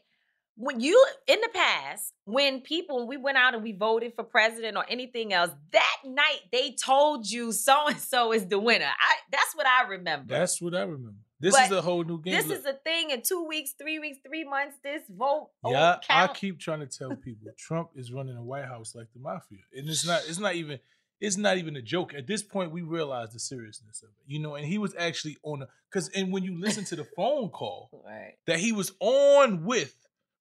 when 0.59 0.81
you 0.81 1.05
in 1.25 1.39
the 1.39 1.49
past, 1.53 2.13
when 2.25 2.59
people 2.59 3.07
we 3.07 3.15
went 3.15 3.37
out 3.37 3.53
and 3.55 3.63
we 3.63 3.71
voted 3.71 4.13
for 4.13 4.25
president 4.25 4.75
or 4.75 4.85
anything 4.89 5.31
else, 5.31 5.51
that 5.71 5.97
night 6.05 6.41
they 6.51 6.75
told 6.83 7.29
you 7.29 7.51
so 7.53 7.87
and 7.87 7.97
so 7.97 8.33
is 8.33 8.45
the 8.45 8.59
winner. 8.59 8.85
I 8.85 9.15
that's 9.31 9.55
what 9.55 9.65
I 9.65 9.87
remember. 9.87 10.37
that's 10.37 10.61
what 10.61 10.75
I 10.75 10.81
remember. 10.81 11.19
This 11.41 11.55
But 11.55 11.65
is 11.67 11.71
a 11.71 11.81
whole 11.81 12.03
new 12.03 12.21
game. 12.21 12.33
This 12.33 12.47
Look, 12.47 12.59
is 12.59 12.65
a 12.65 12.73
thing 12.73 13.11
in 13.11 13.21
two 13.21 13.45
weeks, 13.47 13.73
three 13.79 13.97
weeks, 13.99 14.17
three 14.27 14.43
months. 14.43 14.75
This 14.83 15.03
vote, 15.09 15.51
yeah, 15.65 15.99
I 16.09 16.27
keep 16.27 16.59
trying 16.59 16.81
to 16.81 16.87
tell 16.87 17.15
people 17.15 17.47
Trump 17.57 17.91
is 17.95 18.11
running 18.11 18.35
the 18.35 18.43
White 18.43 18.65
House 18.65 18.93
like 18.93 19.07
the 19.13 19.21
mafia, 19.21 19.59
and 19.73 19.87
it's 19.87 20.05
not. 20.05 20.21
It's 20.27 20.39
not 20.39 20.55
even. 20.55 20.79
It's 21.21 21.35
not 21.35 21.57
even 21.57 21.75
a 21.75 21.81
joke. 21.81 22.13
At 22.13 22.27
this 22.27 22.41
point, 22.41 22.71
we 22.71 22.81
realize 22.81 23.33
the 23.33 23.41
seriousness 23.41 24.03
of 24.03 24.09
it, 24.09 24.33
you 24.33 24.39
know. 24.39 24.55
And 24.55 24.65
he 24.65 24.77
was 24.77 24.95
actually 24.97 25.37
on 25.43 25.61
a 25.61 25.67
because, 25.89 26.09
and 26.09 26.31
when 26.31 26.43
you 26.43 26.59
listen 26.59 26.85
to 26.85 26.95
the 26.95 27.03
phone 27.03 27.49
call 27.49 27.89
right. 28.05 28.35
that 28.47 28.59
he 28.59 28.71
was 28.71 28.93
on 29.01 29.65
with 29.65 29.95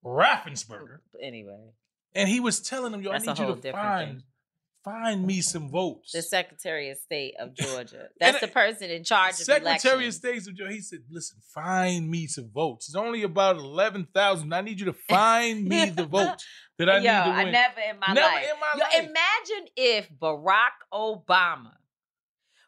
Raffensperger, 0.05 0.99
Anyway, 1.21 1.71
and 2.15 2.29
he 2.29 2.41
was 2.41 2.61
telling 2.61 2.93
him, 2.95 3.03
"Yo, 3.03 3.11
That's 3.13 3.27
I 3.29 3.33
need 3.33 3.39
you 3.41 3.55
to 3.61 3.73
find 3.73 4.09
thing. 4.11 4.23
find 4.85 5.27
me 5.27 5.41
some 5.41 5.71
votes." 5.79 6.13
the 6.13 6.23
Secretary 6.23 6.91
of 6.91 6.99
State 6.99 7.35
of 7.39 7.55
Georgia. 7.55 8.09
That's 8.21 8.41
the 8.41 8.49
person 8.49 8.91
in 8.91 9.05
charge 9.05 9.33
of 9.33 9.37
Secretary 9.39 10.07
of. 10.07 10.15
State 10.15 10.39
of 10.47 10.55
Georgia, 10.55 10.73
he 10.73 10.81
said, 10.81 11.01
"Listen, 11.11 11.39
find 11.55 12.09
me 12.09 12.27
some 12.27 12.51
votes. 12.53 12.89
It's 12.89 12.97
only 12.97 13.23
about 13.23 13.57
eleven 13.57 14.07
thousand. 14.15 14.53
I 14.53 14.61
need 14.61 14.79
you 14.81 14.87
to 14.87 14.93
find 15.09 15.65
me 15.65 15.91
the 15.91 16.07
votes 16.17 16.45
that 16.79 16.89
I 16.89 16.99
Yo, 16.99 17.01
need 17.01 17.05
to 17.07 17.11
I 17.13 17.45
win." 17.45 17.53
never 17.53 17.81
in 17.91 17.99
my 17.99 18.13
Never 18.15 18.27
life. 18.35 18.45
in 18.55 18.61
my 18.61 18.73
Yo, 18.77 18.81
life. 18.85 18.95
Imagine 19.11 19.69
if 19.77 20.11
Barack 20.19 20.79
Obama 20.93 21.73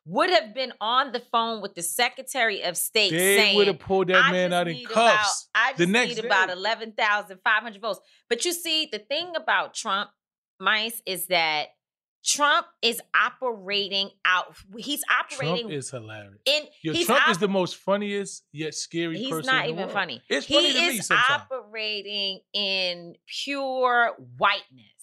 would 0.06 0.30
have 0.30 0.54
been 0.54 0.72
on 0.80 1.12
the 1.12 1.20
phone 1.20 1.60
with 1.62 1.74
the 1.74 1.82
Secretary 1.82 2.62
of 2.62 2.76
State 2.76 3.10
They 3.10 3.36
saying, 3.36 3.56
would 3.56 3.66
have 3.66 3.78
pulled 3.78 4.08
that 4.08 4.32
man 4.32 4.52
out 4.52 4.66
in 4.68 4.84
cuffs. 4.86 5.48
About, 5.54 5.66
I 5.66 5.72
the 5.72 5.84
just 5.84 5.92
next 5.92 6.16
need 6.16 6.24
about 6.24 6.50
11,500 6.50 7.80
votes. 7.82 8.00
But 8.28 8.44
you 8.44 8.52
see, 8.52 8.88
the 8.90 8.98
thing 8.98 9.32
about 9.36 9.74
Trump, 9.74 10.10
Mice, 10.58 11.00
is 11.06 11.26
that 11.26 11.68
Trump 12.24 12.66
is 12.82 13.00
operating 13.14 14.10
out. 14.26 14.54
He's 14.76 15.02
operating 15.10 15.68
Trump 15.68 15.72
is 15.72 15.90
hilarious. 15.90 16.40
in. 16.44 16.62
Yo, 16.82 16.92
Trump 17.04 17.22
op- 17.22 17.30
is 17.30 17.38
the 17.38 17.48
most 17.48 17.76
funniest 17.76 18.44
yet 18.52 18.74
scary 18.74 19.16
He's 19.16 19.30
person. 19.30 19.46
not 19.54 19.62
the 19.64 19.68
even 19.70 19.78
world. 19.84 19.92
funny. 19.92 20.22
It's 20.28 20.46
he 20.46 20.54
funny 20.54 20.72
to 20.74 20.80
me 20.80 20.98
sometimes. 20.98 21.42
operating 21.50 22.40
in 22.52 23.14
pure 23.26 24.16
whiteness. 24.36 24.99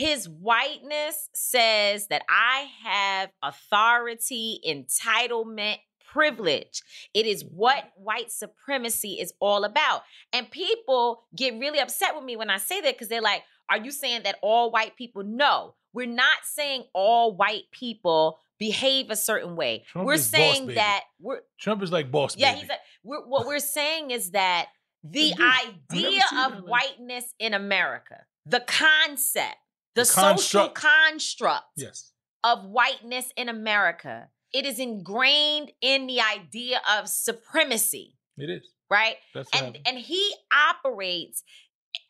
His 0.00 0.26
whiteness 0.26 1.28
says 1.34 2.06
that 2.06 2.22
I 2.26 2.68
have 2.84 3.30
authority, 3.42 4.58
entitlement, 4.66 5.76
privilege. 6.10 6.82
It 7.12 7.26
is 7.26 7.44
what 7.44 7.84
white 7.96 8.30
supremacy 8.32 9.18
is 9.20 9.34
all 9.40 9.62
about. 9.62 10.00
And 10.32 10.50
people 10.50 11.24
get 11.36 11.58
really 11.58 11.80
upset 11.80 12.14
with 12.16 12.24
me 12.24 12.34
when 12.34 12.48
I 12.48 12.56
say 12.56 12.80
that 12.80 12.94
because 12.94 13.08
they're 13.08 13.20
like, 13.20 13.42
are 13.68 13.76
you 13.76 13.90
saying 13.90 14.22
that 14.24 14.36
all 14.40 14.70
white 14.70 14.96
people? 14.96 15.22
No, 15.22 15.74
we're 15.92 16.06
not 16.06 16.38
saying 16.44 16.84
all 16.94 17.36
white 17.36 17.64
people 17.70 18.38
behave 18.58 19.10
a 19.10 19.16
certain 19.16 19.54
way. 19.54 19.84
Trump 19.92 20.06
we're 20.06 20.14
is 20.14 20.22
boss 20.22 20.30
saying 20.30 20.66
baby. 20.68 20.74
that 20.76 21.02
we're 21.20 21.40
Trump 21.58 21.82
is 21.82 21.92
like 21.92 22.10
boss 22.10 22.38
yeah, 22.38 22.52
baby. 22.52 22.60
he's 22.60 22.68
like 22.70 22.78
we're, 23.04 23.26
what 23.26 23.46
we're 23.46 23.58
saying 23.58 24.12
is 24.12 24.30
that 24.30 24.68
the 25.04 25.34
dude, 25.36 25.46
idea 25.92 26.22
of 26.46 26.62
whiteness 26.64 27.34
in 27.38 27.52
America, 27.52 28.24
the 28.46 28.60
concept, 28.60 29.56
the, 29.94 30.02
The 30.02 30.04
social 30.06 30.68
construct. 30.68 30.74
construct 30.74 31.64
yes. 31.76 32.12
of 32.44 32.64
whiteness 32.64 33.32
in 33.36 33.48
America, 33.48 34.28
it 34.52 34.64
is 34.66 34.78
ingrained 34.78 35.72
in 35.80 36.06
the 36.06 36.20
idea 36.20 36.80
of 36.98 37.08
supremacy, 37.08 38.16
It 38.36 38.50
is. 38.50 38.62
right? 38.90 39.16
That's 39.34 39.48
And 39.52 39.78
and 39.86 39.98
he 39.98 40.34
operates 40.52 41.42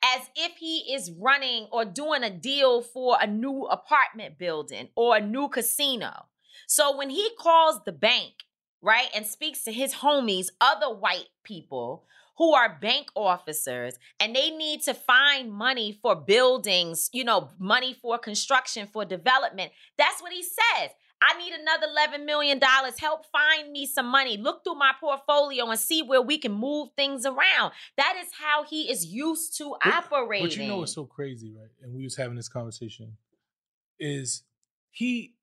as 0.05 0.23
if 0.37 0.53
he 0.59 0.93
is 0.95 1.11
running 1.11 1.67
or 1.73 1.85
doing 1.85 2.23
a 2.23 2.31
deal 2.31 2.83
for 2.83 3.17
a 3.21 3.27
new 3.27 3.65
apartment 3.65 4.39
building 4.39 4.89
or 4.95 5.17
a 5.17 5.21
new 5.21 5.49
casino. 5.49 6.27
So 6.67 6.97
when 6.97 7.11
he 7.11 7.31
calls 7.39 7.81
the 7.85 7.93
bank, 7.93 8.33
right, 8.83 9.09
and 9.15 9.27
speaks 9.27 9.65
to 9.65 9.73
his 9.73 9.95
homies, 9.95 10.47
other 10.61 10.95
white 10.95 11.29
people 11.45 12.05
who 12.37 12.55
are 12.55 12.79
bank 12.81 13.09
officers, 13.15 13.99
and 14.19 14.35
they 14.35 14.51
need 14.51 14.83
to 14.83 14.95
find 14.95 15.53
money 15.53 15.99
for 16.01 16.17
buildings, 16.17 17.11
you 17.13 17.23
know, 17.23 17.51
money 17.59 17.93
for 17.93 18.17
construction, 18.19 18.89
for 18.91 19.05
development, 19.05 19.71
that's 19.99 20.23
what 20.23 20.33
he 20.33 20.43
says. 20.43 20.91
I 21.23 21.37
need 21.37 21.53
another 21.53 21.87
$11 22.19 22.25
million. 22.25 22.59
Help 22.99 23.27
find 23.31 23.71
me 23.71 23.85
some 23.85 24.07
money. 24.07 24.39
Look 24.39 24.65
through 24.65 24.77
my 24.77 24.93
portfolio 24.99 25.69
and 25.69 25.79
see 25.79 26.03
where 26.03 26.23
we 26.23 26.39
can 26.39 26.53
move 26.53 26.89
things 26.97 27.27
around. 27.27 27.73
That 27.99 28.17
is 28.25 28.31
how 28.41 28.65
he 28.65 28.91
is 28.91 29.05
used 29.05 29.59
to 29.59 29.77
But- 29.85 29.93
operating. 29.93 30.47
But 30.49 30.57
you 30.57 30.67
know 30.67 30.79
what's 30.79 30.95
so 30.95 31.05
crazy, 31.05 31.53
right? 31.53 31.69
And 31.83 31.95
we 31.95 32.05
was 32.05 32.17
having 32.17 32.37
this 32.37 32.49
conversation, 32.49 33.19
is 33.99 34.45
he 34.91 35.35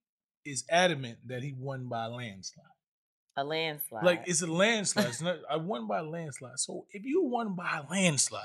is 0.43 0.63
adamant 0.67 1.19
that 1.27 1.43
he 1.43 1.53
won 1.55 1.87
by 1.87 2.05
a 2.05 2.09
landslide. 2.09 2.65
A 3.37 3.43
landslide. 3.43 4.03
Like 4.03 4.23
it's 4.25 4.41
a 4.41 4.47
landslide. 4.47 5.05
It's 5.07 5.21
not, 5.21 5.37
I 5.49 5.55
won 5.57 5.87
by 5.87 5.99
a 5.99 6.03
landslide. 6.03 6.59
So 6.59 6.85
if 6.91 7.05
you 7.05 7.23
won 7.23 7.55
by 7.55 7.81
a 7.87 7.89
landslide, 7.91 8.41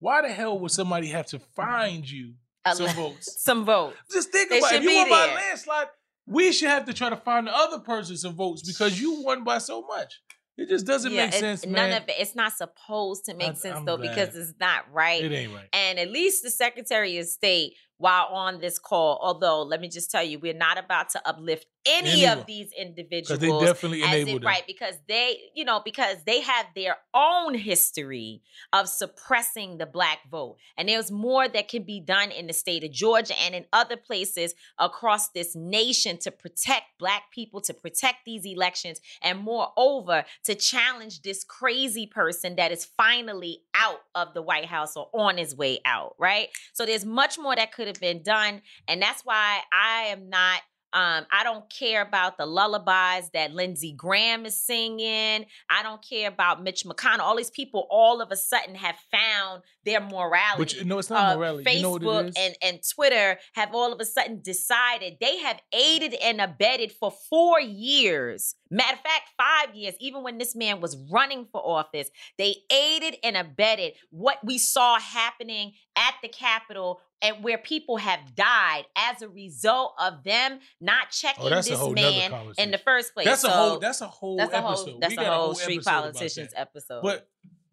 why 0.00 0.22
the 0.22 0.28
hell 0.32 0.58
would 0.58 0.72
somebody 0.72 1.08
have 1.08 1.26
to 1.26 1.38
find 1.38 2.10
you 2.10 2.34
A 2.64 2.74
some 2.74 2.86
la- 2.86 2.92
votes? 2.92 3.40
some 3.42 3.64
votes. 3.64 3.96
Just 4.12 4.30
think 4.32 4.50
They 4.50 4.58
about 4.58 4.72
it. 4.72 4.76
If 4.78 4.82
you 4.90 4.96
won 4.96 5.10
by 5.10 5.26
a 5.30 5.34
landslide, 5.34 5.86
we 6.26 6.50
should 6.52 6.68
have 6.70 6.86
to 6.86 6.94
try 6.94 7.10
to 7.10 7.16
find 7.16 7.46
the 7.46 7.54
other 7.54 7.78
person 7.80 8.16
some 8.16 8.34
votes 8.34 8.62
because 8.62 9.00
you 9.00 9.22
won 9.22 9.44
by 9.44 9.58
so 9.58 9.82
much. 9.82 10.20
It 10.58 10.68
just 10.68 10.86
doesn't 10.86 11.12
Yeah, 11.12 11.26
make 11.26 11.34
sense, 11.34 11.64
None 11.64 11.92
of 11.92 12.02
it. 12.08 12.14
It's 12.18 12.34
not 12.34 12.52
supposed 12.52 13.24
to 13.24 13.34
make 13.34 13.50
I- 13.50 13.54
sense 13.54 13.76
I'm 13.76 13.84
though 13.84 13.96
because 13.96 14.36
it's 14.36 14.52
not 14.60 14.84
right. 14.92 15.22
It 15.24 15.32
ain't 15.32 15.52
right. 15.54 15.68
And 15.72 15.98
at 15.98 16.10
least 16.10 16.42
the 16.42 16.50
Secretary 16.50 17.16
of 17.18 17.26
State, 17.26 17.74
while 17.96 18.26
on 18.26 18.60
this 18.60 18.78
call, 18.78 19.18
although 19.22 19.62
let 19.62 19.80
me 19.80 19.88
just 19.88 20.10
tell 20.10 20.22
you, 20.22 20.38
we're 20.38 20.52
not 20.52 20.76
about 20.78 21.08
to 21.10 21.26
uplift 21.28 21.66
any 21.84 22.24
Anyone. 22.24 22.38
of 22.38 22.46
these 22.46 22.72
individuals. 22.72 23.40
they 23.40 23.48
definitely 23.48 24.02
as 24.02 24.28
it. 24.28 24.44
right 24.44 24.62
because 24.66 24.94
they 25.08 25.38
you 25.54 25.64
know 25.64 25.80
because 25.84 26.18
they 26.24 26.40
have 26.40 26.66
their 26.76 26.96
own 27.14 27.54
history 27.54 28.42
of 28.72 28.88
suppressing 28.88 29.78
the 29.78 29.86
black 29.86 30.18
vote 30.30 30.56
and 30.76 30.88
there's 30.88 31.10
more 31.10 31.48
that 31.48 31.68
can 31.68 31.82
be 31.82 32.00
done 32.00 32.30
in 32.30 32.46
the 32.46 32.52
state 32.52 32.84
of 32.84 32.92
georgia 32.92 33.34
and 33.42 33.54
in 33.54 33.64
other 33.72 33.96
places 33.96 34.54
across 34.78 35.30
this 35.30 35.56
nation 35.56 36.18
to 36.18 36.30
protect 36.30 36.84
black 36.98 37.24
people 37.32 37.60
to 37.60 37.74
protect 37.74 38.18
these 38.24 38.44
elections 38.46 39.00
and 39.22 39.38
moreover 39.40 40.24
to 40.44 40.54
challenge 40.54 41.22
this 41.22 41.42
crazy 41.44 42.06
person 42.06 42.56
that 42.56 42.70
is 42.70 42.84
finally 42.84 43.60
out 43.74 44.00
of 44.14 44.34
the 44.34 44.42
white 44.42 44.66
house 44.66 44.96
or 44.96 45.08
on 45.12 45.36
his 45.36 45.56
way 45.56 45.80
out 45.84 46.14
right 46.18 46.48
so 46.72 46.86
there's 46.86 47.04
much 47.04 47.38
more 47.38 47.56
that 47.56 47.72
could 47.72 47.86
have 47.88 48.00
been 48.00 48.22
done 48.22 48.62
and 48.86 49.02
that's 49.02 49.22
why 49.24 49.60
i 49.72 50.02
am 50.04 50.28
not 50.30 50.60
um, 50.92 51.26
I 51.30 51.42
don't 51.42 51.68
care 51.70 52.02
about 52.02 52.36
the 52.36 52.46
lullabies 52.46 53.30
that 53.32 53.52
Lindsey 53.54 53.92
Graham 53.92 54.44
is 54.46 54.60
singing. 54.60 55.46
I 55.70 55.82
don't 55.82 56.02
care 56.02 56.28
about 56.28 56.62
Mitch 56.62 56.84
McConnell. 56.84 57.20
All 57.20 57.36
these 57.36 57.50
people 57.50 57.86
all 57.90 58.20
of 58.20 58.30
a 58.30 58.36
sudden 58.36 58.74
have 58.74 58.96
found 59.10 59.62
their 59.84 60.00
morality. 60.00 60.58
But 60.58 60.74
you 60.74 60.84
know, 60.84 60.98
it's 60.98 61.10
not 61.10 61.32
Uh, 61.32 61.36
morality. 61.38 61.64
Facebook 61.64 61.76
you 61.76 61.82
know 61.82 62.12
what 62.12 62.24
it 62.26 62.28
is? 62.28 62.34
and, 62.36 62.56
and 62.62 62.80
Twitter 62.94 63.38
have 63.54 63.74
all 63.74 63.92
of 63.92 64.00
a 64.00 64.04
sudden 64.04 64.40
decided 64.42 65.16
they 65.20 65.38
have 65.38 65.60
aided 65.72 66.14
and 66.14 66.40
abetted 66.40 66.92
for 66.92 67.10
four 67.10 67.60
years. 67.60 68.54
Matter 68.72 68.94
of 68.94 69.00
fact, 69.00 69.28
five 69.36 69.74
years, 69.76 69.94
even 70.00 70.22
when 70.22 70.38
this 70.38 70.56
man 70.56 70.80
was 70.80 70.96
running 71.10 71.46
for 71.52 71.60
office, 71.60 72.08
they 72.38 72.56
aided 72.70 73.16
and 73.22 73.36
abetted 73.36 73.92
what 74.10 74.38
we 74.42 74.56
saw 74.56 74.98
happening 74.98 75.72
at 75.94 76.14
the 76.22 76.28
Capitol 76.28 77.00
and 77.20 77.44
where 77.44 77.58
people 77.58 77.98
have 77.98 78.34
died 78.34 78.84
as 78.96 79.20
a 79.20 79.28
result 79.28 79.94
of 80.00 80.24
them 80.24 80.58
not 80.80 81.04
oh, 81.04 81.08
checking 81.10 81.44
Oh, 81.44 81.48
this 81.50 81.90
man 81.90 82.32
in 82.56 82.70
the 82.70 82.78
first 82.78 83.12
place. 83.12 83.26
that's 83.26 83.44
a 83.44 83.50
whole. 83.50 83.78
That's 83.78 84.00
a 84.00 84.06
whole 84.06 84.38
that's 84.38 84.52
a 84.52 84.56
episode. 84.56 84.90
whole 84.90 84.98
that's 85.00 85.10
We 85.10 85.18
a 85.18 85.26
got 85.26 85.36
whole 85.36 85.54
street 85.54 85.84
politicians 85.84 86.52
episode. 86.56 87.02
But 87.02 87.28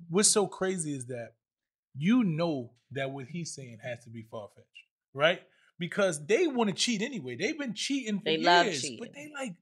what's 0.10 0.30
so 0.30 0.48
crazy 0.48 0.94
is 0.94 1.08
that 1.08 1.34
you 1.96 2.26
know 2.26 2.72
that 2.92 3.12
what 3.12 3.26
he's 3.28 3.54
saying 3.56 3.78
has 3.84 4.04
to 4.04 4.10
be 4.10 4.26
far 4.30 4.50
fetched, 4.56 4.68
right? 5.14 5.42
Because 5.78 6.26
they 6.26 6.46
want 6.46 6.70
to 6.70 6.76
cheat 6.76 7.02
anyway. 7.02 7.38
They've 7.38 7.58
been 7.58 7.74
cheating 7.74 8.20
for 8.20 8.26
They 8.26 8.36
years, 8.36 8.90
but 9.00 9.14
they 9.14 9.32
like 9.34 9.56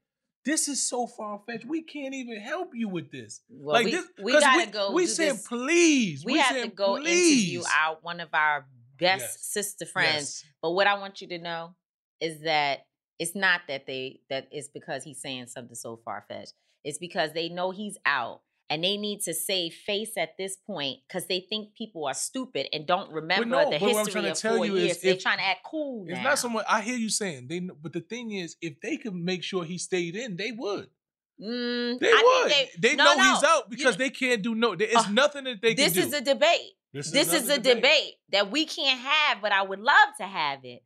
this 0.48 0.70
is 0.70 0.82
so 0.82 1.06
far 1.06 1.42
fetched. 1.46 1.66
We 1.66 1.82
can't 1.82 2.16
even 2.16 2.40
help 2.40 2.70
you 2.74 2.88
with 2.88 3.12
this. 3.12 3.42
well, 3.50 3.76
like 3.76 3.86
we, 3.86 3.92
this, 3.92 4.06
we 4.24 4.32
gotta 4.32 4.58
we, 4.58 4.66
go. 4.72 4.92
We 4.94 5.06
said 5.06 5.34
this. 5.34 5.48
please. 5.48 6.24
we, 6.26 6.38
have 6.38 6.62
to 6.62 6.70
go 6.70 6.98
interview 6.98 7.60
please. 7.60 7.68
our 7.78 7.98
one 8.02 8.22
of 8.22 8.30
our 8.34 8.66
best 8.98 9.22
Yes. 9.22 9.42
sister 9.42 9.86
friends. 9.86 10.44
Yes. 10.44 10.46
But 10.62 10.72
what 10.72 10.88
I 10.88 10.98
want 10.98 11.22
you 11.22 11.28
to 11.28 11.38
know 11.38 11.76
is 12.22 12.42
that 12.42 12.86
it's 13.20 13.36
not 13.36 13.62
that 13.68 13.86
they 13.86 14.22
that 14.30 14.48
it's 14.52 14.70
because 14.70 15.04
he's 15.04 15.22
saying 15.22 15.48
something 15.48 15.76
so 15.76 16.00
far 16.04 16.24
fetched. 16.28 16.54
It's 16.84 16.98
because 16.98 17.34
they 17.34 17.50
know 17.50 17.72
he's 17.72 17.98
out 18.06 18.42
and 18.70 18.84
they 18.84 18.98
need 18.98 19.22
to 19.22 19.34
save 19.34 19.74
face 19.74 20.12
at 20.18 20.38
this 20.38 20.58
point 20.58 20.98
because 21.08 21.28
they 21.28 21.40
think 21.40 21.74
people 21.76 22.06
are 22.06 22.14
stupid 22.14 22.68
and 22.74 22.86
don't 22.86 23.12
remember 23.12 23.46
no, 23.46 23.70
the 23.72 23.80
but 23.80 23.82
what 23.82 23.90
I'm 23.92 23.98
history 23.98 24.12
trying 24.14 24.24
to 24.26 24.32
of 24.32 24.38
tell 24.38 24.56
four 24.58 24.66
you 24.66 24.76
is 24.76 24.84
years. 24.84 24.98
They're 25.02 25.16
trying 25.18 25.38
to 25.38 25.44
act 25.46 25.64
cool 25.66 26.06
It's 26.08 26.18
now. 26.18 26.24
not 26.24 26.40
so 26.40 26.50
much. 26.50 26.66
I 26.70 26.82
hear 26.82 26.98
you 26.98 27.10
saying 27.10 27.48
they, 27.48 27.60
but 27.60 27.94
the 27.94 28.02
thing 28.02 28.32
is, 28.32 28.56
if 28.62 28.80
they 28.82 28.98
could 28.98 29.16
make 29.16 29.44
sure 29.44 29.64
he 29.64 29.78
stayed 29.78 30.16
in, 30.16 30.36
they 30.36 30.52
would. 30.52 30.90
Mm, 31.42 32.00
They 32.00 32.10
I 32.12 32.42
would. 32.44 32.52
think 32.52 32.72
They, 32.82 32.96
no, 32.96 33.04
know 33.06 33.14
no. 33.16 33.34
he's 33.36 33.44
out 33.44 33.64
You- 33.70 33.78
because 33.78 33.98
they 33.98 34.10
can't 34.10 34.42
do 34.42 34.56
no. 34.56 34.76
There 34.76 34.88
is 34.88 34.96
Uh, 34.96 35.10
nothing 35.12 35.44
that 35.46 35.62
they 35.62 35.74
this 35.74 35.94
can 35.94 36.02
do. 36.02 36.08
is 36.08 36.14
a 36.14 36.22
debate. 36.22 36.72
This 36.94 37.12
This 37.12 37.34
is 37.34 37.46
another 37.50 37.72
a 37.72 37.76
debate. 37.76 38.14
that 38.30 38.50
we 38.50 38.66
can't 38.66 39.00
have, 39.00 39.42
but 39.42 39.52
I 39.52 39.62
would 39.62 39.80
love 39.80 40.10
to 40.18 40.24
have 40.26 40.60
it. 40.66 40.84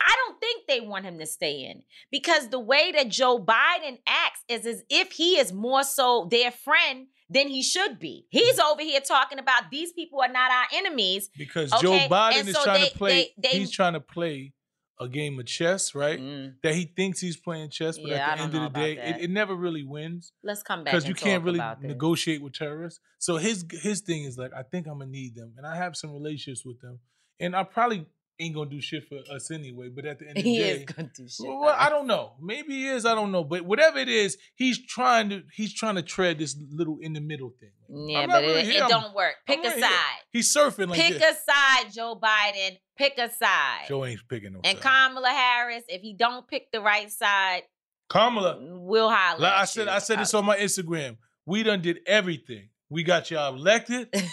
I 0.00 0.14
don't 0.24 0.38
think 0.40 0.66
they 0.68 0.80
want 0.80 1.04
him 1.04 1.18
to 1.18 1.26
stay 1.26 1.64
in 1.64 1.82
because 2.12 2.50
the 2.50 2.60
way 2.60 2.92
that 2.92 3.08
Joe 3.08 3.40
Biden 3.44 3.98
acts 4.06 4.44
is 4.46 4.64
as 4.64 4.84
if 4.88 5.10
he 5.10 5.36
is 5.36 5.52
more 5.52 5.82
so 5.82 6.28
their 6.30 6.52
friend 6.52 7.08
than 7.30 7.48
he 7.48 7.62
should 7.62 7.98
be. 7.98 8.26
He's 8.30 8.58
over 8.58 8.80
here 8.82 9.00
talking 9.00 9.38
about 9.38 9.70
these 9.70 9.92
people 9.92 10.20
are 10.20 10.28
not 10.32 10.50
our 10.50 10.66
enemies. 10.74 11.28
because 11.36 11.72
Okay, 11.72 11.82
Joe 11.82 12.08
Biden 12.14 12.40
and 12.40 12.48
is 12.48 12.54
so 12.54 12.64
trying 12.64 12.80
they- 12.82 12.88
to 12.88 12.96
play. 12.98 13.34
they- 13.36 13.48
they- 13.48 13.58
he's 13.58 13.70
trying 13.70 13.92
to 13.94 14.00
play 14.00 14.54
a 15.00 15.08
game 15.08 15.38
of 15.38 15.46
chess, 15.46 15.94
right? 15.94 16.18
That 16.64 16.74
he 16.74 16.84
thinks 16.86 17.20
he's 17.20 17.36
playing 17.36 17.70
chess, 17.70 17.98
but 17.98 18.06
Mm. 18.06 18.10
Yeah, 18.10 18.28
at 18.30 18.36
the 18.38 18.42
end 18.44 18.54
of 18.56 18.62
the 18.72 18.78
day, 18.80 18.92
it, 18.98 19.20
it 19.22 19.30
never 19.30 19.54
really 19.54 19.84
wins 19.84 20.32
Let's 20.42 20.62
come 20.64 20.82
back 20.82 20.92
because 20.92 21.06
you 21.06 21.14
can't 21.14 21.44
really 21.44 21.60
negotiate 21.80 22.42
with 22.42 22.54
terrorists. 22.54 22.98
So 23.18 23.36
his 23.36 23.64
his 23.70 24.00
thing 24.00 24.24
is 24.24 24.36
like, 24.38 24.52
I 24.52 24.62
think 24.64 24.86
I'm 24.88 24.98
gonna 24.98 25.10
need 25.10 25.34
them, 25.36 25.54
and 25.56 25.64
I 25.66 25.76
have 25.76 25.96
some 25.96 26.12
relationships 26.12 26.64
with 26.64 26.80
them, 26.80 26.98
and 27.38 27.54
I 27.54 27.62
probably 27.62 28.06
ain't 28.40 28.54
gonna 28.54 28.70
do 28.70 28.80
shit 28.80 29.04
for 29.08 29.18
us 29.34 29.50
anyway. 29.50 29.88
But 29.88 30.04
at 30.06 30.18
the 30.18 30.28
end 30.28 30.38
of 30.38 30.44
the 30.44 30.50
day, 30.50 30.50
He 30.50 30.58
day, 30.58 30.70
is 30.70 30.84
gonna 30.84 31.10
do 31.16 31.28
shit. 31.28 31.46
Well, 31.46 31.74
I 31.76 31.88
don't 31.88 32.06
know. 32.06 32.32
Maybe 32.40 32.74
he 32.74 32.88
is. 32.88 33.04
I 33.06 33.14
don't 33.14 33.32
know. 33.32 33.44
But 33.44 33.62
whatever 33.64 33.98
it 33.98 34.08
is, 34.08 34.36
he's 34.54 34.78
trying 34.84 35.30
to 35.30 35.42
he's 35.54 35.72
trying 35.74 35.96
to 35.96 36.02
tread 36.02 36.38
this 36.38 36.56
little 36.70 36.98
in 37.00 37.12
the 37.12 37.20
middle 37.20 37.52
thing. 37.60 37.70
Yeah, 37.88 38.26
but 38.26 38.42
really 38.42 38.60
it, 38.60 38.68
it 38.76 38.88
don't 38.88 39.14
work. 39.14 39.34
Pick 39.46 39.58
I'm 39.60 39.64
a 39.64 39.68
right 39.68 39.74
here. 39.78 39.82
side. 39.88 40.18
He's 40.30 40.54
surfing 40.54 40.88
like 40.88 41.00
Pick 41.00 41.18
this. 41.18 41.22
a 41.38 41.50
side, 41.50 41.92
Joe 41.94 42.18
Biden. 42.22 42.78
Pick 42.96 43.16
a 43.18 43.30
side. 43.30 43.84
Joe 43.88 44.04
ain't 44.04 44.20
picking 44.28 44.52
no 44.52 44.60
side. 44.64 44.70
and 44.70 44.78
side. 44.78 45.08
Kamala 45.08 45.28
Harris, 45.30 45.84
if 45.88 46.02
he 46.02 46.14
don't 46.14 46.46
pick 46.48 46.70
the 46.72 46.80
right 46.80 47.10
side, 47.10 47.62
Kamala. 48.08 48.58
we'll 48.60 49.10
holler. 49.10 49.40
Like 49.40 49.52
I 49.52 49.64
said. 49.64 49.88
I 49.88 49.98
said 49.98 50.18
this 50.18 50.34
on 50.34 50.44
my 50.44 50.56
Instagram. 50.56 51.16
We 51.46 51.62
done 51.62 51.80
did 51.80 52.00
everything. 52.06 52.68
We 52.90 53.02
got 53.04 53.30
y'all 53.30 53.54
elected. 53.54 54.08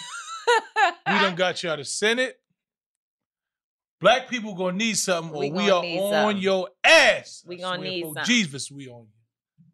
We 1.06 1.12
done 1.12 1.34
got 1.34 1.62
y'all 1.62 1.76
to 1.76 1.84
Senate. 1.84 2.38
Black 4.00 4.28
people 4.28 4.54
gonna 4.54 4.76
need 4.76 4.96
something, 4.98 5.34
or 5.34 5.40
We 5.40 5.50
we, 5.50 5.70
are 5.70 5.82
on 5.82 6.12
something. 6.12 6.42
your 6.42 6.68
ass. 6.84 7.42
We 7.46 7.56
I 7.56 7.60
gonna 7.76 7.82
need 7.82 8.02
for 8.02 8.14
something. 8.14 8.24
Jesus, 8.24 8.70
we 8.70 8.88
on 8.88 9.02
you. 9.06 9.08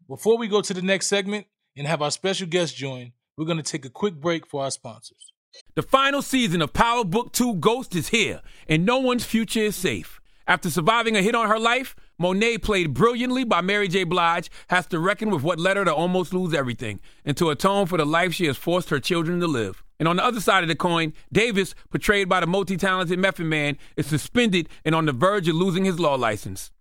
Before 0.07 0.37
we 0.37 0.47
go 0.47 0.61
to 0.61 0.73
the 0.73 0.81
next 0.81 1.07
segment 1.07 1.47
and 1.75 1.85
have 1.87 2.01
our 2.01 2.11
special 2.11 2.47
guest 2.47 2.75
join, 2.75 3.11
we're 3.37 3.45
gonna 3.45 3.63
take 3.63 3.83
a 3.85 3.89
quick 3.89 4.15
break 4.15 4.47
for 4.47 4.63
our 4.63 4.71
sponsors. 4.71 5.31
The 5.75 5.81
final 5.83 6.21
season 6.21 6.61
of 6.61 6.73
Power 6.73 7.03
Book 7.03 7.31
2 7.33 7.55
Ghost 7.55 7.95
is 7.95 8.09
here, 8.09 8.41
and 8.67 8.85
no 8.85 8.97
one's 8.99 9.25
future 9.25 9.59
is 9.59 9.75
safe. 9.75 10.19
After 10.47 10.69
surviving 10.69 11.15
a 11.15 11.21
hit 11.21 11.35
on 11.35 11.47
her 11.49 11.59
life, 11.59 11.95
Monet, 12.23 12.59
played 12.59 12.93
brilliantly 12.93 13.43
by 13.43 13.59
Mary 13.59 13.89
J. 13.89 14.05
Blige, 14.05 14.49
has 14.69 14.87
to 14.87 14.97
reckon 14.97 15.29
with 15.29 15.43
what 15.43 15.59
led 15.59 15.75
her 15.75 15.83
to 15.83 15.93
almost 15.93 16.33
lose 16.33 16.53
everything 16.53 17.01
and 17.25 17.35
to 17.35 17.49
atone 17.49 17.85
for 17.85 17.97
the 17.97 18.05
life 18.05 18.33
she 18.33 18.45
has 18.45 18.55
forced 18.55 18.91
her 18.91 18.99
children 19.01 19.41
to 19.41 19.45
live. 19.45 19.83
And 19.99 20.07
on 20.07 20.15
the 20.15 20.23
other 20.23 20.39
side 20.39 20.63
of 20.63 20.69
the 20.69 20.75
coin, 20.75 21.11
Davis, 21.33 21.75
portrayed 21.89 22.29
by 22.29 22.39
the 22.39 22.47
multi 22.47 22.77
talented 22.77 23.19
Method 23.19 23.47
Man, 23.47 23.77
is 23.97 24.07
suspended 24.07 24.69
and 24.85 24.95
on 24.95 25.05
the 25.05 25.11
verge 25.11 25.49
of 25.49 25.55
losing 25.55 25.83
his 25.83 25.99
law 25.99 26.15
license. 26.15 26.71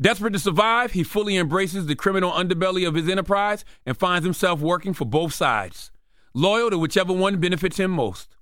Desperate 0.00 0.32
to 0.32 0.38
survive, 0.38 0.92
he 0.92 1.02
fully 1.02 1.36
embraces 1.36 1.84
the 1.84 1.94
criminal 1.94 2.32
underbelly 2.32 2.88
of 2.88 2.94
his 2.94 3.06
enterprise 3.06 3.66
and 3.84 3.98
finds 3.98 4.24
himself 4.24 4.60
working 4.60 4.94
for 4.94 5.04
both 5.04 5.34
sides, 5.34 5.90
loyal 6.32 6.70
to 6.70 6.78
whichever 6.78 7.12
one 7.12 7.38
benefits 7.38 7.78
him 7.78 7.90
most. 7.90 8.34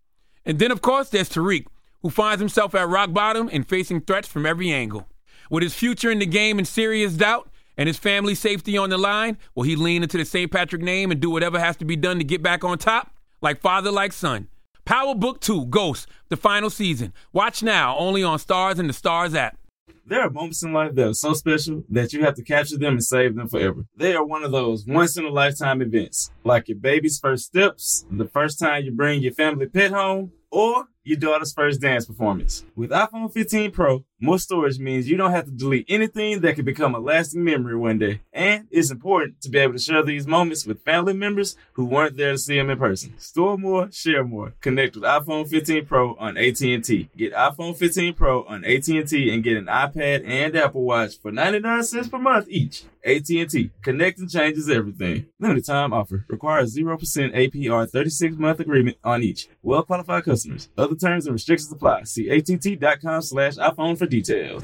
And 0.47 0.61
then, 0.61 0.71
of 0.71 0.83
course, 0.83 1.09
there's 1.09 1.29
Tariq, 1.29 1.67
who 2.03 2.11
finds 2.11 2.41
himself 2.41 2.77
at 2.77 2.89
rock 2.89 3.13
bottom 3.13 3.51
and 3.53 3.67
facing 3.67 4.03
threats 4.03 4.29
from 4.29 4.47
every 4.47 4.71
angle. 4.71 5.09
With 5.53 5.62
his 5.62 5.75
future 5.75 6.11
in 6.11 6.19
the 6.19 6.25
game 6.25 6.59
in 6.59 6.65
serious 6.65 7.12
doubt 7.12 7.51
and 7.77 7.87
his 7.87 7.99
family 7.99 8.35
safety 8.35 8.79
on 8.79 8.88
the 8.88 8.97
line, 8.97 9.37
will 9.55 9.65
he 9.65 9.77
lean 9.77 10.03
into 10.03 10.17
the 10.17 10.25
St. 10.25 10.51
Patrick 10.51 10.81
name 10.81 11.11
and 11.11 11.21
do 11.21 11.29
whatever 11.29 11.61
has 11.61 11.77
to 11.77 11.85
be 11.85 11.95
done 11.95 12.17
to 12.17 12.25
get 12.25 12.43
back 12.43 12.65
on 12.65 12.79
top? 12.79 13.15
Like 13.43 13.61
father, 13.61 13.91
like 13.91 14.15
son. 14.15 14.49
Power 14.87 15.15
Book 15.15 15.43
2 15.43 15.67
Ghost, 15.67 16.09
the 16.31 16.38
final 16.38 16.71
season. 16.71 17.12
Watch 17.35 17.62
now 17.62 17.99
only 17.99 18.23
on 18.23 18.38
Starz 18.38 18.79
and 18.79 18.88
the 18.88 18.95
Starz 18.95 19.35
app. 19.35 19.59
There 20.07 20.23
are 20.23 20.31
moments 20.31 20.62
in 20.62 20.73
life 20.73 20.95
that 20.95 21.09
are 21.09 21.15
so 21.15 21.35
special 21.35 21.85
that 21.91 22.15
you 22.15 22.25
have 22.25 22.35
to 22.37 22.43
capture 22.43 22.79
them 22.79 22.95
and 22.95 23.05
save 23.05 23.37
them 23.37 23.47
forever. 23.47 23.85
They 23.95 24.17
are 24.17 24.25
one 24.25 24.45
of 24.45 24.53
those 24.53 24.87
once 24.87 25.19
in 25.19 25.27
a 25.27 25.29
lifetime 25.29 25.83
events, 25.83 26.31
like 26.45 26.69
your 26.69 26.79
baby's 26.79 27.19
first 27.19 27.45
steps, 27.45 28.07
the 28.11 28.25
first 28.25 28.59
time 28.59 28.85
you 28.85 28.91
bring 28.91 29.21
your 29.21 29.35
family 29.35 29.67
pet 29.67 29.91
home, 29.91 30.33
or 30.51 30.87
your 31.05 31.19
daughter's 31.19 31.53
first 31.53 31.81
dance 31.81 32.07
performance. 32.07 32.65
With 32.77 32.91
iPhone 32.91 33.33
15 33.33 33.71
Pro, 33.71 34.05
More 34.23 34.39
storage 34.39 34.79
means 34.79 35.11
you 35.11 35.17
don't 35.17 35.33
have 35.33 35.47
to 35.47 35.51
delete 35.51 35.87
anything 35.89 36.43
that 36.43 36.55
could 36.55 36.65
become 36.65 36.95
a 36.95 37.01
lasting 37.01 37.43
memory 37.43 37.75
one 37.75 37.99
day. 37.99 38.21
And 38.33 38.69
it's 38.71 38.93
important 38.93 39.41
to 39.41 39.51
be 39.51 39.59
able 39.59 39.73
to 39.73 39.81
share 39.81 40.05
these 40.05 40.29
moments 40.29 40.65
with 40.65 40.85
family 40.85 41.13
members 41.13 41.57
who 41.73 41.87
weren't 41.87 42.17
there 42.17 42.31
to 42.31 42.39
see 42.39 42.57
them 42.57 42.71
in 42.71 42.79
person. 42.79 43.19
Store 43.19 43.59
more, 43.59 43.91
share 43.91 44.23
more. 44.23 44.55
Connect 44.61 44.95
with 44.95 45.03
iPhone 45.03 45.49
15 45.49 45.87
Pro 45.87 46.15
on 46.15 46.37
AT&T. 46.37 47.09
Get 47.17 47.33
iPhone 47.33 47.77
15 47.77 48.15
Pro 48.15 48.45
on 48.45 48.65
AT&T 48.65 49.35
and 49.35 49.43
get 49.43 49.57
an 49.57 49.67
iPad 49.67 50.25
and 50.25 50.55
Apple 50.55 50.85
Watch 50.85 51.19
for 51.21 51.33
99 51.33 51.83
cents 51.83 52.09
per 52.09 52.19
month 52.19 52.47
each. 52.49 52.85
AT&T. 53.05 53.71
Connecting 53.83 54.29
changes 54.29 54.71
everything. 54.71 55.27
Limited 55.41 55.67
time 55.67 55.93
offer. 55.93 56.25
Requires 56.29 56.77
0% 56.77 56.97
APR 57.35 57.91
36 57.91 58.37
month 58.37 58.61
agreement 58.61 58.97
on 59.03 59.25
each. 59.25 59.49
Well 59.63 59.83
qualified 59.83 60.25
customers. 60.25 60.69
Other 60.79 60.95
terms 60.95 61.27
and 61.27 61.33
restrictions 61.33 61.73
apply. 61.73 62.05
See 62.05 62.31
att.com 62.31 63.23
slash 63.23 63.57
iPhone 63.57 63.99
for 63.99 64.07
details. 64.12 64.62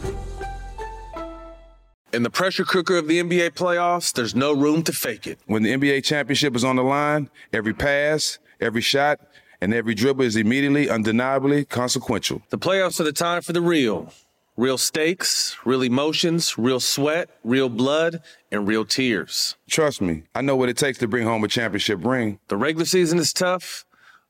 In 2.13 2.23
the 2.23 2.31
pressure 2.31 2.65
cooker 2.65 2.99
of 2.99 3.09
the 3.09 3.21
NBA 3.21 3.51
playoffs, 3.51 4.13
there's 4.13 4.35
no 4.35 4.53
room 4.53 4.83
to 4.83 4.93
fake 4.93 5.27
it. 5.27 5.39
When 5.47 5.63
the 5.63 5.73
NBA 5.73 6.05
championship 6.05 6.55
is 6.55 6.65
on 6.65 6.77
the 6.77 6.83
line, 6.83 7.31
every 7.53 7.73
pass, 7.73 8.39
every 8.61 8.83
shot, 8.83 9.21
and 9.61 9.73
every 9.73 9.95
dribble 9.95 10.25
is 10.25 10.37
immediately, 10.37 10.91
undeniably 10.91 11.65
consequential. 11.65 12.43
The 12.51 12.59
playoffs 12.59 13.01
are 13.01 13.05
the 13.05 13.13
time 13.13 13.41
for 13.43 13.53
the 13.53 13.63
real. 13.63 14.13
Real 14.57 14.77
stakes, 14.77 15.57
real 15.65 15.83
emotions, 15.83 16.59
real 16.59 16.81
sweat, 16.81 17.31
real 17.45 17.69
blood, 17.69 18.21
and 18.53 18.69
real 18.69 18.85
tears. 18.85 19.57
Trust 19.69 20.01
me, 20.01 20.25
I 20.35 20.43
know 20.43 20.57
what 20.57 20.69
it 20.69 20.77
takes 20.77 20.99
to 20.99 21.09
bring 21.09 21.25
home 21.25 21.45
a 21.45 21.49
championship 21.49 22.05
ring. 22.05 22.39
The 22.49 22.57
regular 22.57 22.85
season 22.85 23.19
is 23.19 23.33
tough, 23.33 23.87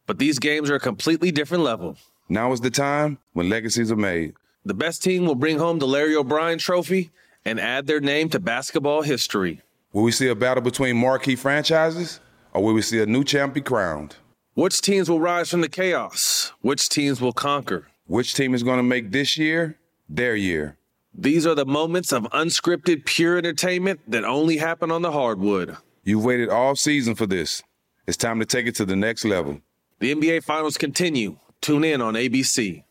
but 0.07 0.19
these 0.19 0.39
games 0.39 0.71
are 0.71 0.77
a 0.77 0.81
completely 0.81 1.33
different 1.33 1.65
level. 1.65 1.97
Now 2.29 2.53
is 2.53 2.61
the 2.61 2.71
time 2.71 3.19
when 3.33 3.49
legacies 3.49 3.91
are 3.91 3.97
made. 3.97 4.35
The 4.69 4.75
best 4.75 5.03
team 5.03 5.25
will 5.25 5.35
bring 5.35 5.59
home 5.59 5.79
the 5.79 5.87
Larry 5.87 6.15
O'Brien 6.15 6.59
Trophy 6.59 7.11
and 7.43 7.59
add 7.59 7.87
their 7.87 8.01
name 8.01 8.29
to 8.29 8.39
basketball 8.39 9.01
history. 9.01 9.63
Will 9.95 10.03
we 10.03 10.13
see 10.13 10.29
a 10.29 10.35
battle 10.35 10.63
between 10.63 10.95
marquee 10.95 11.37
franchises, 11.37 12.21
or 12.53 12.63
will 12.63 12.75
we 12.75 12.83
see 12.83 13.01
a 13.01 13.07
new 13.07 13.25
champ 13.25 13.55
be 13.55 13.63
crowned? 13.63 14.17
Which 14.53 14.83
teams 14.83 15.09
will 15.09 15.21
rise 15.21 15.49
from 15.49 15.63
the 15.63 15.71
chaos? 15.71 16.53
Which 16.61 16.91
teams 16.91 17.19
will 17.19 17.33
conquer? 17.33 17.87
Which 18.09 18.35
team 18.35 18.53
is 18.53 18.63
going 18.63 18.77
to 18.77 18.83
make 18.83 19.11
this 19.11 19.39
year 19.39 19.79
their 20.07 20.37
year? 20.37 20.77
These 21.15 21.47
are 21.47 21.55
the 21.55 21.65
moments 21.65 22.13
of 22.13 22.25
unscripted, 22.25 23.07
pure 23.07 23.39
entertainment 23.39 24.01
that 24.07 24.25
only 24.25 24.59
happen 24.59 24.91
on 24.91 25.01
the 25.01 25.13
hardwood. 25.13 25.79
You've 26.05 26.27
waited 26.27 26.51
all 26.51 26.77
season 26.77 27.15
for 27.15 27.25
this. 27.25 27.63
It's 28.07 28.19
time 28.19 28.39
to 28.39 28.45
take 28.45 28.67
it 28.67 28.75
to 28.75 28.85
the 28.85 28.97
next 28.97 29.25
level. 29.25 29.63
The 30.01 30.15
NBA 30.15 30.45
Finals 30.45 30.77
continue. 30.77 31.39
Tune 31.63 31.85
in 31.85 32.03
on 32.03 32.13
ABC. 32.13 32.85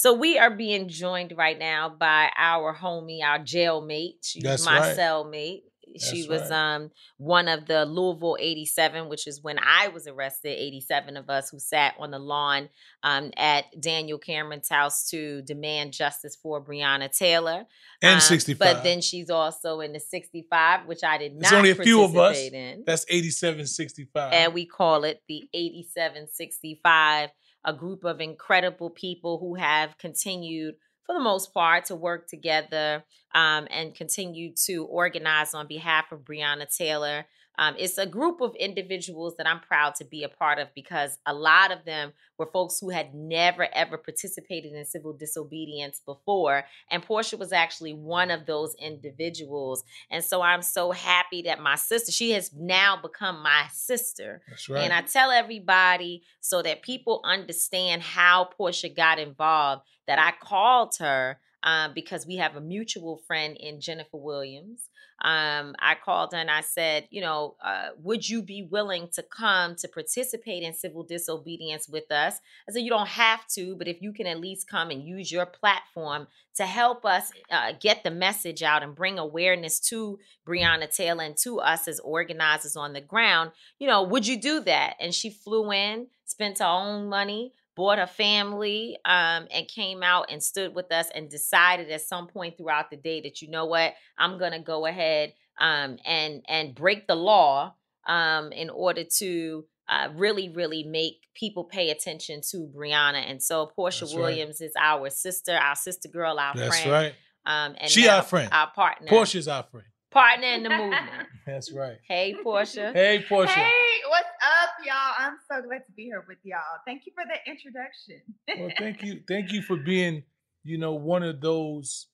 So 0.00 0.14
we 0.14 0.38
are 0.38 0.48
being 0.48 0.88
joined 0.88 1.34
right 1.36 1.58
now 1.58 1.90
by 1.90 2.30
our 2.34 2.74
homie, 2.74 3.22
our 3.22 3.38
jailmate. 3.38 4.14
She's 4.22 4.42
That's 4.42 4.64
my 4.64 4.78
right. 4.80 4.96
cellmate. 4.96 5.60
She 5.98 6.22
That's 6.22 6.28
was 6.28 6.50
right. 6.50 6.74
um 6.76 6.90
one 7.18 7.48
of 7.48 7.66
the 7.66 7.84
Louisville 7.84 8.38
87, 8.40 9.10
which 9.10 9.26
is 9.26 9.42
when 9.42 9.58
I 9.58 9.88
was 9.88 10.06
arrested, 10.06 10.56
87 10.58 11.18
of 11.18 11.28
us 11.28 11.50
who 11.50 11.58
sat 11.58 11.96
on 11.98 12.12
the 12.12 12.18
lawn 12.18 12.70
um, 13.02 13.30
at 13.36 13.66
Daniel 13.78 14.16
Cameron's 14.18 14.70
house 14.70 15.10
to 15.10 15.42
demand 15.42 15.92
justice 15.92 16.34
for 16.42 16.64
Breonna 16.64 17.14
Taylor. 17.14 17.66
And 18.00 18.14
Um, 18.14 18.20
65. 18.20 18.58
But 18.58 18.82
then 18.82 19.02
she's 19.02 19.28
also 19.28 19.80
in 19.80 19.92
the 19.92 20.00
65, 20.00 20.86
which 20.86 21.04
I 21.04 21.18
did 21.18 21.32
There's 21.38 21.52
not 21.52 21.58
only 21.58 21.70
a 21.72 21.74
few 21.74 22.02
of 22.04 22.16
us. 22.16 22.38
in 22.38 22.84
That's 22.86 23.04
8765. 23.10 24.32
and 24.32 24.54
we 24.54 24.64
call 24.64 25.04
it 25.04 25.20
the 25.28 25.46
8765 25.52 27.28
a 27.64 27.72
group 27.72 28.04
of 28.04 28.20
incredible 28.20 28.90
people 28.90 29.38
who 29.38 29.54
have 29.54 29.98
continued 29.98 30.74
for 31.04 31.14
the 31.14 31.20
most 31.20 31.52
part 31.52 31.86
to 31.86 31.96
work 31.96 32.28
together 32.28 33.04
um, 33.34 33.66
and 33.70 33.94
continue 33.94 34.52
to 34.66 34.84
organize 34.86 35.54
on 35.54 35.66
behalf 35.66 36.12
of 36.12 36.20
breonna 36.20 36.66
taylor 36.74 37.26
um, 37.60 37.76
it's 37.78 37.98
a 37.98 38.06
group 38.06 38.40
of 38.40 38.54
individuals 38.56 39.34
that 39.36 39.46
i'm 39.46 39.60
proud 39.60 39.94
to 39.94 40.04
be 40.04 40.24
a 40.24 40.28
part 40.28 40.58
of 40.58 40.66
because 40.74 41.18
a 41.26 41.34
lot 41.34 41.70
of 41.70 41.84
them 41.84 42.12
were 42.38 42.46
folks 42.46 42.80
who 42.80 42.90
had 42.90 43.14
never 43.14 43.68
ever 43.72 43.96
participated 43.96 44.72
in 44.72 44.84
civil 44.84 45.12
disobedience 45.12 46.00
before 46.04 46.64
and 46.90 47.06
porsha 47.06 47.38
was 47.38 47.52
actually 47.52 47.92
one 47.92 48.30
of 48.30 48.46
those 48.46 48.74
individuals 48.80 49.84
and 50.10 50.24
so 50.24 50.42
i'm 50.42 50.62
so 50.62 50.90
happy 50.90 51.42
that 51.42 51.60
my 51.60 51.76
sister 51.76 52.10
she 52.10 52.32
has 52.32 52.50
now 52.54 52.96
become 53.00 53.42
my 53.42 53.66
sister 53.72 54.42
That's 54.48 54.68
right. 54.68 54.82
and 54.82 54.92
I 54.92 55.02
tell 55.02 55.30
everybody 55.30 56.22
so 56.40 56.62
that 56.62 56.82
people 56.82 57.20
understand 57.24 58.02
how 58.02 58.50
Porsha 58.58 58.94
got 58.94 59.18
involved 59.18 59.82
that 60.06 60.18
I 60.18 60.32
called 60.44 60.94
her 60.98 61.38
um, 61.62 61.92
because 61.94 62.26
we 62.26 62.36
have 62.36 62.56
a 62.56 62.60
mutual 62.60 63.18
friend 63.26 63.56
in 63.56 63.80
Jennifer 63.80 64.16
Williams. 64.16 64.88
Um, 65.22 65.74
I 65.78 65.96
called 66.02 66.32
and 66.32 66.50
I 66.50 66.62
said, 66.62 67.06
you 67.10 67.20
know, 67.20 67.56
uh, 67.62 67.88
would 67.98 68.28
you 68.28 68.42
be 68.42 68.62
willing 68.62 69.08
to 69.12 69.22
come 69.22 69.76
to 69.76 69.88
participate 69.88 70.62
in 70.62 70.72
civil 70.72 71.02
disobedience 71.02 71.88
with 71.88 72.10
us? 72.10 72.40
I 72.68 72.72
said, 72.72 72.82
you 72.82 72.90
don't 72.90 73.08
have 73.08 73.46
to, 73.48 73.76
but 73.76 73.88
if 73.88 74.00
you 74.00 74.12
can 74.12 74.26
at 74.26 74.40
least 74.40 74.68
come 74.68 74.90
and 74.90 75.02
use 75.02 75.30
your 75.30 75.46
platform 75.46 76.26
to 76.56 76.64
help 76.64 77.04
us 77.04 77.30
uh, 77.50 77.72
get 77.78 78.02
the 78.02 78.10
message 78.10 78.62
out 78.62 78.82
and 78.82 78.94
bring 78.94 79.18
awareness 79.18 79.78
to 79.80 80.18
Breonna 80.46 80.94
Taylor 80.94 81.24
and 81.24 81.36
to 81.38 81.60
us 81.60 81.86
as 81.86 82.00
organizers 82.00 82.76
on 82.76 82.92
the 82.92 83.00
ground, 83.00 83.50
you 83.78 83.86
know, 83.86 84.02
would 84.02 84.26
you 84.26 84.40
do 84.40 84.60
that? 84.60 84.94
And 85.00 85.14
she 85.14 85.30
flew 85.30 85.70
in, 85.70 86.06
spent 86.24 86.60
her 86.60 86.64
own 86.64 87.08
money, 87.08 87.52
bought 87.80 87.98
a 87.98 88.06
family, 88.06 88.98
um, 89.06 89.46
and 89.50 89.66
came 89.66 90.02
out 90.02 90.26
and 90.30 90.42
stood 90.42 90.74
with 90.74 90.92
us 90.92 91.06
and 91.14 91.30
decided 91.30 91.90
at 91.90 92.02
some 92.02 92.26
point 92.26 92.58
throughout 92.58 92.90
the 92.90 92.96
day 92.98 93.22
that 93.22 93.40
you 93.40 93.48
know 93.48 93.64
what, 93.64 93.94
I'm 94.18 94.38
gonna 94.38 94.62
go 94.62 94.84
ahead 94.84 95.32
um, 95.58 95.96
and 96.04 96.42
and 96.46 96.74
break 96.74 97.06
the 97.06 97.14
law 97.14 97.74
um, 98.06 98.52
in 98.52 98.68
order 98.68 99.04
to 99.20 99.64
uh, 99.88 100.08
really, 100.14 100.50
really 100.50 100.84
make 100.84 101.26
people 101.34 101.64
pay 101.64 101.88
attention 101.90 102.42
to 102.50 102.70
Breonna. 102.76 103.24
And 103.30 103.42
so 103.42 103.72
Porsha 103.78 104.00
That's 104.00 104.14
right. 104.14 104.20
Williams 104.20 104.60
is 104.60 104.72
our 104.78 105.08
sister, 105.08 105.56
our 105.56 105.74
sister 105.74 106.08
girl, 106.10 106.38
our 106.38 106.54
That's 106.54 106.82
friend. 106.82 106.92
right. 106.92 107.14
Um, 107.46 107.74
and 107.80 107.90
She 107.90 108.06
our 108.08 108.22
friend. 108.22 108.50
our 108.52 108.70
partner, 108.72 109.08
Porsha's 109.08 109.48
our 109.48 109.62
friend. 109.62 109.86
Partner 110.10 110.46
in 110.48 110.62
the 110.64 110.70
movement. 110.70 111.08
That's 111.46 111.72
right. 111.72 111.98
Hey, 112.08 112.34
Porsha. 112.44 112.92
Hey, 112.92 113.24
Porsha. 113.28 113.48
Hey, 113.48 113.98
what's 114.08 114.26
up, 114.26 114.70
y'all? 114.84 115.14
I'm 115.18 115.36
so 115.48 115.62
glad 115.66 115.86
to 115.86 115.92
be 115.96 116.04
here 116.04 116.24
with 116.26 116.38
y'all. 116.42 116.58
Thank 116.84 117.06
you 117.06 117.12
for 117.14 117.22
the 117.24 117.50
introduction. 117.50 118.20
Well, 118.58 118.70
thank 118.76 119.02
you. 119.04 119.20
Thank 119.28 119.52
you 119.52 119.62
for 119.62 119.76
being, 119.76 120.24
you 120.64 120.78
know, 120.78 120.94
one 120.94 121.22
of 121.22 121.40
those 121.40 122.08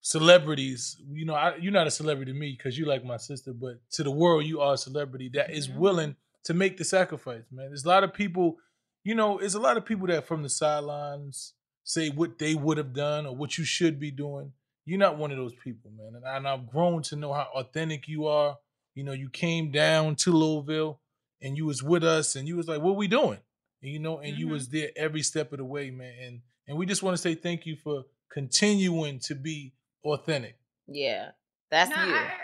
celebrities. 0.00 0.96
You 1.10 1.26
know, 1.26 1.34
I, 1.34 1.56
you're 1.56 1.72
not 1.72 1.86
a 1.86 1.90
celebrity 1.90 2.32
to 2.32 2.38
me 2.38 2.54
because 2.56 2.78
you 2.78 2.86
like 2.86 3.04
my 3.04 3.16
sister, 3.18 3.52
but 3.52 3.80
to 3.92 4.02
the 4.02 4.10
world, 4.10 4.44
you 4.44 4.60
are 4.60 4.74
a 4.74 4.78
celebrity 4.78 5.30
that 5.34 5.50
is 5.50 5.68
Mhm. 5.68 5.76
willing 5.76 6.16
to 6.44 6.54
make 6.54 6.76
the 6.78 6.84
sacrifice, 6.84 7.42
man. 7.50 7.68
There's 7.68 7.84
a 7.84 7.88
lot 7.88 8.04
of 8.04 8.14
people, 8.14 8.56
you 9.04 9.14
know, 9.14 9.38
there's 9.38 9.54
a 9.54 9.60
lot 9.60 9.76
of 9.76 9.84
people 9.84 10.06
that 10.06 10.26
from 10.26 10.42
the 10.42 10.48
sidelines 10.48 11.54
say 11.84 12.08
what 12.08 12.38
they 12.38 12.54
would 12.54 12.78
have 12.78 12.92
done 12.92 13.26
or 13.26 13.34
what 13.36 13.58
you 13.58 13.64
should 13.64 13.98
be 14.00 14.10
doing. 14.10 14.52
You're 14.86 14.98
not 14.98 15.18
one 15.18 15.30
of 15.32 15.36
those 15.36 15.54
people, 15.54 15.90
man. 15.90 16.14
And, 16.16 16.24
I, 16.26 16.36
and 16.36 16.48
I've 16.48 16.68
grown 16.68 17.02
to 17.04 17.16
know 17.16 17.32
how 17.32 17.48
authentic 17.54 18.08
you 18.08 18.26
are. 18.26 18.56
You 18.94 19.04
know, 19.04 19.12
you 19.12 19.28
came 19.28 19.70
down 19.70 20.16
to 20.16 20.30
Louisville 20.32 21.00
and 21.42 21.56
you 21.56 21.66
was 21.66 21.82
with 21.82 22.04
us 22.04 22.36
and 22.36 22.48
you 22.48 22.56
was 22.56 22.68
like, 22.68 22.80
what 22.80 22.96
we 22.96 23.08
doing? 23.08 23.40
And, 23.82 23.92
you 23.92 23.98
know, 23.98 24.20
and 24.20 24.38
you 24.38 24.46
Mhm. 24.46 24.50
was 24.52 24.68
there 24.70 24.90
every 24.96 25.22
step 25.22 25.52
of 25.52 25.58
the 25.58 25.64
way, 25.64 25.90
man. 25.90 26.14
And 26.20 26.42
and 26.68 26.76
we 26.78 26.86
just 26.86 27.02
want 27.02 27.14
to 27.16 27.22
say 27.22 27.34
thank 27.36 27.66
you 27.66 27.76
for 27.76 28.04
continuing 28.30 29.20
to 29.20 29.34
be 29.34 29.74
authentic. 30.04 30.56
Yeah, 30.88 31.32
that's 31.70 31.90
No, 31.90 31.96
you. 31.96 32.14
I- 32.14 32.40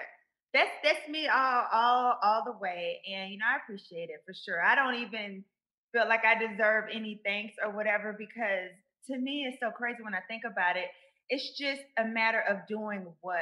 that's 0.53 0.71
that's 0.83 1.09
me 1.09 1.29
all 1.29 1.67
all 1.73 2.19
all 2.23 2.45
the 2.45 2.53
way, 2.53 3.01
and 3.09 3.33
you 3.33 3.39
know 3.39 3.47
I 3.47 3.57
appreciate 3.57 4.11
it 4.11 4.23
for 4.27 4.35
sure. 4.35 4.63
I 4.63 4.75
don't 4.75 4.97
even 4.97 5.45
feel 5.93 6.07
like 6.07 6.25
I 6.27 6.35
deserve 6.35 6.91
any 6.93 7.21
thanks 7.25 7.57
or 7.65 7.71
whatever 7.75 8.13
because 8.13 8.71
to 9.07 9.17
me 9.19 9.47
it's 9.49 9.59
so 9.61 9.71
crazy 9.71 10.03
when 10.03 10.15
I 10.15 10.21
think 10.29 10.43
about 10.45 10.77
it. 10.77 10.89
It's 11.29 11.57
just 11.59 11.83
a 11.99 12.05
matter 12.05 12.41
of 12.49 12.67
doing 12.69 13.07
what 13.21 13.41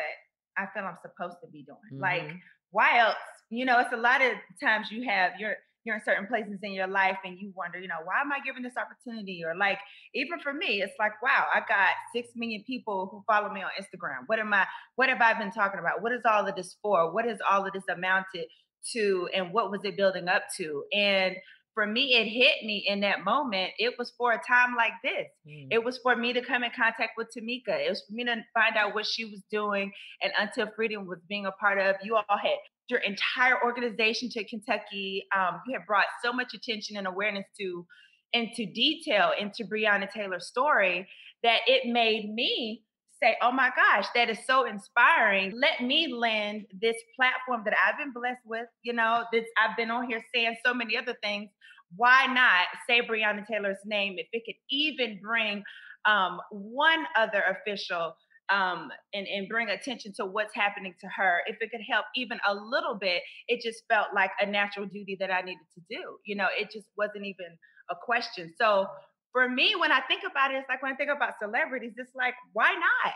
I 0.57 0.67
feel 0.75 0.85
I'm 0.85 0.99
supposed 1.03 1.37
to 1.43 1.49
be 1.51 1.63
doing. 1.65 2.01
Like 2.01 2.23
Mhm. 2.23 2.41
why 2.71 2.99
else? 2.99 3.17
You 3.51 3.65
know, 3.65 3.81
it's 3.81 3.93
a 3.93 3.97
lot 3.97 4.21
of 4.23 4.33
times 4.63 4.91
you 4.91 5.09
have 5.09 5.33
you're 5.39 5.57
you're 5.85 5.97
in 5.97 6.03
certain 6.05 6.27
places 6.27 6.59
in 6.63 6.73
your 6.73 6.87
life 6.87 7.17
and 7.25 7.39
you 7.39 7.53
wonder, 7.57 7.79
you 7.81 7.89
know, 7.89 8.01
why 8.05 8.21
am 8.21 8.31
I 8.31 8.41
given 8.45 8.63
this 8.63 8.77
opportunity? 8.77 9.43
Or 9.45 9.57
like 9.57 9.79
even 10.15 10.39
for 10.41 10.53
me, 10.53 10.83
it's 10.83 10.93
like, 10.99 11.21
wow, 11.23 11.47
I 11.55 11.61
got 11.61 11.89
six 12.15 12.29
million 12.37 12.63
people 12.67 13.07
who 13.11 13.25
follow 13.27 13.51
me 13.51 13.63
on 13.63 13.71
Instagram. 13.81 14.25
What 14.27 14.39
am 14.39 14.53
I 14.53 14.67
what 14.97 15.09
have 15.09 15.21
I 15.23 15.35
been 15.35 15.51
talking 15.51 15.81
about? 15.81 16.03
What 16.03 16.13
is 16.13 16.21
all 16.25 16.47
of 16.47 16.55
this 16.55 16.77
for? 16.83 17.13
What 17.13 17.25
has 17.25 17.39
all 17.51 17.67
of 17.67 17.73
this 17.73 17.89
amounted 17.89 18.47
to 18.93 19.29
and 19.35 19.53
what 19.53 19.71
was 19.71 19.81
it 19.85 19.97
building 19.97 20.29
up 20.29 20.43
to? 20.59 20.85
And 20.93 21.37
for 21.75 21.87
me, 21.87 22.15
it 22.15 22.27
hit 22.27 22.65
me 22.65 22.85
in 22.87 23.01
that 23.01 23.25
moment. 23.25 23.73
It 23.79 23.95
was 23.99 24.13
for 24.19 24.33
a 24.33 24.41
time 24.47 24.75
like 24.77 24.93
this. 25.03 25.27
Mm. 25.47 25.69
It 25.71 25.85
was 25.85 25.99
for 25.99 26.17
me 26.17 26.33
to 26.33 26.43
come 26.43 26.65
in 26.65 26.71
contact 26.75 27.13
with 27.17 27.29
Tamika. 27.29 27.79
It 27.87 27.89
was 27.89 28.03
for 28.09 28.15
me 28.15 28.25
to 28.25 28.37
find 28.55 28.77
out 28.77 28.95
what 28.95 29.07
she 29.07 29.25
was 29.25 29.43
doing 29.51 29.93
and 30.23 30.33
Until 30.39 30.73
Freedom 30.75 31.07
was 31.07 31.21
being 31.29 31.47
a 31.47 31.53
part 31.53 31.81
of. 31.81 31.97
You 32.03 32.17
all 32.17 32.39
had 32.43 32.59
your 32.89 33.01
entire 33.01 33.63
organization 33.65 34.29
to 34.31 34.45
Kentucky. 34.45 35.27
Um, 35.37 35.61
you 35.67 35.79
have 35.79 35.87
brought 35.87 36.07
so 36.25 36.33
much 36.33 36.55
attention 36.55 36.97
and 36.97 37.07
awareness 37.07 37.47
to 37.61 37.87
into 38.33 38.67
detail 38.67 39.33
into 39.39 39.65
Breonna 39.65 40.11
Taylor's 40.11 40.47
story 40.47 41.09
that 41.43 41.61
it 41.67 41.91
made 41.91 42.33
me 42.33 42.83
say, 43.23 43.37
oh 43.43 43.53
my 43.53 43.71
gosh, 43.77 44.07
that 44.15 44.31
is 44.31 44.39
so 44.47 44.67
inspiring. 44.67 45.53
Let 45.55 45.87
me 45.87 46.13
lend 46.13 46.67
this 46.81 46.97
platform 47.17 47.63
that 47.65 47.75
I've 47.75 47.99
been 47.99 48.13
blessed 48.13 48.47
with. 48.47 48.67
You 48.83 48.93
know, 48.95 49.25
this 49.33 49.45
I've 49.59 49.77
been 49.77 49.91
on 49.91 50.09
here 50.09 50.23
saying 50.35 50.57
so 50.65 50.75
many 50.75 50.97
other 50.97 51.17
things. 51.23 51.51
Why 51.97 52.27
not 52.27 52.67
say 52.89 53.03
Breonna 53.03 53.47
Taylor's 53.47 53.79
name 53.85 54.15
if 54.19 54.29
it 54.33 54.43
could 54.47 54.55
even 54.71 55.19
bring 55.23 55.63
um, 56.07 56.41
one 56.51 57.05
other 57.17 57.43
official 57.51 58.15
um, 58.51 58.91
and, 59.15 59.27
and 59.29 59.49
bring 59.49 59.69
attention 59.69 60.13
to 60.17 60.27
what's 60.27 60.55
happening 60.55 60.95
to 61.01 61.07
her. 61.09 61.41
If 61.47 61.59
it 61.61 61.71
could 61.71 61.83
help 61.89 62.07
even 62.17 62.39
a 62.47 62.55
little 62.55 62.97
bit, 62.97 63.23
it 63.49 63.63
just 63.63 63.85
felt 63.89 64.09
like 64.15 64.33
a 64.41 64.47
natural 64.47 64.87
duty 64.87 65.17
that 65.21 65.31
I 65.31 65.41
needed 65.41 65.67
to 65.75 65.81
do. 65.89 66.17
You 66.25 66.37
know, 66.37 66.49
it 66.59 66.71
just 66.73 66.87
wasn't 66.99 67.27
even 67.27 67.57
a 67.91 67.95
question. 67.95 68.53
So 68.59 68.87
for 69.33 69.49
me, 69.49 69.75
when 69.79 69.93
I 69.93 70.01
think 70.09 70.23
about 70.29 70.53
it, 70.53 70.59
it's 70.59 70.69
like 70.69 70.83
when 70.83 70.93
I 70.93 70.97
think 70.97 71.11
about 71.11 71.35
celebrities, 71.41 71.93
it's 71.97 72.15
like, 72.15 72.35
why 72.53 72.73
not? 72.73 73.15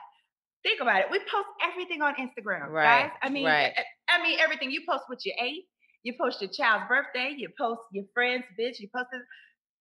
Think 0.62 0.81
about 0.81 1.00
it. 1.00 1.07
We 1.11 1.18
post 1.18 1.48
everything 1.62 2.00
on 2.00 2.14
Instagram, 2.14 2.68
Right, 2.68 3.11
guys. 3.11 3.11
I 3.22 3.29
mean, 3.29 3.44
right. 3.44 3.72
I, 4.09 4.18
I 4.18 4.22
mean 4.22 4.38
everything. 4.40 4.70
You 4.70 4.83
post 4.88 5.05
what 5.09 5.24
you 5.24 5.35
ate. 5.40 5.64
You 6.05 6.14
post 6.20 6.40
your 6.40 6.50
child's 6.50 6.85
birthday. 6.88 7.35
You 7.37 7.48
post 7.59 7.81
your 7.92 8.05
friend's 8.14 8.44
bitch. 8.59 8.79
You 8.79 8.88
post 8.94 9.09
it. 9.12 9.22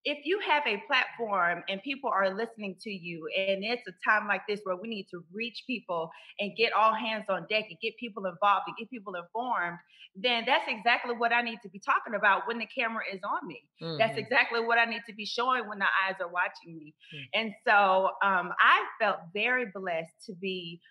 If 0.05 0.25
you 0.25 0.39
have 0.39 0.63
a 0.67 0.83
platform 0.85 1.63
and 1.69 1.81
people 1.81 2.09
are 2.09 2.33
listening 2.33 2.75
to 2.81 2.89
you, 2.91 3.29
and 3.37 3.63
it's 3.63 3.87
a 3.87 3.93
time 4.09 4.27
like 4.27 4.41
this 4.47 4.59
where 4.63 4.75
we 4.75 4.87
need 4.89 5.07
to 5.11 5.23
reach 5.31 5.63
people 5.65 6.09
and 6.39 6.55
get 6.57 6.73
all 6.73 6.93
hands 6.93 7.25
on 7.29 7.47
deck 7.49 7.65
and 7.69 7.79
get 7.81 7.95
people 7.97 8.25
involved 8.25 8.65
and 8.67 8.75
get 8.77 8.89
people 8.89 9.15
informed, 9.15 9.77
then 10.15 10.43
that's 10.45 10.65
exactly 10.67 11.15
what 11.15 11.31
I 11.31 11.41
need 11.41 11.59
to 11.63 11.69
be 11.69 11.79
talking 11.79 12.15
about 12.15 12.47
when 12.47 12.59
the 12.59 12.67
camera 12.67 13.03
is 13.11 13.21
on 13.23 13.47
me. 13.47 13.61
That's 13.97 14.17
Mhm. 14.17 14.17
exactly 14.17 14.59
what 14.59 14.77
I 14.77 14.85
need 14.85 15.03
to 15.07 15.13
be 15.13 15.25
showing 15.25 15.67
when 15.69 15.79
the 15.79 15.85
eyes 16.05 16.15
are 16.19 16.27
watching 16.27 16.75
me. 16.77 16.95
Mm. 17.13 17.23
And 17.33 17.53
so 17.65 18.11
um, 18.23 18.51
I 18.59 18.85
felt 18.99 19.19
very 19.33 19.67
blessed 19.73 20.13
to 20.25 20.35
be 20.35 20.81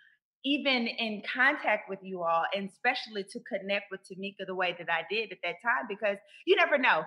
even 0.44 0.88
in 0.88 1.22
contact 1.33 1.88
with 1.88 2.01
you 2.03 2.22
all, 2.25 2.44
and 2.55 2.68
especially 2.68 3.25
to 3.25 3.40
connect 3.40 3.87
with 3.92 4.01
Tamika 4.03 4.44
the 4.46 4.55
way 4.57 4.75
that 4.77 4.90
I 4.90 5.05
did 5.09 5.31
at 5.33 5.38
that 5.44 5.57
time, 5.64 5.87
because 5.88 6.16
you 6.46 6.57
never 6.57 6.79
know. 6.79 7.05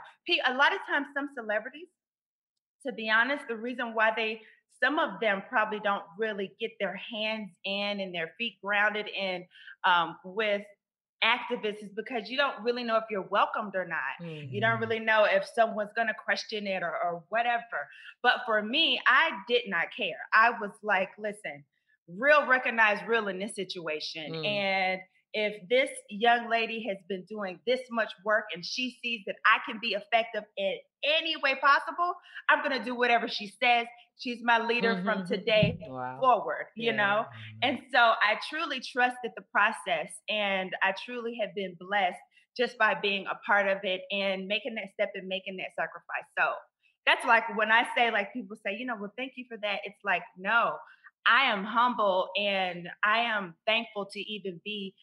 A 0.47 0.53
lot 0.53 0.73
of 0.73 0.79
times, 0.87 1.07
some 1.13 1.29
celebrities, 1.35 1.87
to 2.85 2.93
be 2.93 3.09
honest, 3.09 3.45
the 3.47 3.55
reason 3.55 3.93
why 3.93 4.11
they 4.15 4.41
some 4.83 4.99
of 4.99 5.19
them 5.21 5.41
probably 5.49 5.79
don't 5.79 6.03
really 6.17 6.51
get 6.59 6.71
their 6.79 6.99
hands 7.11 7.49
in 7.63 7.99
and 8.01 8.13
their 8.13 8.33
feet 8.37 8.57
grounded 8.61 9.07
in 9.07 9.45
um, 9.85 10.17
with 10.25 10.63
activists 11.23 11.83
is 11.83 11.91
because 11.95 12.29
you 12.29 12.37
don't 12.37 12.61
really 12.61 12.83
know 12.83 12.97
if 12.97 13.05
you're 13.09 13.27
welcomed 13.29 13.73
or 13.75 13.85
not. 13.85 14.27
You 14.51 14.61
don't 14.61 14.79
really 14.79 14.99
know 14.99 15.25
if 15.25 15.45
someone's 15.55 15.91
going 15.95 16.07
to 16.07 16.13
question 16.13 16.67
it 16.67 16.83
or, 16.83 16.91
or 16.91 17.23
whatever. 17.29 17.87
But 18.21 18.41
for 18.45 18.61
me, 18.61 18.99
I 19.07 19.31
did 19.47 19.63
not 19.67 19.85
care. 19.95 20.19
I 20.33 20.51
was 20.51 20.71
like, 20.83 21.09
listen, 21.17 21.63
real 22.07 22.45
recognize 22.45 22.99
real 23.07 23.27
in 23.29 23.39
this 23.39 23.55
situation. 23.55 24.33
Mm. 24.33 24.45
And 24.45 25.01
if 25.35 25.67
this 25.69 25.89
young 26.09 26.49
lady 26.49 26.85
has 26.87 26.97
been 27.09 27.25
doing 27.29 27.59
this 27.67 27.81
much 27.91 28.11
work 28.23 28.45
and 28.55 28.65
she 28.65 28.97
sees 29.03 29.21
that 29.27 29.35
I 29.45 29.59
can 29.69 29.79
be 29.81 29.89
effective 29.89 30.43
in 30.57 30.77
any 31.03 31.35
way 31.43 31.55
possible, 31.61 32.15
I'm 32.49 32.63
going 32.63 32.77
to 32.79 32.83
do 32.83 32.95
whatever 32.95 33.27
she 33.27 33.47
says. 33.61 33.85
She's 34.17 34.39
my 34.43 34.59
leader 34.65 35.01
from 35.03 35.23
Mhm. 35.23 35.27
today 35.27 35.77
Wow. 35.89 36.19
forward, 36.21 36.67
you 36.77 36.93
Yeah. 36.93 36.95
know? 36.95 37.25
And 37.63 37.81
so 37.91 37.99
I 37.99 38.39
truly 38.49 38.79
trusted 38.79 39.33
the 39.35 39.43
process 39.51 40.21
and 40.29 40.73
I 40.81 40.93
truly 41.05 41.35
have 41.41 41.53
been 41.53 41.75
blessed 41.75 42.21
just 42.55 42.77
by 42.77 42.93
being 42.95 43.27
a 43.27 43.35
part 43.45 43.67
of 43.67 43.79
it 43.83 44.03
and 44.11 44.47
making 44.47 44.75
that 44.75 44.93
step 44.93 45.11
and 45.15 45.27
making 45.27 45.57
that 45.57 45.75
sacrifice. 45.75 46.25
So 46.39 46.53
that's 47.05 47.25
like 47.25 47.43
when 47.57 47.71
I 47.71 47.85
say, 47.95 48.09
like, 48.09 48.31
people 48.31 48.55
say, 48.65 48.75
you 48.77 48.85
know, 48.85 48.95
well, 48.97 49.11
thank 49.17 49.33
you 49.35 49.45
for 49.49 49.57
that. 49.57 49.79
It's 49.83 49.99
like, 50.05 50.23
no, 50.37 50.77
I 51.27 51.51
am 51.51 51.65
humble 51.65 52.29
and 52.37 52.87
I 53.03 53.19
am 53.19 53.55
thankful 53.65 54.05
to 54.13 54.19
even 54.21 54.61
be 54.63 54.95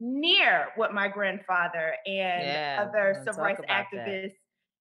near 0.00 0.68
what 0.76 0.92
my 0.92 1.08
grandfather 1.08 1.94
and 2.06 2.46
Yeah, 2.46 2.86
other 2.88 3.22
civil 3.24 3.42
rights 3.44 3.60
about 3.62 3.86
that. 3.92 4.06
activists 4.06 4.32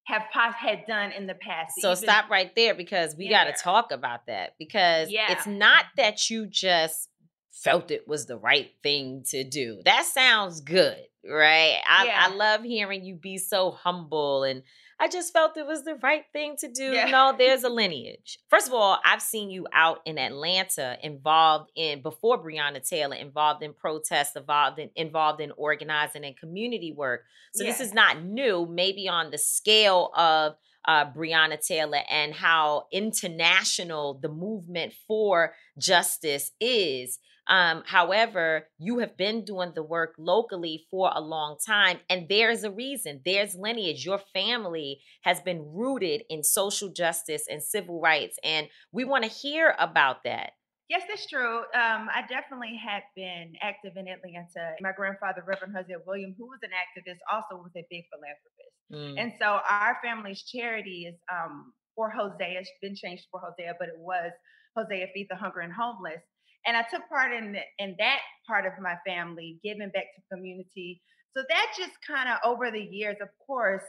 have 0.08 0.23
pos- 0.34 0.56
had 0.56 0.86
done 0.86 1.12
in 1.13 1.28
the 1.28 1.36
past. 1.36 1.73
So 1.80 1.91
Even- 1.91 2.04
stop 2.04 2.30
right 2.30 2.54
there 2.56 2.73
because 2.76 3.15
we 3.15 3.30
got 3.30 3.45
to 3.45 3.54
talk 3.54 3.91
about 3.91 4.26
that 4.28 4.56
because 4.60 5.10
Yeah. 5.10 5.32
it's 5.32 5.47
not 5.47 5.86
that 5.95 6.30
you 6.30 6.45
just 6.45 7.10
felt 7.54 7.89
it 7.91 8.08
was 8.08 8.26
the 8.26 8.38
right 8.38 8.71
thing 8.82 9.23
to 9.30 9.43
do. 9.45 9.82
That 9.86 10.06
sounds 10.06 10.60
good, 10.60 10.99
right? 11.23 11.80
I, 11.88 12.06
Yeah. 12.06 12.26
I 12.28 12.36
love 12.36 12.63
hearing 12.63 13.06
you 13.06 13.15
be 13.15 13.38
so 13.38 13.71
humble 13.71 14.43
and 14.43 14.63
I 14.99 15.08
just 15.08 15.34
felt 15.34 15.58
it 15.58 15.65
was 15.65 15.84
the 15.84 15.95
right 15.95 16.23
thing 16.32 16.56
to 16.60 16.67
do. 16.67 16.91
Yeah. 16.91 17.06
No, 17.10 17.36
there's 17.38 17.63
a 17.63 17.69
lineage. 17.82 18.39
First 18.49 18.67
of 18.67 18.73
all, 18.73 18.99
I've 19.06 19.21
seen 19.21 19.49
you 19.49 19.67
out 19.73 19.99
in 20.06 20.17
Atlanta 20.17 20.97
involved 21.01 21.71
in 21.75 22.01
before 22.01 22.43
Breonna 22.43 22.88
Taylor, 22.88 23.15
involved 23.15 23.63
in 23.63 23.73
protests, 23.73 24.36
involved 24.36 24.79
in 24.79 24.89
involved 24.95 25.41
in 25.41 25.51
organizing 25.58 26.25
and 26.25 26.38
community 26.38 26.93
work. 26.95 27.23
So 27.53 27.63
this 27.63 27.79
is 27.79 27.93
not 27.93 28.23
new, 28.23 28.67
maybe 28.69 29.08
on 29.08 29.29
the 29.29 29.38
scale 29.38 30.12
of 30.15 30.56
uh, 30.86 31.06
Breonna 31.12 31.65
Taylor 31.65 32.01
and 32.10 32.34
how 32.34 32.88
international 32.91 34.19
the 34.21 34.29
movement 34.29 34.93
for 35.08 35.53
justice 35.77 36.51
is. 36.60 37.19
Um, 37.47 37.84
however, 37.86 38.67
you 38.79 38.99
have 38.99 39.17
been 39.17 39.43
doing 39.43 39.73
the 39.75 39.84
work 39.84 40.13
locally 40.17 40.86
for 40.89 41.12
a 41.13 41.19
long 41.19 41.58
time, 41.65 41.99
and 42.10 42.27
there's 42.29 42.63
a 42.63 42.71
reason. 42.71 43.21
There's 43.25 43.56
lineage. 43.56 44.06
Your 44.06 44.21
family 44.34 45.01
has 45.23 45.41
been 45.41 45.65
rooted 45.73 46.23
in 46.29 46.43
social 46.43 46.89
justice 46.89 47.45
and 47.49 47.62
civil 47.62 47.99
rights, 47.99 48.38
and 48.43 48.67
we 48.91 49.03
want 49.03 49.25
to 49.25 49.29
hear 49.29 49.75
about 49.77 50.23
that. 50.23 50.51
Yes, 50.89 51.03
that's 51.08 51.27
true. 51.27 51.60
Um, 51.73 52.08
I 52.13 52.23
definitely 52.29 52.77
had 52.77 53.03
been 53.15 53.53
active 53.62 53.93
in 53.95 54.08
Atlanta. 54.08 54.75
My 54.82 54.91
grandfather, 54.95 55.43
Reverend 55.45 55.73
Hosea 55.75 55.97
William, 56.06 56.36
who 56.38 56.45
was 56.45 56.60
an 56.62 56.69
activist, 56.69 57.19
also 57.32 57.62
was 57.62 57.71
a 57.75 57.86
big 57.89 58.03
philanthropist. 58.12 58.73
Mm. 58.91 59.19
And 59.19 59.34
so 59.39 59.60
our 59.69 59.97
family's 60.03 60.43
charity 60.43 61.08
is 61.10 61.15
um, 61.32 61.73
for 61.95 62.10
Hosea. 62.10 62.60
It's 62.60 62.69
been 62.82 62.95
changed 62.95 63.23
for 63.32 63.39
Hosea, 63.39 63.73
but 63.79 63.88
it 63.88 63.97
was 63.97 64.32
Hosea 64.75 65.08
Feed 65.13 65.27
the 65.29 65.36
Hunger 65.36 65.62
and 65.62 65.73
Homeless. 65.73 66.21
And 66.65 66.78
I 66.78 66.84
took 66.89 67.08
part 67.10 67.34
in 67.34 67.56
in 67.80 67.95
that 67.99 68.19
part 68.47 68.65
of 68.65 68.73
my 68.82 68.95
family, 69.06 69.60
giving 69.63 69.89
back 69.89 70.06
to 70.15 70.36
community. 70.36 71.02
So 71.36 71.43
that 71.49 71.73
just 71.78 71.93
kind 72.06 72.30
of 72.30 72.38
over 72.45 72.71
the 72.71 72.80
years, 72.80 73.17
of 73.21 73.30
course, 73.45 73.84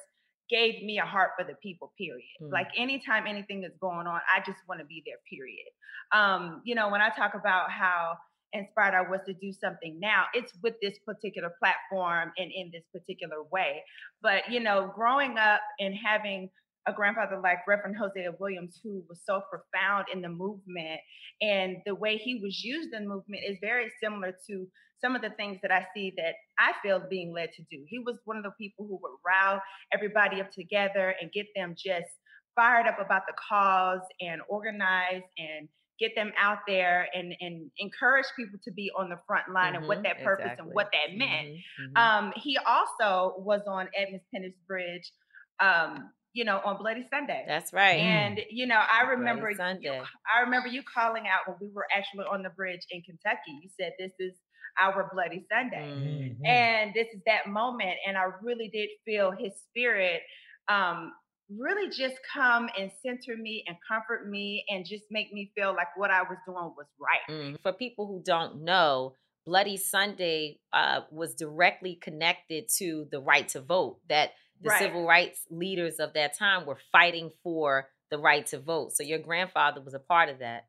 gave 0.50 0.82
me 0.82 0.98
a 0.98 1.04
heart 1.04 1.30
for 1.38 1.44
the 1.44 1.54
people. 1.62 1.92
Period. 1.98 2.24
Mm. 2.42 2.52
Like 2.52 2.68
anytime 2.76 3.26
anything 3.26 3.64
is 3.64 3.72
going 3.80 4.06
on, 4.06 4.20
I 4.34 4.40
just 4.40 4.58
want 4.68 4.80
to 4.80 4.86
be 4.86 5.02
there. 5.06 5.16
Period. 5.30 5.70
Um, 6.12 6.62
you 6.64 6.74
know, 6.74 6.90
when 6.90 7.00
I 7.00 7.10
talk 7.10 7.34
about 7.34 7.70
how 7.70 8.16
inspired 8.52 8.94
I 8.94 9.08
was 9.08 9.20
to 9.26 9.34
do 9.34 9.52
something 9.52 9.98
now, 10.00 10.24
it's 10.32 10.52
with 10.62 10.74
this 10.80 10.96
particular 11.04 11.52
platform 11.58 12.32
and 12.38 12.50
in 12.54 12.70
this 12.72 12.84
particular 12.92 13.42
way. 13.50 13.82
But 14.22 14.50
you 14.50 14.60
know, 14.60 14.92
growing 14.94 15.38
up 15.38 15.60
and 15.78 15.94
having 15.94 16.50
a 16.86 16.92
grandfather 16.92 17.40
like 17.42 17.66
Reverend 17.66 17.96
Hosea 17.96 18.32
Williams, 18.38 18.78
who 18.82 19.02
was 19.08 19.20
so 19.24 19.42
profound 19.50 20.06
in 20.12 20.20
the 20.20 20.28
movement, 20.28 21.00
and 21.40 21.78
the 21.86 21.94
way 21.94 22.16
he 22.16 22.40
was 22.42 22.62
used 22.62 22.92
in 22.92 23.04
the 23.04 23.08
movement 23.08 23.42
is 23.46 23.58
very 23.60 23.90
similar 24.02 24.36
to 24.48 24.66
some 25.00 25.16
of 25.16 25.22
the 25.22 25.30
things 25.30 25.58
that 25.62 25.70
I 25.70 25.86
see 25.94 26.12
that 26.16 26.34
I 26.58 26.72
feel 26.82 27.02
being 27.10 27.32
led 27.32 27.52
to 27.52 27.62
do. 27.70 27.84
He 27.88 27.98
was 27.98 28.16
one 28.24 28.36
of 28.36 28.42
the 28.42 28.52
people 28.58 28.86
who 28.86 28.98
would 29.02 29.16
rile 29.24 29.60
everybody 29.92 30.40
up 30.40 30.50
together 30.50 31.14
and 31.20 31.30
get 31.32 31.46
them 31.54 31.74
just 31.76 32.08
fired 32.54 32.86
up 32.86 32.98
about 33.00 33.22
the 33.26 33.34
cause 33.48 34.00
and 34.20 34.40
organize 34.48 35.22
and 35.38 35.68
get 35.98 36.14
them 36.16 36.32
out 36.38 36.58
there 36.66 37.08
and, 37.14 37.34
and 37.40 37.70
encourage 37.78 38.26
people 38.36 38.58
to 38.62 38.72
be 38.72 38.90
on 38.96 39.08
the 39.08 39.18
front 39.26 39.48
line 39.52 39.74
and 39.74 39.86
what 39.86 39.98
Mhm, 39.98 40.02
that 40.04 40.22
purpose 40.24 40.44
exactly. 40.46 40.66
and 40.66 40.74
what 40.74 40.88
that 40.92 41.14
meant. 41.16 41.48
Mhm, 41.48 41.62
mhm. 41.80 41.96
Um, 41.96 42.32
he 42.36 42.58
also 42.58 43.34
was 43.38 43.62
on 43.66 43.88
Edmund 43.96 44.22
Pettus 44.32 44.54
Bridge, 44.66 45.12
um, 45.60 46.12
you 46.34 46.44
know, 46.44 46.60
on 46.64 46.76
Bloody 46.76 47.06
Sunday. 47.10 47.44
That's 47.46 47.72
right. 47.72 48.00
And 48.00 48.40
you 48.50 48.66
know, 48.66 48.78
I 48.78 49.08
remember 49.08 49.54
Bloody 49.54 49.84
you, 49.84 49.90
Sunday. 49.90 50.02
I 50.36 50.40
remember 50.42 50.68
you 50.68 50.82
calling 50.82 51.24
out 51.26 51.48
when 51.48 51.56
we 51.60 51.74
were 51.74 51.86
actually 51.96 52.24
on 52.30 52.42
the 52.42 52.50
bridge 52.50 52.82
in 52.90 53.00
Kentucky. 53.02 53.58
You 53.62 53.70
said 53.80 53.92
this 53.98 54.12
is 54.18 54.34
our 54.78 55.08
Bloody 55.12 55.46
Sunday. 55.50 55.88
Mhm. 55.88 56.46
And 56.46 56.92
this 56.92 57.06
is 57.14 57.22
that 57.26 57.46
moment. 57.48 57.96
And 58.06 58.18
I 58.18 58.24
really 58.42 58.68
did 58.68 58.88
feel 59.04 59.30
his 59.30 59.52
spirit 59.70 60.20
um, 60.68 61.12
really 61.50 61.88
just 61.88 62.16
come 62.32 62.68
and 62.78 62.90
center 63.02 63.36
me 63.36 63.64
and 63.66 63.76
comfort 63.86 64.28
me 64.28 64.64
and 64.68 64.84
just 64.84 65.04
make 65.10 65.32
me 65.32 65.52
feel 65.54 65.74
like 65.74 65.88
what 65.96 66.10
I 66.10 66.22
was 66.22 66.38
doing 66.46 66.72
was 66.76 66.86
right. 66.98 67.20
Mm. 67.30 67.60
For 67.62 67.72
people 67.72 68.06
who 68.06 68.22
don't 68.24 68.64
know, 68.64 69.14
Bloody 69.46 69.76
Sunday 69.76 70.58
uh, 70.72 71.02
was 71.10 71.34
directly 71.34 71.96
connected 72.00 72.64
to 72.78 73.06
the 73.10 73.20
right 73.20 73.46
to 73.50 73.60
vote, 73.60 73.98
that 74.08 74.30
the 74.64 74.70
Right. 74.70 74.78
civil 74.80 75.06
rights 75.06 75.46
leaders 75.50 76.00
of 76.00 76.12
that 76.14 76.36
time 76.36 76.66
were 76.66 76.78
fighting 76.90 77.30
for 77.44 77.88
the 78.10 78.18
right 78.18 78.46
to 78.48 78.58
vote. 78.58 78.92
So 78.92 79.02
your 79.02 79.18
grandfather 79.20 79.80
was 79.80 79.94
a 79.94 80.00
part 80.00 80.28
of 80.28 80.38
that. 80.40 80.64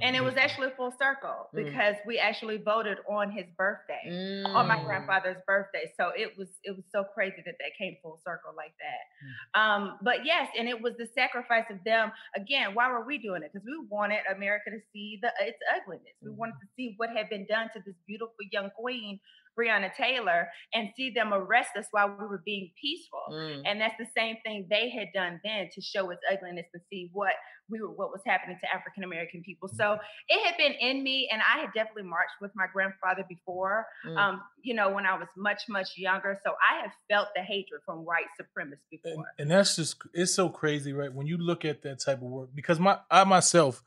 and 0.00 0.16
it 0.16 0.24
was 0.24 0.34
actually 0.38 0.70
full 0.78 0.90
circle 0.98 1.50
Mm. 1.52 1.64
because 1.66 1.96
we 2.06 2.18
actually 2.18 2.56
voted 2.56 2.96
on 3.06 3.30
his 3.30 3.44
birthday 3.54 4.42
on 4.46 4.66
my 4.66 4.78
Mm. 4.78 4.84
grandfather's 4.86 5.36
birthday 5.46 5.92
so 5.98 6.08
it 6.16 6.34
was 6.38 6.48
it 6.62 6.74
was 6.74 6.86
so 6.90 7.04
crazy 7.04 7.42
that 7.44 7.56
that 7.58 7.72
came 7.76 7.94
full 8.00 8.18
circle 8.24 8.54
like 8.56 8.72
that 8.78 9.02
Mm. 9.22 9.60
um 9.60 9.98
but 10.00 10.24
yes 10.24 10.48
and 10.56 10.70
it 10.70 10.80
was 10.80 10.96
the 10.96 11.06
sacrifice 11.08 11.66
of 11.68 11.84
them 11.84 12.10
again 12.34 12.74
why 12.74 12.90
were 12.90 13.04
we 13.04 13.18
doing 13.18 13.42
it 13.42 13.52
because 13.52 13.66
we 13.66 13.76
wanted 13.90 14.22
america 14.30 14.70
to 14.70 14.80
see 14.90 15.18
the 15.20 15.30
its 15.40 15.58
ugliness 15.76 16.14
we 16.22 16.30
wanted 16.30 16.58
to 16.62 16.66
see 16.76 16.94
what 16.96 17.10
had 17.10 17.28
been 17.28 17.44
done 17.44 17.68
to 17.74 17.80
this 17.80 17.96
beautiful 18.06 18.34
young 18.52 18.70
queen 18.70 19.20
breonna 19.58 19.94
taylor 19.94 20.48
and 20.72 20.90
see 20.96 21.10
them 21.10 21.32
arrest 21.32 21.70
us 21.78 21.86
while 21.90 22.08
we 22.08 22.26
were 22.26 22.42
being 22.44 22.70
peaceful 22.80 23.22
Mm. 23.30 23.62
and 23.66 23.80
that's 23.80 23.94
the 23.98 24.06
same 24.16 24.36
thing 24.44 24.66
they 24.68 24.90
had 24.90 25.08
done 25.14 25.40
then 25.44 25.68
to 25.74 25.80
show 25.80 26.10
its 26.10 26.20
ugliness 26.30 26.66
to 26.74 26.80
see 26.90 27.08
what 27.12 27.32
we 27.70 27.80
were 27.80 27.90
what 27.90 28.10
was 28.10 28.20
happening 28.26 28.58
to 28.60 28.74
African 28.74 29.04
American 29.04 29.42
people. 29.42 29.68
So 29.68 29.96
it 30.28 30.46
had 30.46 30.56
been 30.58 30.72
in 30.72 31.02
me, 31.02 31.30
and 31.32 31.40
I 31.40 31.60
had 31.60 31.70
definitely 31.74 32.02
marched 32.02 32.34
with 32.40 32.50
my 32.54 32.66
grandfather 32.70 33.24
before. 33.26 33.86
Mm. 34.06 34.16
Um, 34.18 34.42
you 34.62 34.74
know, 34.74 34.90
when 34.90 35.06
I 35.06 35.16
was 35.16 35.28
much 35.36 35.62
much 35.68 35.96
younger. 35.96 36.38
So 36.44 36.52
I 36.52 36.82
have 36.82 36.90
felt 37.10 37.28
the 37.34 37.40
hatred 37.42 37.80
from 37.86 38.04
white 38.04 38.26
supremacists 38.38 39.00
and, 39.04 39.14
before. 39.14 39.24
and 39.38 39.50
that's 39.50 39.76
just 39.76 39.96
it's 40.12 40.34
so 40.34 40.50
crazy, 40.50 40.92
right? 40.92 41.12
When 41.12 41.26
you 41.26 41.38
look 41.38 41.64
at 41.64 41.80
that 41.82 42.00
type 42.00 42.18
of 42.18 42.28
work, 42.28 42.50
because 42.54 42.78
my 42.78 42.98
I 43.10 43.24
myself, 43.24 43.82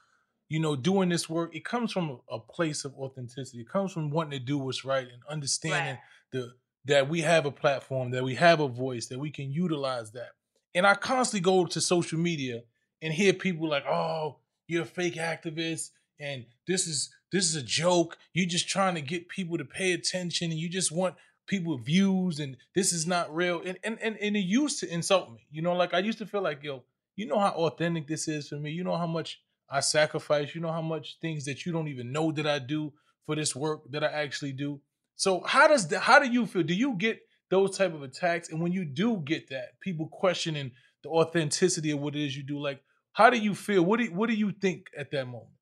you 0.49 0.59
know, 0.59 0.75
doing 0.75 1.09
this 1.09 1.29
work, 1.29 1.55
it 1.55 1.65
comes 1.65 1.91
from 1.91 2.19
a, 2.29 2.39
place 2.39 2.85
of 2.85 2.93
authenticity. 2.95 3.59
It 3.59 3.69
comes 3.69 3.91
from 3.91 4.09
wanting 4.09 4.39
to 4.39 4.45
do 4.45 4.57
what's 4.57 4.85
right 4.85 5.07
and 5.07 5.21
understanding 5.29 5.97
the 6.31 6.53
that 6.85 7.09
we 7.09 7.19
have 7.19 7.45
a 7.45 7.51
platform, 7.51 8.11
that 8.11 8.23
we 8.23 8.35
have 8.35 8.61
a 8.61 8.67
voice, 8.67 9.07
that 9.07 9.19
we 9.19 9.29
can 9.29 9.51
utilize 9.51 10.11
that. 10.11 10.29
And 10.73 10.87
I 10.87 10.95
constantly 10.95 11.41
go 11.41 11.65
to 11.65 11.81
social 11.81 12.17
media 12.17 12.61
and 13.01 13.13
hear 13.13 13.33
people 13.33 13.67
like, 13.67 13.85
"Oh, 13.85 14.37
you're 14.67 14.83
a 14.83 14.85
fake 14.85 15.15
activist, 15.15 15.91
and 16.19 16.45
this 16.65 16.87
is 16.87 17.09
this 17.31 17.45
is 17.45 17.55
a 17.55 17.61
joke. 17.61 18.17
You're 18.33 18.47
just 18.47 18.69
trying 18.69 18.95
to 18.95 19.01
get 19.01 19.27
people 19.27 19.57
to 19.57 19.65
pay 19.65 19.91
attention, 19.91 20.51
and 20.51 20.59
you 20.59 20.69
just 20.69 20.91
want 20.91 21.15
people 21.45 21.77
views, 21.77 22.39
and 22.39 22.55
this 22.73 22.93
is 22.93 23.05
not 23.05 23.35
real." 23.35 23.61
And 23.65 23.77
and 23.83 23.99
and, 24.01 24.17
and 24.17 24.37
it 24.37 24.45
used 24.45 24.79
to 24.79 24.89
insult 24.93 25.31
me. 25.33 25.45
You 25.51 25.61
know, 25.61 25.73
like 25.73 25.93
I 25.93 25.99
used 25.99 26.19
to 26.19 26.25
feel 26.25 26.41
like, 26.41 26.63
yo, 26.63 26.83
you 27.17 27.25
know 27.25 27.39
how 27.39 27.51
authentic 27.51 28.07
this 28.07 28.29
is 28.29 28.47
for 28.47 28.55
me. 28.55 28.71
You 28.71 28.85
know 28.85 28.95
how 28.95 29.07
much 29.07 29.41
I 29.69 29.81
sacrifice. 29.81 30.55
You 30.55 30.61
know 30.61 30.71
how 30.71 30.81
much 30.81 31.17
things 31.21 31.45
that 31.45 31.65
you 31.65 31.71
don't 31.71 31.87
even 31.87 32.11
know 32.11 32.31
that 32.31 32.47
I 32.47 32.59
do 32.59 32.93
for 33.25 33.35
this 33.35 33.55
work 33.55 33.81
that 33.91 34.03
I 34.03 34.07
actually 34.07 34.53
do. 34.53 34.81
So 35.15 35.41
how 35.45 35.67
does 35.67 35.87
that? 35.89 36.01
How 36.01 36.19
do 36.19 36.29
you 36.29 36.45
feel? 36.45 36.63
Do 36.63 36.73
you 36.73 36.95
get 36.95 37.19
those 37.49 37.77
type 37.77 37.93
of 37.93 38.03
attacks? 38.03 38.49
And 38.49 38.61
when 38.61 38.71
you 38.71 38.85
do 38.85 39.21
get 39.25 39.49
that, 39.49 39.79
people 39.81 40.07
questioning 40.07 40.71
the 41.03 41.09
authenticity 41.09 41.91
of 41.91 41.99
what 41.99 42.15
it 42.15 42.25
is 42.25 42.35
you 42.35 42.43
do, 42.43 42.59
like 42.59 42.81
how 43.13 43.29
do 43.29 43.37
you 43.37 43.55
feel? 43.55 43.83
What 43.83 43.99
do 43.99 44.05
what 44.13 44.29
do 44.29 44.35
you 44.35 44.51
think 44.51 44.87
at 44.97 45.11
that 45.11 45.25
moment? 45.25 45.56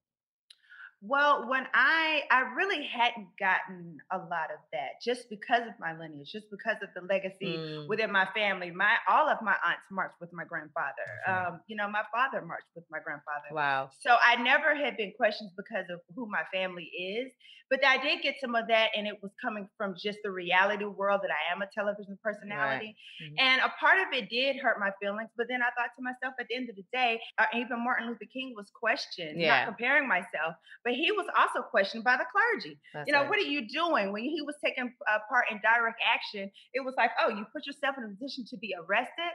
Well, 1.07 1.47
when 1.47 1.67
I 1.73 2.23
I 2.31 2.41
really 2.55 2.83
hadn't 2.85 3.27
gotten 3.39 3.97
a 4.11 4.17
lot 4.17 4.49
of 4.51 4.59
that 4.73 5.01
just 5.03 5.29
because 5.29 5.61
of 5.67 5.73
my 5.79 5.97
lineage, 5.97 6.31
just 6.31 6.49
because 6.49 6.77
of 6.81 6.89
the 6.95 7.01
legacy 7.01 7.57
Mm. 7.57 7.87
within 7.87 8.11
my 8.11 8.25
family. 8.33 8.71
My 8.71 8.95
all 9.07 9.29
of 9.29 9.41
my 9.41 9.55
aunts 9.63 9.83
marched 9.91 10.19
with 10.19 10.33
my 10.33 10.45
grandfather. 10.45 11.05
right. 11.27 11.47
Um, 11.47 11.61
you 11.67 11.75
know, 11.75 11.87
my 11.89 12.03
father 12.11 12.41
marched 12.41 12.67
with 12.75 12.85
my 12.89 12.99
grandfather. 12.99 13.47
Wow. 13.51 13.89
So 13.99 14.17
I 14.23 14.35
never 14.41 14.73
had 14.75 14.97
been 14.97 15.13
questioned 15.15 15.51
because 15.55 15.85
of 15.89 15.99
who 16.15 16.25
my 16.27 16.43
family 16.51 16.85
is, 16.85 17.31
but 17.69 17.83
I 17.85 17.97
did 18.01 18.21
get 18.21 18.35
some 18.39 18.55
of 18.55 18.67
that, 18.67 18.89
and 18.95 19.07
it 19.07 19.21
was 19.21 19.31
coming 19.41 19.67
from 19.77 19.95
just 20.01 20.19
the 20.23 20.31
reality 20.31 20.85
world 20.85 21.21
that 21.23 21.31
I 21.31 21.51
am 21.53 21.61
a 21.61 21.67
television 21.73 22.17
personality, 22.23 22.95
Mhm. 23.21 23.35
and 23.39 23.61
a 23.61 23.69
part 23.79 23.99
of 23.99 24.13
it 24.13 24.29
did 24.29 24.57
hurt 24.57 24.79
my 24.79 24.91
feelings. 25.01 25.29
But 25.37 25.47
then 25.49 25.61
I 25.61 25.69
thought 25.71 25.91
to 25.97 26.01
myself, 26.01 26.33
at 26.39 26.47
the 26.47 26.55
end 26.55 26.69
of 26.69 26.75
the 26.75 26.85
day, 26.93 27.21
uh, 27.37 27.45
even 27.53 27.83
Martin 27.83 28.07
Luther 28.07 28.25
King 28.31 28.53
was 28.55 28.69
questioned. 28.71 29.39
Yeah. 29.39 29.65
Not 29.65 29.65
comparing 29.67 30.07
myself, 30.07 30.55
but 30.83 30.93
he 30.95 31.11
was 31.11 31.25
also 31.37 31.61
questioned 31.67 32.03
by 32.03 32.17
the 32.17 32.25
clergy. 32.31 32.79
That's 32.93 33.07
you 33.07 33.13
know, 33.13 33.21
right. 33.21 33.29
what 33.29 33.39
are 33.39 33.43
you 33.43 33.67
doing? 33.67 34.11
When 34.11 34.23
he 34.23 34.41
was 34.41 34.55
taking 34.63 34.93
uh, 35.11 35.19
part 35.29 35.45
in 35.51 35.59
direct 35.61 36.01
action, 36.05 36.49
it 36.73 36.83
was 36.83 36.93
like, 36.97 37.11
oh, 37.21 37.29
you 37.29 37.45
put 37.53 37.65
yourself 37.65 37.95
in 37.97 38.03
a 38.05 38.07
position 38.09 38.45
to 38.49 38.57
be 38.57 38.73
arrested. 38.79 39.31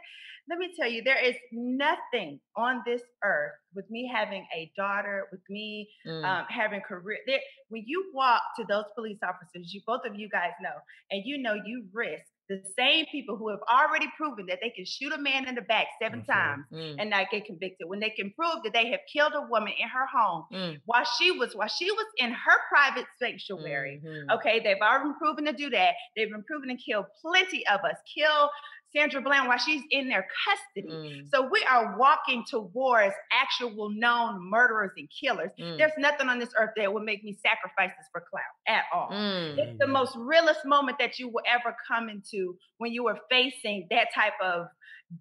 Let 0.48 0.58
me 0.58 0.72
tell 0.78 0.88
you, 0.90 1.02
there 1.02 1.22
is 1.22 1.36
nothing 1.52 2.40
on 2.56 2.82
this 2.86 3.02
earth 3.22 3.52
with 3.74 3.88
me 3.90 4.10
having 4.12 4.46
a 4.56 4.72
daughter, 4.76 5.28
with 5.30 5.42
me 5.48 5.88
Mm. 6.06 6.24
um, 6.24 6.46
having 6.48 6.80
career. 6.80 7.18
There, 7.26 7.40
when 7.68 7.84
you 7.86 8.10
walk 8.14 8.42
to 8.58 8.64
those 8.64 8.84
police 8.94 9.18
officers, 9.22 9.72
you 9.72 9.82
both 9.86 10.00
of 10.06 10.14
you 10.14 10.28
guys 10.28 10.52
know, 10.62 10.76
and 11.10 11.22
you 11.24 11.38
know 11.38 11.54
you 11.54 11.86
risk 11.92 12.24
the 12.50 12.60
same 12.76 13.06
people 13.12 13.36
who 13.36 13.48
have 13.48 13.60
already 13.72 14.08
proven 14.16 14.44
that 14.46 14.58
they 14.60 14.70
can 14.70 14.84
shoot 14.84 15.12
a 15.12 15.18
man 15.18 15.46
in 15.48 15.54
the 15.54 15.62
back 15.62 15.86
7 16.02 16.18
That's 16.18 16.28
right. 16.28 16.34
times 16.36 16.66
Mm. 16.72 16.96
and 16.98 17.08
not 17.10 17.30
get 17.30 17.46
convicted. 17.46 17.88
When 17.88 18.00
they 18.00 18.10
can 18.10 18.32
prove 18.32 18.62
that 18.64 18.72
they 18.74 18.90
have 18.90 19.00
killed 19.10 19.32
a 19.36 19.42
woman 19.42 19.72
in 19.78 19.88
her 19.88 20.06
home 20.06 20.44
Mm. 20.52 20.80
while 20.84 21.04
she 21.04 21.30
was 21.30 21.54
while 21.54 21.68
she 21.68 21.90
was 21.92 22.06
in 22.18 22.32
her 22.32 22.58
private 22.68 23.06
sanctuary. 23.18 24.00
Mhm. 24.04 24.30
Okay, 24.36 24.58
they've 24.60 24.82
already 24.82 25.14
proven 25.18 25.44
to 25.46 25.52
do 25.52 25.70
that. 25.70 25.94
They've 26.16 26.28
been 26.30 26.44
proven 26.44 26.68
to 26.68 26.76
kill 26.76 27.06
plenty 27.22 27.64
of 27.68 27.80
us. 27.84 27.96
Kill 28.14 28.50
Sandra 28.94 29.20
Bland 29.20 29.48
while 29.48 29.58
she's 29.58 29.82
in 29.90 30.08
their 30.08 30.26
custody. 30.44 30.92
Mm. 30.92 31.28
So 31.32 31.48
we 31.50 31.64
are 31.70 31.96
walking 31.98 32.44
towards 32.48 33.14
actual 33.32 33.90
known 33.90 34.48
murderers 34.50 34.92
and 34.96 35.08
killers. 35.10 35.50
Mm. 35.58 35.78
There's 35.78 35.92
nothing 35.98 36.28
on 36.28 36.38
this 36.38 36.50
earth 36.58 36.70
that 36.76 36.92
would 36.92 37.04
make 37.04 37.22
me 37.24 37.36
sacrifice 37.42 37.94
this 37.98 38.08
for 38.12 38.22
clout 38.30 38.42
at 38.66 38.84
all. 38.92 39.10
Mm. 39.10 39.58
It's 39.58 39.78
the 39.78 39.86
most 39.86 40.16
realest 40.16 40.64
moment 40.64 40.98
that 40.98 41.18
you 41.18 41.28
will 41.28 41.42
ever 41.46 41.74
come 41.86 42.08
into 42.08 42.56
when 42.78 42.92
you 42.92 43.06
are 43.08 43.18
facing 43.30 43.86
that 43.90 44.08
type 44.14 44.34
of 44.42 44.66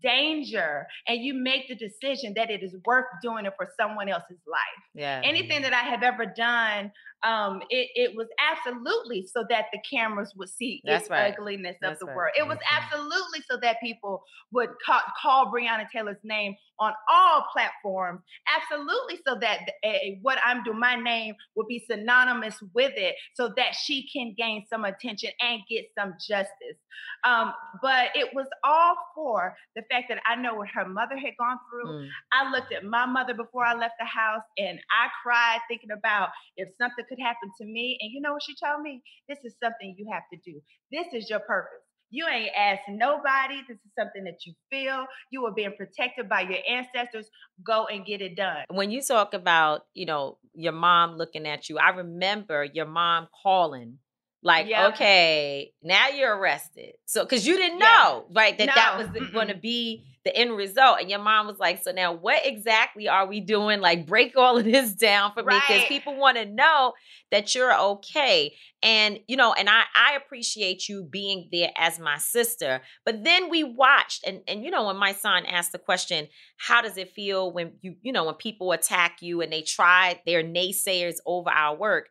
danger 0.03 0.86
and 1.07 1.24
you 1.24 1.34
make 1.34 1.67
the 1.67 1.76
decision 1.76 2.34
that 2.36 2.51
it 2.51 2.61
is 2.61 2.76
worth 2.86 3.05
doing 3.24 3.45
it 3.45 3.53
for 3.57 3.67
someone 3.80 4.07
else's 4.07 4.38
life 4.45 4.84
Yeah. 4.93 5.22
anything 5.24 5.63
that 5.63 5.74
I 5.74 5.80
have 5.80 6.03
ever 6.03 6.26
done, 6.28 6.91
um, 7.24 7.61
it, 7.70 7.89
it 7.95 8.15
was 8.15 8.28
absolutely 8.39 9.28
so 9.28 9.43
that 9.49 9.65
the 9.74 9.80
cameras 9.89 10.34
would 10.38 10.49
see 10.49 10.82
That's 10.86 11.03
its 11.03 11.09
right. 11.09 11.34
ugliness 11.34 11.76
That's 11.82 11.93
of 11.93 11.99
the 11.99 12.05
right. 12.07 12.15
world. 12.15 12.32
It 12.38 12.47
was 12.47 12.57
absolutely 12.72 13.41
so 13.49 13.57
that 13.61 13.78
people 13.82 14.24
would 14.51 14.70
call, 14.86 15.01
call 15.22 15.51
Breonna 15.51 15.89
Taylor's 15.91 16.17
name 16.24 16.55
on 16.80 16.93
all 17.09 17.45
platforms. 17.51 18.22
Absolutely 18.61 19.20
so 19.28 19.38
that 19.41 19.59
uh, 19.86 19.91
what 20.22 20.38
I'm 20.45 20.63
doing, 20.63 20.80
my 20.80 20.95
name 20.95 21.36
would 21.55 21.67
be 21.67 21.84
synonymous 21.89 22.55
with 22.74 22.93
it, 22.95 23.15
so 23.34 23.51
that 23.57 23.76
she 23.76 24.07
can 24.11 24.34
gain 24.38 24.65
some 24.70 24.86
attention 24.86 25.32
and 25.41 25.61
get 25.70 25.86
some 25.97 26.13
justice. 26.20 26.78
Um, 27.26 27.53
but 27.82 28.09
it 28.15 28.30
was 28.34 28.47
all 28.63 28.95
for 29.13 29.55
the 29.76 29.82
fact 29.91 30.05
that 30.09 30.20
I 30.26 30.36
know 30.36 30.55
what 30.55 30.70
her 30.74 30.88
mother 30.88 31.17
had 31.17 31.34
gone 31.38 31.57
through. 31.70 31.91
Mm. 31.91 32.07
I 32.32 32.51
looked 32.51 32.74
at 32.74 32.86
my 32.86 33.05
mother 33.05 33.34
before 33.34 33.65
I 33.65 33.74
left 33.74 33.95
the 33.99 34.05
house 34.05 34.43
and 34.57 34.80
I 34.80 35.07
cried 35.22 35.59
thinking 35.67 35.91
about 35.91 36.30
if 36.55 36.70
something 36.80 37.05
could 37.10 37.20
happen 37.20 37.49
to 37.60 37.66
me. 37.66 37.97
And 38.01 38.12
you 38.14 38.22
know 38.22 38.34
what 38.34 38.43
she 38.43 38.55
told 38.64 38.82
me? 38.82 39.01
This 39.28 39.39
is 39.43 39.55
something 39.62 39.95
you 39.97 40.07
have 40.14 40.24
to 40.34 40.39
do. 40.49 40.62
This 40.91 41.07
is 41.14 41.30
your 41.30 41.39
purpose. 41.39 41.80
You 42.12 42.26
ain't 42.28 42.49
asked 42.57 42.89
nobody. 42.89 43.62
This 43.68 43.78
is 43.78 43.91
something 43.97 44.24
that 44.24 44.39
you 44.45 44.53
feel. 44.72 45.05
You 45.32 45.45
are 45.45 45.53
being 45.53 45.74
protected 45.78 46.28
by 46.28 46.41
your 46.41 46.57
ancestors. 46.68 47.28
Go 47.64 47.86
and 47.86 48.05
get 48.05 48.22
it 48.22 48.36
done. 48.36 48.64
when 48.70 48.89
you 48.91 49.01
talk 49.01 49.34
about 49.34 49.86
you 49.93 50.05
know 50.05 50.38
your 50.55 50.72
mom 50.74 51.18
looking 51.18 51.45
at 51.47 51.70
you 51.70 51.78
i 51.78 51.89
remember 51.89 52.64
your 52.64 52.86
mom 52.86 53.28
calling 53.43 53.99
like 54.41 54.68
Yeah. 54.68 54.88
okay 54.88 55.74
now 55.84 56.07
you're 56.10 56.36
arrested 56.36 56.93
so 57.05 57.24
because 57.24 57.45
you 57.45 57.57
didn't 57.57 57.80
Yeah. 57.80 57.86
know 57.86 58.26
right 58.32 58.57
that 58.57 58.68
that 58.76 58.97
was 58.97 59.07
going 59.32 59.49
to 59.49 59.55
be 59.55 60.03
the 60.26 60.36
end 60.36 60.55
result. 60.55 60.99
And 60.99 61.09
your 61.09 61.20
mom 61.20 61.47
was 61.47 61.59
like 61.59 61.84
so 61.84 61.91
now 61.91 62.13
what 62.13 62.45
exactly 62.45 63.07
are 63.07 63.26
we 63.26 63.39
doing? 63.39 63.80
Like 63.80 64.05
break 64.05 64.36
all 64.36 64.57
of 64.57 64.65
this 64.65 64.93
down 64.93 65.34
for 65.34 65.43
me 65.43 65.55
because 65.67 65.86
people 65.86 66.15
want 66.15 66.38
to 66.38 66.45
know 66.45 66.93
that 67.32 67.55
you're 67.55 67.78
okay. 67.78 68.55
And 68.82 69.20
you 69.28 69.38
know 69.38 69.53
and 69.53 69.70
i 69.70 69.84
i 69.95 70.15
appreciate 70.15 70.88
you 70.88 71.03
being 71.03 71.49
there 71.51 71.72
as 71.78 71.99
my 71.99 72.17
sister. 72.17 72.82
But 73.05 73.24
then 73.24 73.49
we 73.49 73.63
watched 73.63 74.26
and 74.26 74.41
and 74.47 74.63
you 74.63 74.72
know 74.72 74.88
when 74.88 74.97
my 74.97 75.13
son 75.13 75.45
asked 75.45 75.72
the 75.72 75.80
question 75.80 76.28
how 76.57 76.82
does 76.82 76.97
it 76.97 77.11
feel 77.11 77.51
when 77.51 77.74
you 77.82 77.95
you 78.01 78.11
know 78.11 78.26
when 78.26 78.36
people 78.36 78.72
attack 78.72 79.22
you 79.22 79.41
and 79.41 79.51
they 79.51 79.61
try 79.61 80.22
they're 80.26 80.43
naysayers 80.43 81.15
over 81.26 81.49
our 81.49 81.76
work? 81.76 82.09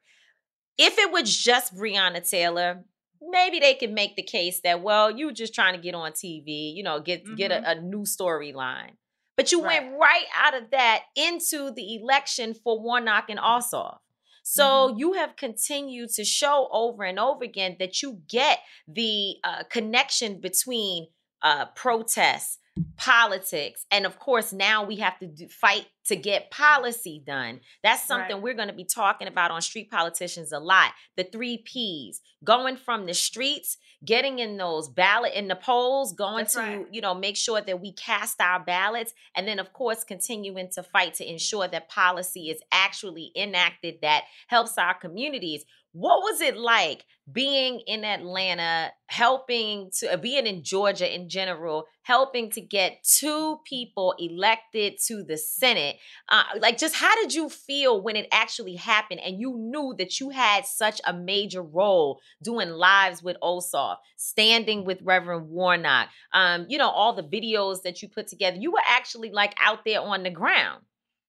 If 0.78 0.98
it 0.98 1.10
was 1.10 1.36
just 1.36 1.74
breonna 1.74 2.28
taylor 2.28 2.84
maybe 3.22 3.58
they 3.58 3.74
could 3.74 3.92
make 3.92 4.16
the 4.16 4.22
case 4.22 4.60
that 4.62 4.82
well 4.82 5.10
you 5.10 5.26
were 5.26 5.32
just 5.32 5.54
trying 5.54 5.74
to 5.74 5.80
get 5.80 5.94
on 5.94 6.12
tv 6.12 6.74
you 6.74 6.82
know 6.82 7.00
get 7.00 7.24
get 7.36 7.50
a, 7.50 7.70
a 7.70 7.80
new 7.80 8.02
storyline. 8.02 8.92
But 9.36 9.52
you 9.52 9.60
went 9.60 9.96
right 9.96 10.24
out 10.36 10.60
of 10.60 10.70
that 10.72 11.04
into 11.14 11.70
the 11.70 11.94
election 11.94 12.54
for 12.54 12.82
warnock 12.82 13.30
and 13.30 13.38
ossoff. 13.38 13.98
So 14.42 14.96
you 14.96 15.12
have 15.12 15.36
continued 15.36 16.08
to 16.14 16.24
show 16.24 16.68
over 16.72 17.04
and 17.04 17.20
over 17.20 17.44
again 17.44 17.76
that 17.78 18.02
you 18.02 18.22
get 18.28 18.58
the 18.88 19.36
uh, 19.44 19.64
connection 19.70 20.40
between 20.40 21.08
uh, 21.42 21.66
protests, 21.76 22.58
politics, 22.96 23.86
and 23.90 24.06
of 24.06 24.18
course 24.18 24.52
now 24.52 24.84
we 24.84 24.96
have 24.96 25.18
to 25.18 25.26
do, 25.26 25.48
fight 25.48 25.86
to 26.06 26.16
get 26.16 26.50
policy 26.50 27.22
done. 27.26 27.60
That's 27.82 28.04
something 28.06 28.36
Right. 28.36 28.42
we're 28.42 28.54
going 28.54 28.68
to 28.68 28.74
be 28.74 28.84
talking 28.84 29.28
about 29.28 29.50
on 29.50 29.60
Street 29.62 29.90
Politicians 29.90 30.52
a 30.52 30.58
lot. 30.58 30.92
The 31.16 31.24
three 31.24 31.58
P's: 31.58 32.20
going 32.44 32.76
from 32.76 33.06
the 33.06 33.14
streets, 33.14 33.76
getting 34.04 34.38
in 34.38 34.56
those 34.56 34.88
ballot 34.88 35.34
in 35.34 35.48
the 35.48 35.56
polls, 35.56 36.12
going 36.12 36.44
That's 36.44 36.54
to 36.54 36.60
right. 36.60 36.86
you 36.90 37.00
know 37.00 37.14
make 37.14 37.36
sure 37.36 37.60
that 37.60 37.80
we 37.80 37.92
cast 37.92 38.40
our 38.40 38.60
ballots, 38.60 39.12
and 39.34 39.46
then 39.46 39.58
of 39.58 39.72
course 39.72 40.04
continuing 40.04 40.68
to 40.70 40.82
fight 40.82 41.14
to 41.14 41.30
ensure 41.30 41.68
that 41.68 41.88
policy 41.88 42.50
is 42.50 42.60
actually 42.72 43.32
enacted 43.36 43.96
that 44.02 44.24
helps 44.48 44.78
our 44.78 44.94
communities. 44.94 45.64
What 45.98 46.20
was 46.22 46.40
it 46.40 46.56
like 46.56 47.04
being 47.30 47.80
in 47.88 48.04
Atlanta, 48.04 48.92
helping 49.06 49.90
to 49.98 50.14
uh, 50.14 50.16
being 50.16 50.46
in 50.46 50.62
Georgia 50.62 51.12
in 51.12 51.28
general, 51.28 51.86
helping 52.02 52.52
to 52.52 52.60
get 52.60 53.02
two 53.02 53.58
people 53.64 54.14
elected 54.16 54.98
to 55.08 55.24
the 55.24 55.36
Senate? 55.36 55.96
Uh, 56.28 56.44
like, 56.60 56.78
just 56.78 56.94
how 56.94 57.12
did 57.16 57.34
you 57.34 57.48
feel 57.48 58.00
when 58.00 58.14
it 58.14 58.28
actually 58.30 58.76
happened 58.76 59.18
and 59.24 59.40
you 59.40 59.56
knew 59.58 59.92
that 59.98 60.20
you 60.20 60.30
had 60.30 60.66
such 60.66 61.00
a 61.04 61.12
major 61.12 61.62
role 61.62 62.20
doing 62.44 62.68
lives 62.70 63.20
with 63.20 63.36
Ossoff, 63.42 63.96
standing 64.16 64.84
with 64.84 65.02
Reverend 65.02 65.48
Warnock, 65.48 66.10
um, 66.32 66.66
you 66.68 66.78
know, 66.78 66.90
all 66.90 67.12
the 67.12 67.24
videos 67.24 67.82
that 67.82 68.02
you 68.02 68.08
put 68.08 68.28
together? 68.28 68.56
You 68.60 68.70
were 68.70 68.86
actually 68.88 69.32
like 69.32 69.56
out 69.60 69.84
there 69.84 70.00
on 70.00 70.22
the 70.22 70.30
ground. 70.30 70.84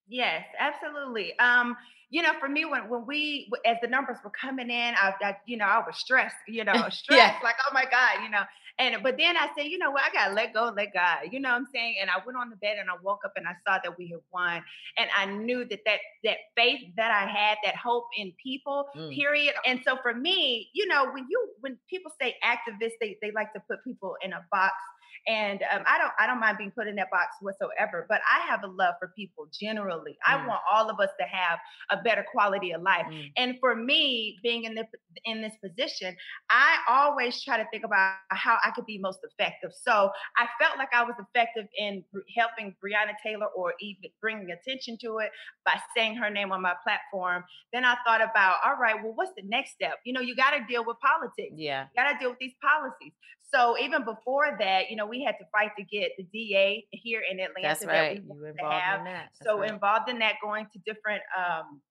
Yes, 0.07 0.43
absolutely. 0.59 1.37
Um, 1.39 1.75
you 2.09 2.21
know, 2.21 2.33
for 2.39 2.49
me, 2.49 2.65
when 2.65 2.89
when 2.89 3.05
we 3.05 3.51
as 3.65 3.77
the 3.81 3.87
numbers 3.87 4.17
were 4.23 4.31
coming 4.31 4.69
in, 4.69 4.95
I, 4.95 5.13
I 5.21 5.37
you 5.45 5.57
know, 5.57 5.65
I 5.65 5.79
was 5.85 5.97
stressed. 5.97 6.35
You 6.47 6.63
know, 6.63 6.73
stressed 6.89 7.43
like, 7.43 7.55
oh 7.67 7.73
my 7.73 7.85
God, 7.85 8.23
you 8.23 8.29
know. 8.29 8.43
And 8.79 9.03
but 9.03 9.17
then 9.17 9.35
I 9.37 9.49
said, 9.57 9.65
you 9.65 9.77
know 9.77 9.91
what, 9.91 10.03
I 10.03 10.13
gotta 10.13 10.33
let 10.33 10.53
go, 10.53 10.71
let 10.75 10.93
God. 10.93 11.29
You 11.31 11.39
know 11.39 11.49
what 11.49 11.55
I'm 11.57 11.67
saying? 11.73 11.95
And 12.01 12.09
I 12.09 12.15
went 12.25 12.37
on 12.37 12.49
the 12.49 12.55
bed 12.55 12.77
and 12.79 12.89
I 12.89 12.93
woke 13.03 13.19
up 13.25 13.33
and 13.35 13.45
I 13.47 13.51
saw 13.67 13.79
that 13.83 13.97
we 13.97 14.07
had 14.09 14.21
won, 14.33 14.63
and 14.97 15.09
I 15.17 15.25
knew 15.25 15.65
that 15.65 15.79
that 15.85 15.99
that 16.23 16.37
faith 16.55 16.81
that 16.97 17.11
I 17.11 17.27
had, 17.29 17.57
that 17.65 17.75
hope 17.75 18.05
in 18.17 18.33
people, 18.41 18.87
Mm. 18.95 19.13
period. 19.15 19.53
And 19.65 19.81
so 19.85 19.97
for 20.01 20.13
me, 20.13 20.69
you 20.73 20.87
know, 20.87 21.11
when 21.11 21.27
you 21.29 21.49
when 21.61 21.77
people 21.89 22.11
say 22.21 22.35
activists, 22.43 22.93
they 23.01 23.17
they 23.21 23.31
like 23.31 23.53
to 23.53 23.59
put 23.69 23.83
people 23.83 24.15
in 24.23 24.33
a 24.33 24.45
box. 24.51 24.73
And 25.27 25.61
um, 25.71 25.83
I 25.85 25.97
don't 25.97 26.11
I 26.19 26.27
don't 26.27 26.39
mind 26.39 26.57
being 26.57 26.71
put 26.71 26.87
in 26.87 26.95
that 26.95 27.09
box 27.11 27.35
whatsoever, 27.41 28.05
but 28.09 28.21
I 28.29 28.45
have 28.47 28.63
a 28.63 28.67
love 28.67 28.95
for 28.99 29.11
people 29.15 29.47
generally. 29.51 30.17
I 30.25 30.37
Mm. 30.37 30.47
want 30.47 30.61
all 30.71 30.89
of 30.89 30.99
us 30.99 31.09
to 31.19 31.25
have 31.25 31.59
a 31.89 31.97
better 32.01 32.25
quality 32.31 32.71
of 32.71 32.81
life. 32.81 33.05
Mm. 33.07 33.31
And 33.37 33.59
for 33.59 33.75
me, 33.75 34.39
being 34.43 34.63
in 34.63 34.75
this 34.75 34.87
in 35.25 35.41
this 35.41 35.53
position, 35.63 36.15
I 36.49 36.77
always 36.87 37.43
try 37.43 37.57
to 37.57 37.65
think 37.71 37.83
about 37.83 38.15
how 38.29 38.57
I 38.63 38.71
could 38.71 38.85
be 38.85 38.97
most 38.97 39.19
effective. 39.23 39.71
So 39.73 40.11
I 40.37 40.47
felt 40.61 40.77
like 40.77 40.89
I 40.93 41.03
was 41.03 41.15
effective 41.19 41.67
in 41.77 42.03
helping 42.37 42.75
Breonna 42.83 43.13
Taylor 43.23 43.47
or 43.47 43.73
even 43.79 44.09
bringing 44.21 44.51
attention 44.51 44.97
to 45.01 45.17
it 45.19 45.31
by 45.65 45.79
saying 45.95 46.15
her 46.15 46.29
name 46.29 46.51
on 46.51 46.61
my 46.61 46.75
platform. 46.83 47.43
Then 47.73 47.85
I 47.85 47.95
thought 48.05 48.21
about, 48.21 48.57
all 48.65 48.77
right, 48.77 48.95
well, 49.03 49.13
what's 49.15 49.31
the 49.35 49.43
next 49.43 49.71
step? 49.71 49.95
You 50.05 50.13
know, 50.13 50.21
you 50.21 50.35
got 50.35 50.51
to 50.51 50.63
deal 50.67 50.85
with 50.85 50.97
politics. 50.99 51.53
Yeah. 51.55 51.87
You 51.95 52.03
got 52.03 52.11
to 52.13 52.17
deal 52.19 52.29
with 52.29 52.39
these 52.39 52.53
policies. 52.61 53.13
So 53.53 53.77
even 53.79 54.03
before 54.05 54.55
that, 54.59 54.89
you 54.89 54.95
know, 54.95 55.05
we 55.07 55.23
had 55.23 55.35
to 55.39 55.45
fight 55.51 55.71
to 55.77 55.83
get 55.83 56.11
the 56.17 56.23
DA 56.25 56.85
here 56.91 57.21
in 57.29 57.39
Atlanta 57.39 57.61
That's 57.67 57.79
that 57.81 57.87
right. 57.87 58.23
we 58.23 58.33
You 58.35 58.39
were 58.41 58.47
to 58.47 58.59
involved 58.59 58.83
have 58.83 58.99
in 58.99 59.05
that. 59.05 59.29
That's 59.33 59.45
so 59.49 59.59
right. 59.59 59.71
involved 59.71 60.09
in 60.09 60.19
that, 60.19 60.35
going 60.41 60.67
to 60.73 60.79
different 60.85 61.21
um, 61.37 61.81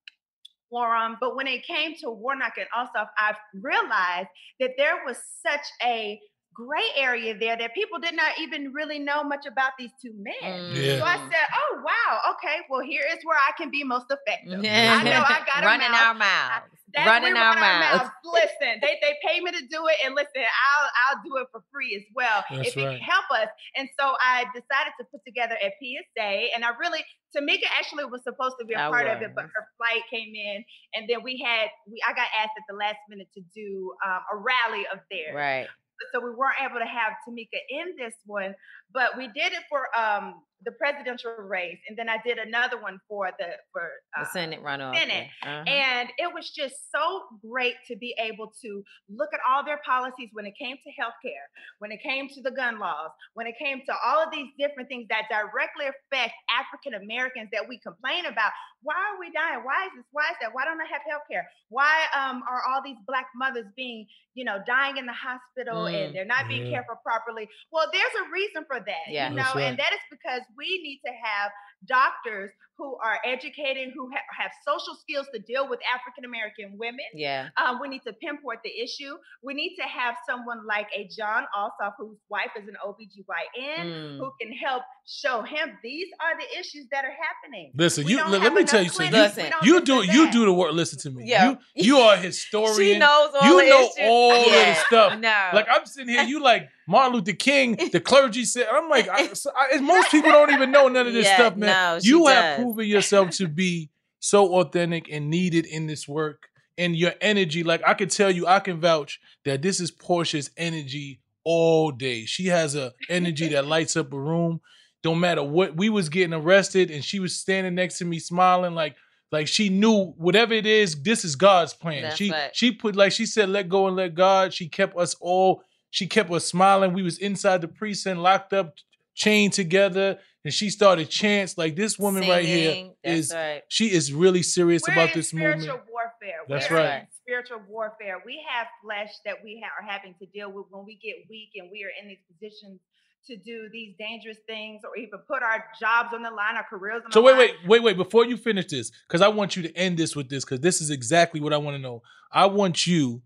forums. 0.70 1.16
But 1.20 1.34
when 1.36 1.46
it 1.46 1.64
came 1.66 1.94
to 1.96 2.10
Warnock 2.10 2.54
and 2.58 2.66
Ossoff, 2.76 3.08
I 3.18 3.34
realized 3.54 4.28
that 4.60 4.70
there 4.76 5.02
was 5.06 5.16
such 5.42 5.66
a 5.82 6.20
gray 6.54 6.86
area 6.96 7.36
there 7.38 7.56
that 7.56 7.72
people 7.74 7.98
did 8.00 8.16
not 8.16 8.32
even 8.40 8.72
really 8.72 8.98
know 8.98 9.22
much 9.22 9.46
about 9.46 9.72
these 9.78 9.90
two 10.02 10.12
men. 10.16 10.34
Yeah. 10.74 10.98
So 10.98 11.04
I 11.04 11.16
Mm. 11.18 11.30
said, 11.30 11.46
"Oh 11.54 11.82
wow, 11.84 12.20
okay. 12.32 12.58
Well, 12.68 12.80
here 12.80 13.04
is 13.12 13.18
where 13.24 13.38
I 13.38 13.52
can 13.56 13.70
be 13.70 13.84
most 13.84 14.06
effective. 14.10 14.64
Yeah. 14.64 14.96
I 15.00 15.02
know 15.04 15.22
I 15.26 15.40
got 15.46 15.62
a 15.62 15.66
running 15.66 15.90
mouth. 15.90 16.00
our 16.06 16.14
mouths. 16.14 16.77
That's 16.94 17.06
running 17.06 17.34
we 17.34 17.38
our 17.38 17.54
run 17.54 17.80
mouths. 17.80 18.10
Listen, 18.24 18.80
they 18.80 18.98
they 19.00 19.14
pay 19.24 19.40
me 19.40 19.50
to 19.52 19.64
do 19.68 19.86
it, 19.88 19.96
and 20.04 20.14
listen, 20.14 20.40
I'll 20.40 20.88
I'll 21.04 21.22
do 21.24 21.36
it 21.36 21.48
for 21.52 21.62
free 21.72 21.94
as 21.96 22.02
well 22.14 22.44
That's 22.50 22.68
if 22.68 22.76
it 22.76 22.80
can 22.80 23.00
help 23.00 23.28
us. 23.34 23.48
And 23.76 23.88
so 23.98 24.16
I 24.20 24.44
decided 24.54 24.92
to 25.00 25.04
put 25.12 25.20
together 25.26 25.56
a 25.60 25.68
PSA, 25.80 26.54
and 26.54 26.64
I 26.64 26.70
really 26.80 27.04
Tamika 27.36 27.68
actually 27.78 28.04
was 28.06 28.22
supposed 28.24 28.56
to 28.60 28.64
be 28.64 28.74
a 28.74 28.86
I 28.86 28.88
part 28.88 29.06
of 29.06 29.20
it, 29.22 29.34
but 29.34 29.44
her 29.44 29.64
flight 29.76 30.02
came 30.10 30.34
in, 30.34 30.64
and 30.94 31.08
then 31.08 31.22
we 31.22 31.42
had 31.44 31.68
we 31.90 32.00
I 32.06 32.12
got 32.12 32.28
asked 32.40 32.56
at 32.56 32.64
the 32.68 32.76
last 32.76 32.98
minute 33.08 33.28
to 33.34 33.42
do 33.54 33.92
um, 34.06 34.20
a 34.32 34.36
rally 34.36 34.86
of 34.92 35.00
theirs 35.10 35.34
Right. 35.34 35.68
so 36.12 36.20
we 36.24 36.30
weren't 36.30 36.56
able 36.64 36.80
to 36.80 36.86
have 36.88 37.12
Tamika 37.28 37.60
in 37.68 37.96
this 37.98 38.14
one, 38.24 38.54
but 38.92 39.16
we 39.16 39.26
did 39.28 39.52
it 39.52 39.64
for 39.68 39.88
um 39.98 40.40
the 40.64 40.72
presidential 40.72 41.32
race, 41.38 41.78
and 41.88 41.96
then 41.96 42.08
I 42.08 42.18
did 42.24 42.38
another 42.38 42.80
one 42.80 42.98
for 43.08 43.30
the 43.38 43.46
for 43.72 43.88
The 44.16 44.22
uh, 44.22 44.28
Senate 44.32 44.62
runoff. 44.62 44.94
Senate. 44.96 45.28
yeah. 45.44 45.60
Uh-huh. 45.60 45.64
and 45.70 46.08
it 46.18 46.32
was 46.34 46.50
just 46.50 46.90
so 46.90 47.22
great 47.48 47.74
to 47.86 47.96
be 47.96 48.14
able 48.18 48.52
to 48.62 48.82
look 49.08 49.30
at 49.32 49.40
all 49.48 49.64
their 49.64 49.80
policies 49.86 50.30
when 50.32 50.46
it 50.46 50.54
came 50.58 50.76
to 50.76 50.90
healthcare, 51.00 51.46
when 51.78 51.92
it 51.92 52.02
came 52.02 52.28
to 52.28 52.42
the 52.42 52.50
gun 52.50 52.78
laws, 52.78 53.10
when 53.34 53.46
it 53.46 53.54
came 53.58 53.82
to 53.86 53.94
all 54.04 54.18
of 54.22 54.30
these 54.32 54.48
different 54.58 54.88
things 54.88 55.06
that 55.10 55.24
directly 55.30 55.86
affect 55.86 56.34
African 56.50 56.94
Americans 57.00 57.48
that 57.52 57.68
we 57.68 57.78
complain 57.78 58.26
about. 58.26 58.50
Why 58.82 58.94
are 58.94 59.18
we 59.18 59.30
dying? 59.32 59.60
Why 59.64 59.86
is 59.86 59.92
this? 59.96 60.04
Why 60.12 60.22
is 60.30 60.36
that? 60.40 60.54
Why 60.54 60.64
don't 60.64 60.80
I 60.80 60.86
have 60.86 61.02
healthcare? 61.02 61.42
Why 61.68 61.90
um, 62.14 62.42
are 62.48 62.62
all 62.68 62.80
these 62.82 62.96
black 63.08 63.26
mothers 63.34 63.66
being, 63.76 64.06
you 64.34 64.44
know, 64.44 64.58
dying 64.66 64.96
in 64.98 65.06
the 65.06 65.12
hospital 65.12 65.84
Mm, 65.90 66.06
and 66.06 66.14
they're 66.14 66.24
not 66.24 66.46
being 66.48 66.66
yeah. 66.66 66.78
cared 66.78 66.86
for 66.86 66.96
properly? 67.02 67.48
Well, 67.72 67.86
there's 67.92 68.14
a 68.26 68.30
reason 68.30 68.64
for 68.66 68.78
that, 68.78 69.06
Yeah. 69.10 69.30
you 69.30 69.36
know, 69.36 69.50
right. 69.54 69.64
and 69.64 69.78
that 69.78 69.92
is 69.92 69.98
because 70.10 70.42
we 70.56 70.80
need 70.82 71.00
to 71.04 71.12
have 71.12 71.50
doctors 71.86 72.50
who 72.78 72.96
are 73.04 73.18
educated, 73.26 73.90
who 73.94 74.08
ha- 74.10 74.22
have 74.40 74.52
social 74.64 74.94
skills 74.94 75.26
to 75.34 75.40
deal 75.40 75.68
with 75.68 75.80
African 75.94 76.24
American 76.24 76.78
women. 76.78 77.04
yeah. 77.12 77.48
Um, 77.62 77.80
we 77.82 77.88
need 77.88 78.02
to 78.06 78.12
pinpoint 78.12 78.60
the 78.62 78.70
issue. 78.70 79.16
We 79.42 79.52
need 79.54 79.74
to 79.76 79.82
have 79.82 80.14
someone 80.28 80.64
like 80.66 80.86
a 80.96 81.08
Jon 81.16 81.42
Ossoff, 81.58 81.94
whose 81.98 82.18
wife 82.30 82.52
is 82.56 82.68
an 82.68 82.76
OBGYN, 82.86 83.84
Mm. 83.84 84.18
who 84.18 84.32
can 84.40 84.52
help 84.52 84.82
show 85.06 85.42
him 85.42 85.76
these 85.82 86.08
are 86.20 86.38
the 86.38 86.58
issues 86.60 86.86
that 86.92 87.04
are 87.04 87.16
happening. 87.26 87.72
Listen, 87.74 88.04
We 88.04 88.12
you 88.12 88.18
don't 88.18 88.30
let, 88.30 88.52
me 88.52 88.64
tell 88.64 88.82
you 88.82 88.90
something. 88.90 89.12
Listen, 89.12 89.52
You 89.62 89.80
do 89.80 90.02
you 90.04 90.24
that. 90.26 90.32
do 90.32 90.44
the 90.44 90.52
work. 90.52 90.72
Listen 90.72 90.98
to 91.00 91.10
me. 91.10 91.24
Yeah. 91.26 91.50
You 91.50 91.58
you 91.74 91.96
are 91.98 92.14
a 92.14 92.18
historian. 92.30 92.94
She 92.94 92.98
knows 92.98 93.30
all 93.40 93.48
you 93.48 93.64
the 93.64 93.70
know 93.70 93.80
issues. 93.84 93.94
all 94.02 94.32
of 94.34 94.44
the 94.44 94.50
Yeah. 94.50 94.74
stuff. 94.86 95.18
No. 95.18 95.50
Like 95.54 95.66
I'm 95.70 95.86
sitting 95.86 96.10
here, 96.14 96.22
you 96.24 96.40
like 96.42 96.68
Martin 96.86 97.14
Luther 97.14 97.32
King, 97.32 97.76
the 97.92 98.00
clergy 98.10 98.44
said. 98.44 98.66
I'm 98.70 98.88
like, 98.88 99.08
I, 99.08 99.32
so 99.34 99.50
I, 99.56 99.78
most 99.80 100.10
people 100.10 100.30
don't 100.30 100.50
even 100.52 100.70
know 100.70 100.88
none 100.88 101.06
of 101.06 101.12
this 101.12 101.26
Yeah, 101.26 101.34
stuff, 101.36 101.56
man. 101.56 101.94
no, 101.94 102.00
she 102.00 102.08
you 102.08 102.26
have 102.26 102.58
does. 102.58 102.67
Proven 102.68 102.86
yourself 102.86 103.30
to 103.30 103.48
be 103.48 103.90
so 104.20 104.56
authentic 104.56 105.08
and 105.10 105.30
needed 105.30 105.64
in 105.64 105.86
this 105.86 106.06
work, 106.06 106.48
and 106.76 106.94
your 106.94 107.12
energy. 107.22 107.62
Like 107.62 107.80
I 107.86 107.94
can 107.94 108.10
tell 108.10 108.30
you, 108.30 108.46
I 108.46 108.60
can 108.60 108.78
vouch 108.78 109.20
that 109.46 109.62
this 109.62 109.80
is 109.80 109.90
Porsha's 109.90 110.50
energy 110.56 111.20
all 111.44 111.90
day. 111.90 112.26
She 112.26 112.46
has 112.48 112.74
a 112.74 112.92
energy 113.08 113.48
that 113.48 113.66
lights 113.74 113.96
up 113.96 114.12
a 114.12 114.20
room. 114.20 114.60
Don't 115.02 115.18
matter 115.18 115.42
what 115.42 115.76
we 115.76 115.88
was 115.88 116.10
getting 116.10 116.34
arrested, 116.34 116.90
and 116.90 117.02
she 117.02 117.20
was 117.20 117.38
standing 117.38 117.74
next 117.74 117.98
to 117.98 118.04
me 118.04 118.18
smiling 118.18 118.74
like. 118.74 118.96
Like 119.30 119.46
she 119.46 119.68
knew 119.68 120.14
whatever 120.16 120.54
it 120.54 120.64
is, 120.64 121.02
this 121.02 121.22
is 121.22 121.36
God's 121.36 121.74
plan. 121.74 122.00
That's 122.00 122.16
she 122.16 122.30
right. 122.30 122.48
she 122.56 122.72
put 122.72 122.96
like 122.96 123.12
she 123.12 123.26
said, 123.26 123.50
let 123.50 123.68
go 123.68 123.86
and 123.86 123.94
let 123.94 124.14
God. 124.14 124.54
She 124.54 124.70
kept 124.70 124.96
us 124.96 125.14
all. 125.20 125.62
She 125.90 126.06
kept 126.06 126.30
us 126.30 126.46
smiling. 126.46 126.94
We 126.94 127.02
was 127.02 127.18
inside 127.18 127.60
the 127.60 127.68
precinct, 127.68 128.20
locked 128.20 128.54
up, 128.54 128.76
chained 129.14 129.52
together, 129.52 130.18
and 130.48 130.54
she 130.54 130.70
started 130.70 131.10
chants. 131.10 131.58
Like 131.58 131.76
this 131.76 131.98
woman 131.98 132.26
right 132.26 132.42
here 132.44 132.72
Singing. 132.72 132.94
That's 133.04 133.18
is 133.18 133.34
right. 133.34 133.62
she 133.68 133.92
is 133.92 134.12
really 134.12 134.42
serious 134.42 134.82
We're 134.88 134.94
about 134.94 135.10
in 135.10 135.18
this 135.18 135.28
spiritual 135.28 135.66
movement. 135.76 135.82
warfare. 135.92 136.38
That's 136.48 136.70
We're 136.70 136.76
right. 136.78 137.00
in 137.02 137.06
spiritual 137.22 137.60
warfare. 137.68 138.22
We 138.24 138.40
have 138.48 138.66
flesh 138.82 139.10
that 139.26 139.44
we 139.44 139.62
ha- 139.62 139.70
are 139.78 139.86
having 139.86 140.14
to 140.20 140.26
deal 140.26 140.50
with 140.50 140.64
when 140.70 140.86
we 140.86 140.94
get 141.02 141.16
weak 141.28 141.50
and 141.56 141.68
we 141.70 141.84
are 141.84 141.92
in 142.00 142.08
these 142.08 142.22
positions 142.32 142.80
to 143.26 143.36
do 143.36 143.68
these 143.70 143.94
dangerous 143.98 144.38
things 144.46 144.80
or 144.84 144.96
even 144.96 145.18
put 145.28 145.42
our 145.42 145.62
jobs 145.78 146.14
on 146.14 146.22
the 146.22 146.30
line, 146.30 146.56
our 146.56 146.64
careers 146.64 147.02
on 147.04 147.12
So 147.12 147.20
the 147.20 147.26
wait, 147.26 147.32
line. 147.32 147.38
wait, 147.38 147.54
wait, 147.66 147.82
wait. 147.82 147.82
Wait. 147.84 147.96
Before 148.04 148.24
you 148.24 148.38
finish 148.38 148.66
this, 148.68 148.90
because 149.06 149.20
I 149.20 149.28
want 149.28 149.54
you 149.54 149.62
to 149.64 149.76
end 149.76 149.98
this 149.98 150.16
with 150.16 150.30
this, 150.30 150.44
because 150.46 150.60
this 150.60 150.80
is 150.80 150.88
exactly 150.90 151.38
what 151.40 151.52
I 151.52 151.58
want 151.58 151.76
to 151.76 151.82
know. 151.82 152.02
I 152.32 152.46
want 152.46 152.86
you 152.86 153.20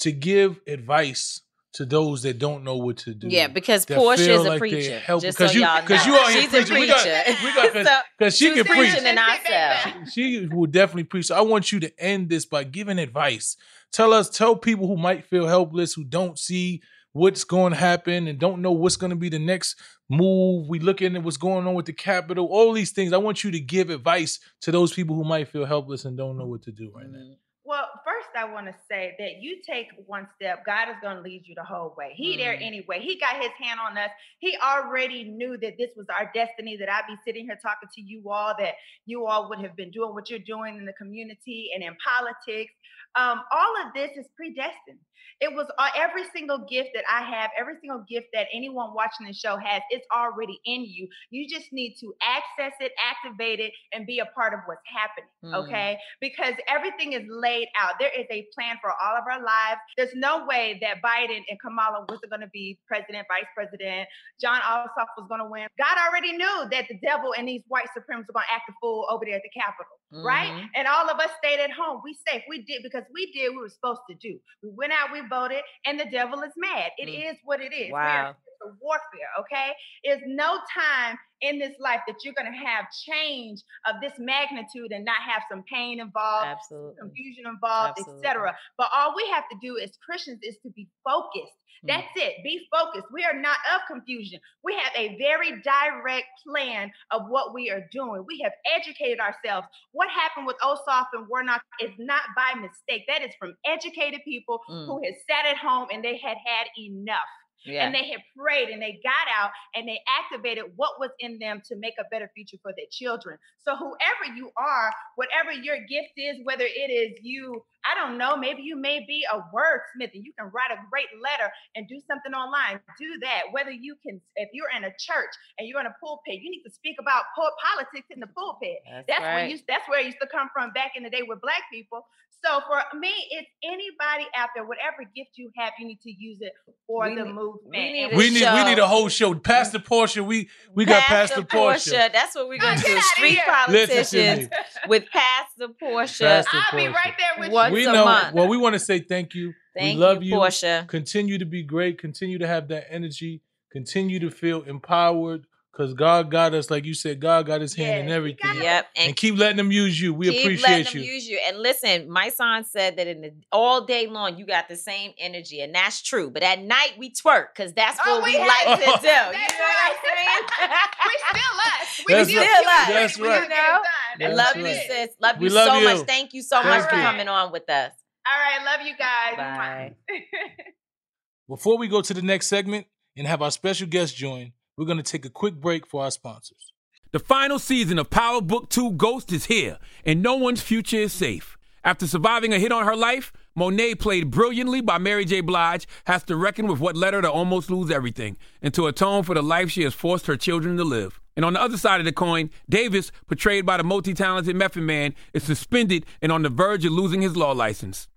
to 0.00 0.12
give 0.12 0.60
advice 0.66 1.40
to 1.76 1.84
those 1.86 2.22
that 2.22 2.38
don't 2.38 2.64
know 2.64 2.76
what 2.76 2.98
to 2.98 3.14
do. 3.14 3.28
Yeah, 3.28 3.48
because 3.48 3.86
Porsha 3.86 4.18
is 4.28 4.40
a 4.40 4.48
like 4.50 4.58
preacher. 4.58 5.00
just 5.20 5.38
so 5.38 5.44
you- 5.50 5.60
y'all 5.60 5.86
know. 5.88 5.94
you 6.04 6.14
out 6.16 6.30
here 6.30 6.42
She's 6.42 6.50
preaching. 6.50 6.76
a 6.76 6.80
We 6.80 6.86
got- 6.86 7.02
preacher. 7.02 7.38
we 7.44 7.54
got- 7.54 7.86
So, 7.86 7.98
because 8.18 8.36
she 8.36 8.54
can 8.54 8.64
preach. 8.64 8.96
in 8.96 9.18
ourselves. 9.18 10.12
she 10.12 10.46
will 10.46 10.66
definitely 10.66 11.04
preach. 11.04 11.26
So 11.26 11.36
I 11.36 11.40
want 11.42 11.72
you 11.72 11.80
to 11.80 11.92
end 12.02 12.28
this 12.28 12.44
by 12.46 12.64
giving 12.64 12.98
advice. 12.98 13.56
Tell 13.92 14.12
us, 14.12 14.28
tell 14.30 14.56
people 14.56 14.86
who 14.86 14.96
might 14.96 15.24
feel 15.24 15.46
helpless, 15.46 15.94
who 15.94 16.04
don't 16.04 16.38
see 16.38 16.82
what's 17.12 17.44
going 17.44 17.72
to 17.72 17.78
happen 17.78 18.26
and 18.28 18.38
don't 18.38 18.60
know 18.60 18.72
what's 18.72 18.96
going 18.96 19.10
to 19.10 19.16
be 19.16 19.28
the 19.30 19.38
next 19.38 19.76
move. 20.10 20.68
We 20.68 20.78
looking 20.80 21.16
at 21.16 21.22
what's 21.22 21.36
going 21.38 21.66
on 21.66 21.74
with 21.74 21.86
the 21.86 21.92
Capitol, 21.92 22.46
all 22.46 22.72
these 22.72 22.90
things. 22.92 23.12
I 23.12 23.16
want 23.18 23.42
you 23.44 23.50
to 23.52 23.60
give 23.60 23.88
advice 23.90 24.38
to 24.62 24.70
those 24.72 24.92
people 24.92 25.16
who 25.16 25.24
might 25.24 25.48
feel 25.48 25.64
helpless 25.64 26.04
and 26.04 26.16
don't 26.16 26.36
know 26.36 26.46
what 26.46 26.62
to 26.62 26.72
do 26.72 26.90
right 26.94 27.08
now. 27.10 27.18
Mm. 27.18 27.36
Well, 27.66 27.88
first 28.04 28.28
I 28.36 28.44
want 28.44 28.66
to 28.66 28.74
say 28.88 29.16
that 29.18 29.42
you 29.42 29.60
take 29.68 29.88
one 30.06 30.28
step, 30.36 30.64
God 30.64 30.88
is 30.88 30.94
going 31.02 31.16
to 31.16 31.22
lead 31.22 31.42
you 31.46 31.54
the 31.56 31.64
whole 31.64 31.94
way. 31.98 32.12
He 32.14 32.36
there 32.36 32.54
Mm. 32.54 32.62
anyway. 32.62 33.00
He 33.00 33.18
got 33.18 33.42
his 33.42 33.50
hand 33.60 33.80
on 33.80 33.98
us. 33.98 34.10
He 34.38 34.56
already 34.62 35.24
knew 35.24 35.56
that 35.58 35.76
this 35.76 35.90
was 35.96 36.06
our 36.08 36.30
destiny, 36.32 36.76
that 36.76 36.88
I'd 36.88 37.08
be 37.08 37.16
sitting 37.24 37.46
here 37.46 37.58
talking 37.60 37.88
to 37.92 38.00
you 38.00 38.30
all, 38.30 38.54
that 38.60 38.74
you 39.04 39.26
all 39.26 39.48
would 39.48 39.58
have 39.58 39.74
been 39.74 39.90
doing 39.90 40.14
what 40.14 40.30
you're 40.30 40.38
doing 40.38 40.76
in 40.76 40.84
the 40.84 40.92
community 40.92 41.70
and 41.74 41.82
in 41.82 41.96
politics. 42.06 42.72
Um, 43.16 43.42
all 43.50 43.74
of 43.84 43.92
this 43.94 44.12
is 44.16 44.26
predestined. 44.36 45.00
It 45.40 45.52
was 45.52 45.66
uh, 45.78 45.88
every 45.96 46.24
single 46.34 46.58
gift 46.66 46.90
that 46.94 47.04
I 47.10 47.22
have, 47.22 47.50
every 47.58 47.74
single 47.80 48.04
gift 48.08 48.28
that 48.32 48.46
anyone 48.54 48.94
watching 48.94 49.26
the 49.26 49.34
show 49.34 49.56
has, 49.56 49.82
it's 49.90 50.06
already 50.14 50.58
in 50.64 50.84
you. 50.84 51.08
You 51.30 51.46
just 51.48 51.72
need 51.72 51.96
to 52.00 52.14
access 52.22 52.72
it, 52.80 52.92
activate 53.02 53.60
it, 53.60 53.72
and 53.92 54.06
be 54.06 54.20
a 54.20 54.26
part 54.26 54.54
of 54.54 54.60
what's 54.66 54.80
happening. 54.86 55.28
Mm. 55.44 55.66
Okay. 55.66 55.98
Because 56.20 56.54
everything 56.68 57.12
is 57.12 57.24
laid 57.28 57.55
out. 57.80 57.94
There 57.98 58.10
is 58.12 58.26
a 58.30 58.46
plan 58.54 58.76
for 58.82 58.90
all 58.90 59.16
of 59.16 59.24
our 59.30 59.40
lives. 59.40 59.80
There's 59.96 60.14
no 60.14 60.44
way 60.46 60.78
that 60.82 61.00
Biden 61.02 61.40
and 61.48 61.56
Kamala 61.60 62.04
wasn't 62.08 62.30
going 62.30 62.40
to 62.42 62.52
be 62.52 62.78
president, 62.86 63.26
vice 63.28 63.48
president. 63.54 64.08
Jon 64.40 64.60
Ossoff 64.60 65.08
was 65.16 65.26
going 65.28 65.40
to 65.40 65.48
win. 65.48 65.66
God 65.78 65.96
already 66.08 66.32
knew 66.32 66.56
that 66.70 66.86
the 66.88 66.98
devil 67.02 67.32
and 67.36 67.48
these 67.48 67.62
white 67.68 67.86
supremacists 67.96 68.28
were 68.28 68.36
going 68.36 68.48
to 68.48 68.54
act 68.54 68.68
a 68.68 68.74
fool 68.80 69.06
over 69.10 69.24
there 69.24 69.36
at 69.36 69.42
the 69.42 69.50
Capitol, 69.54 69.96
right? 70.24 70.50
Mhm. 70.52 70.70
And 70.74 70.88
all 70.88 71.08
of 71.08 71.18
us 71.18 71.30
stayed 71.38 71.60
at 71.60 71.70
home. 71.70 72.00
We 72.04 72.14
safe. 72.28 72.42
We 72.48 72.62
did 72.62 72.82
because 72.82 73.04
we 73.14 73.32
did 73.32 73.48
what 73.50 73.56
we 73.56 73.62
were 73.62 73.68
supposed 73.70 74.02
to 74.10 74.16
do. 74.16 74.38
We 74.62 74.70
went 74.76 74.92
out, 74.92 75.12
we 75.12 75.20
voted, 75.28 75.62
and 75.86 75.98
the 75.98 76.06
devil 76.10 76.42
is 76.42 76.52
mad. 76.56 76.92
It 76.98 77.08
is 77.08 77.36
Mm. 77.36 77.40
what 77.44 77.60
it 77.60 77.72
is. 77.72 77.90
We're 77.92 77.98
Wow. 78.00 78.30
in 78.30 78.34
a 78.64 78.68
warfare, 78.80 79.30
okay? 79.40 79.72
There's 80.04 80.22
no 80.26 80.58
time 80.74 81.18
in 81.42 81.58
this 81.58 81.74
life 81.80 82.00
that 82.06 82.16
you're 82.24 82.34
going 82.34 82.50
to 82.50 82.58
have 82.58 82.86
change 83.06 83.60
of 83.86 83.96
this 84.00 84.12
magnitude 84.18 84.92
and 84.92 85.04
not 85.04 85.20
have 85.26 85.42
some 85.50 85.62
pain 85.70 86.00
involved, 86.00 86.46
Absolutely. 86.48 86.94
confusion 87.00 87.44
involved, 87.46 87.98
etc. 88.00 88.56
But 88.78 88.88
all 88.96 89.14
we 89.14 89.28
have 89.30 89.44
to 89.50 89.56
do 89.60 89.78
as 89.78 89.92
Christians 90.04 90.38
is 90.42 90.56
to 90.62 90.70
be 90.70 90.88
focused. 91.04 91.52
Mm. 91.84 91.88
That's 91.88 92.08
it. 92.16 92.42
Be 92.42 92.66
focused. 92.72 93.06
We 93.12 93.24
are 93.24 93.38
not 93.38 93.58
of 93.74 93.82
confusion. 93.86 94.40
We 94.64 94.74
have 94.82 94.92
a 94.96 95.18
very 95.18 95.60
direct 95.60 96.24
plan 96.48 96.90
of 97.10 97.28
what 97.28 97.52
we 97.52 97.70
are 97.70 97.84
doing. 97.92 98.24
We 98.26 98.40
have 98.42 98.52
educated 98.74 99.20
ourselves. 99.20 99.66
What 99.92 100.08
happened 100.08 100.46
with 100.46 100.56
Ossoff 100.64 101.06
and 101.12 101.26
Warnock 101.28 101.60
is 101.82 101.90
not 101.98 102.22
by 102.34 102.58
mistake. 102.58 103.04
That 103.08 103.20
is 103.22 103.34
from 103.38 103.54
educated 103.66 104.20
people 104.24 104.60
Mm. 104.70 104.86
who 104.86 105.02
had 105.04 105.14
sat 105.28 105.44
at 105.44 105.58
home 105.58 105.88
and 105.92 106.02
they 106.02 106.16
had 106.16 106.38
had 106.46 106.66
enough 106.78 107.28
Yeah. 107.66 107.86
and 107.86 107.94
they 107.94 108.08
had 108.08 108.20
prayed 108.36 108.68
and 108.68 108.80
they 108.80 109.00
got 109.02 109.26
out 109.34 109.50
and 109.74 109.88
they 109.88 110.00
activated 110.22 110.64
what 110.76 110.98
was 110.98 111.10
in 111.18 111.38
them 111.38 111.62
to 111.66 111.76
make 111.76 111.94
a 111.98 112.04
better 112.10 112.30
future 112.34 112.56
for 112.62 112.72
their 112.76 112.86
children. 112.90 113.38
So, 113.64 113.76
whoever 113.76 114.36
you 114.36 114.50
are, 114.56 114.90
whatever 115.16 115.52
your 115.52 115.78
gift 115.78 116.14
is, 116.16 116.36
whether 116.44 116.64
it 116.64 116.90
is 116.90 117.18
you, 117.22 117.64
I 117.86 117.94
don't 117.94 118.18
know, 118.18 118.36
maybe 118.36 118.62
you 118.62 118.76
may 118.76 119.00
be 119.06 119.24
a 119.32 119.38
wordsmith 119.54 120.10
and 120.14 120.24
you 120.24 120.32
can 120.38 120.50
write 120.52 120.70
a 120.72 120.78
great 120.90 121.06
letter 121.22 121.50
and 121.74 121.86
do 121.88 122.00
something 122.06 122.32
online. 122.34 122.80
Do 122.98 123.08
that. 123.22 123.42
Whether 123.52 123.70
you 123.70 123.96
can, 124.04 124.20
if 124.36 124.48
you're 124.52 124.70
in 124.76 124.84
a 124.84 124.90
church 124.98 125.32
and 125.58 125.68
you're 125.68 125.80
in 125.80 125.86
a 125.86 125.94
pulpit, 126.02 126.40
you 126.42 126.50
need 126.50 126.62
to 126.64 126.70
speak 126.72 126.96
about 127.00 127.24
politics 127.36 128.06
in 128.10 128.20
the 128.20 128.26
pulpit. 128.28 128.78
That's 128.90 129.06
That's 129.08 129.20
where 129.20 129.34
right. 129.46 129.50
you 129.50 129.58
that's 129.68 129.88
where 129.88 130.00
it 130.00 130.06
used 130.06 130.18
to 130.20 130.28
come 130.28 130.48
from 130.52 130.72
back 130.72 130.92
in 130.96 131.02
the 131.02 131.10
day 131.10 131.22
with 131.26 131.40
black 131.40 131.62
people. 131.72 132.06
So 132.44 132.60
for 132.68 132.80
me, 132.98 133.10
it's 133.30 133.48
anybody 133.64 134.28
out 134.36 134.50
there, 134.54 134.64
whatever 134.66 135.02
gift 135.16 135.30
you 135.36 135.50
have, 135.56 135.72
you 135.78 135.86
need 135.86 136.00
to 136.02 136.10
use 136.12 136.38
it 136.40 136.52
for 136.86 137.08
We 137.08 137.14
the 137.16 137.24
need- 137.24 137.32
movement. 137.34 137.72
we 137.72 137.80
need 137.92 138.04
And 138.04 138.12
a 138.12 138.16
We 138.16 138.30
need 138.30 138.52
we 138.52 138.64
need 138.64 138.78
a 138.78 138.86
whole 138.86 139.08
show. 139.08 139.34
Pastor 139.34 139.78
Porsha, 139.78 140.24
we 140.24 140.48
we 140.74 140.84
got 140.84 141.02
Pastor 141.04 141.42
Porsha. 141.42 142.12
That's 142.12 142.34
what 142.34 142.48
we're 142.48 142.58
gonna 142.58 142.76
do. 142.80 143.00
Street 143.00 143.38
here. 143.38 143.42
Listen 143.68 143.88
to 143.88 144.04
politicians 144.04 144.48
with 144.86 145.04
Pastor 145.10 145.68
Porsha. 145.82 146.20
Pastor 146.44 146.58
I'll 146.70 146.78
be 146.78 146.86
right 146.88 147.14
there 147.18 147.40
with 147.40 147.50
Once 147.52 147.70
you. 147.70 147.75
We 147.76 147.84
know. 147.86 148.04
month. 148.04 148.34
Well, 148.34 148.48
we 148.48 148.56
want 148.56 148.74
to 148.74 148.78
say 148.78 148.98
thank 149.00 149.34
you. 149.34 149.54
Thank 149.74 149.98
we 149.98 150.04
love 150.04 150.22
you, 150.22 150.34
you. 150.34 150.40
Porsha. 150.40 150.86
Continue 150.88 151.38
to 151.38 151.44
be 151.44 151.62
great. 151.62 151.98
Continue 151.98 152.38
to 152.38 152.46
have 152.46 152.68
that 152.68 152.86
energy. 152.90 153.42
Continue 153.72 154.18
to 154.20 154.30
feel 154.30 154.62
empowered 154.62 155.46
because 155.76 155.92
God 155.92 156.30
got 156.30 156.54
us, 156.54 156.70
like 156.70 156.86
you 156.86 156.94
said, 156.94 157.20
God 157.20 157.44
got 157.46 157.60
his 157.60 157.74
hand 157.74 157.98
in 158.00 158.04
Yes, 158.06 158.08
he 158.08 158.12
everything. 158.14 158.62
Yep. 158.62 158.86
And, 158.96 159.06
And 159.08 159.16
keep 159.16 159.36
letting 159.36 159.58
them 159.58 159.70
use 159.70 160.00
you. 160.00 160.14
We 160.14 160.28
keep 160.30 160.40
appreciate 160.40 160.68
letting 160.70 160.86
you. 160.94 161.00
them 161.00 161.14
use 161.14 161.28
you. 161.28 161.38
And 161.46 161.58
listen, 161.58 162.08
my 162.08 162.30
son 162.30 162.64
said 162.64 162.96
that 162.96 163.06
in 163.06 163.20
the 163.20 163.32
all 163.52 163.84
day 163.84 164.06
long 164.06 164.38
you 164.38 164.46
got 164.46 164.68
the 164.68 164.76
same 164.76 165.12
energy, 165.18 165.60
and 165.60 165.74
that's 165.74 166.00
true. 166.00 166.30
But 166.30 166.42
at 166.42 166.60
night 166.62 166.92
we 166.98 167.10
twerk 167.12 167.48
because 167.54 167.74
that's 167.74 167.98
Oh, 168.06 168.20
what 168.20 168.24
we 168.24 168.32
we, 168.40 168.46
like 168.46 168.64
to. 168.80 168.84
to 168.84 168.84
do. 168.84 168.86
You 168.86 168.92
know 168.92 169.32
That's 169.32 169.52
what 169.58 169.76
I'm 169.82 169.96
saying? 170.04 170.70
we 171.06 171.12
still 171.18 171.56
us. 171.58 172.02
We 172.06 172.12
That's 172.14 172.28
still 172.28 172.40
right. 172.42 172.86
killing 172.86 172.94
That's 172.94 173.18
it. 173.18 173.22
right. 173.22 173.28
We 173.30 173.36
just 173.38 173.48
get 173.48 173.48
You 173.48 173.48
know? 173.48 173.54
done. 173.56 173.82
That's 174.18 174.36
love 174.36 174.62
what 174.62 174.70
you, 174.70 174.80
sis. 174.88 175.08
Love 175.20 175.36
We 175.38 175.48
you 175.48 175.52
love 175.54 175.66
so 175.68 175.78
you. 175.78 175.84
much. 175.84 176.06
Thank 176.06 176.32
you 176.34 176.42
so 176.42 176.62
much 176.62 176.80
Thank 176.80 176.90
for 176.90 176.96
coming 176.96 177.28
on 177.28 177.52
with 177.52 177.68
us. 177.68 177.92
All 178.26 178.38
right, 178.38 178.64
love 178.64 178.86
you 178.86 178.94
guys. 178.96 179.36
Bye. 179.36 179.94
Before 181.48 181.78
we 181.78 181.88
go 181.88 182.00
to 182.02 182.14
the 182.14 182.22
next 182.22 182.46
segment 182.48 182.86
and 183.16 183.26
have 183.26 183.42
our 183.42 183.50
special 183.50 183.86
guest 183.86 184.16
join, 184.16 184.52
we're 184.76 184.86
going 184.86 184.98
to 184.98 185.02
take 185.02 185.24
a 185.24 185.30
quick 185.30 185.54
break 185.54 185.86
for 185.86 186.02
our 186.02 186.10
sponsors. 186.10 186.72
The 187.12 187.18
final 187.18 187.58
season 187.58 187.98
of 187.98 188.10
Power 188.10 188.42
Book 188.42 188.68
2 188.68 188.92
Ghost 188.92 189.32
is 189.32 189.46
here, 189.46 189.78
and 190.04 190.22
no 190.22 190.34
one's 190.34 190.60
future 190.60 190.98
is 190.98 191.12
safe. 191.12 191.56
After 191.82 192.06
surviving 192.06 192.52
a 192.52 192.58
hit 192.58 192.72
on 192.72 192.84
her 192.84 192.96
life, 192.96 193.32
Monet, 193.54 193.94
played 193.94 194.30
brilliantly 194.30 194.80
by 194.82 194.98
Mary 194.98 195.24
J. 195.24 195.40
Blige, 195.40 195.86
has 196.06 196.24
to 196.24 196.36
reckon 196.36 196.66
with 196.66 196.80
what 196.80 196.96
led 196.96 197.14
her 197.14 197.22
to 197.22 197.30
almost 197.30 197.70
lose 197.70 197.90
everything 197.90 198.36
and 198.60 198.74
to 198.74 198.86
atone 198.86 199.22
for 199.22 199.34
the 199.34 199.42
life 199.42 199.70
she 199.70 199.84
has 199.84 199.94
forced 199.94 200.26
her 200.26 200.36
children 200.36 200.76
to 200.76 200.84
live. 200.84 201.20
And 201.36 201.44
on 201.44 201.52
the 201.52 201.62
other 201.62 201.78
side 201.78 202.00
of 202.00 202.04
the 202.04 202.12
coin, 202.12 202.50
Davis, 202.68 203.12
portrayed 203.26 203.64
by 203.64 203.76
the 203.76 203.84
multi 203.84 204.14
talented 204.14 204.56
Method 204.56 204.82
Man, 204.82 205.14
is 205.32 205.44
suspended 205.44 206.04
and 206.20 206.32
on 206.32 206.42
the 206.42 206.48
verge 206.48 206.84
of 206.84 206.92
losing 206.92 207.22
his 207.22 207.36
law 207.36 207.52
license. 207.52 208.08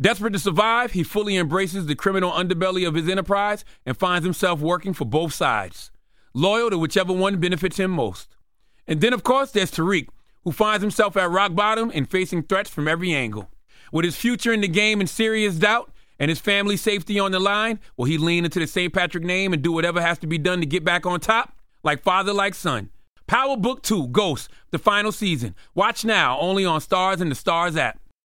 Desperate 0.00 0.32
to 0.32 0.38
survive, 0.38 0.92
he 0.92 1.02
fully 1.02 1.36
embraces 1.36 1.84
the 1.84 1.94
criminal 1.94 2.32
underbelly 2.32 2.88
of 2.88 2.94
his 2.94 3.08
enterprise 3.08 3.66
and 3.84 3.98
finds 3.98 4.24
himself 4.24 4.60
working 4.60 4.94
for 4.94 5.04
both 5.04 5.34
sides, 5.34 5.90
loyal 6.32 6.70
to 6.70 6.78
whichever 6.78 7.12
one 7.12 7.38
benefits 7.38 7.78
him 7.78 7.90
most. 7.90 8.34
And 8.86 9.02
then, 9.02 9.12
of 9.12 9.22
course, 9.22 9.50
there's 9.50 9.70
Tariq, 9.70 10.08
who 10.44 10.52
finds 10.52 10.82
himself 10.82 11.18
at 11.18 11.30
rock 11.30 11.54
bottom 11.54 11.92
and 11.94 12.08
facing 12.08 12.44
threats 12.44 12.70
from 12.70 12.88
every 12.88 13.12
angle. 13.12 13.50
With 13.92 14.06
his 14.06 14.16
future 14.16 14.52
in 14.54 14.62
the 14.62 14.68
game 14.68 15.02
in 15.02 15.06
serious 15.06 15.56
doubt 15.56 15.92
and 16.18 16.30
his 16.30 16.40
family's 16.40 16.80
safety 16.80 17.20
on 17.20 17.32
the 17.32 17.40
line, 17.40 17.78
will 17.98 18.06
he 18.06 18.16
lean 18.16 18.46
into 18.46 18.58
the 18.58 18.66
St. 18.66 18.94
Patrick 18.94 19.24
name 19.24 19.52
and 19.52 19.62
do 19.62 19.70
whatever 19.70 20.00
has 20.00 20.18
to 20.20 20.26
be 20.26 20.38
done 20.38 20.60
to 20.60 20.66
get 20.66 20.82
back 20.82 21.04
on 21.04 21.20
top? 21.20 21.52
Like 21.82 22.02
father, 22.02 22.32
like 22.32 22.54
son. 22.54 22.88
Power 23.26 23.56
Book 23.56 23.82
2 23.82 24.08
Ghost, 24.08 24.48
the 24.70 24.78
final 24.78 25.12
season. 25.12 25.54
Watch 25.74 26.06
now 26.06 26.38
only 26.40 26.64
on 26.64 26.80
Starz 26.80 27.20
and 27.20 27.30
the 27.30 27.36
Starz 27.36 27.76
app. 27.76 28.00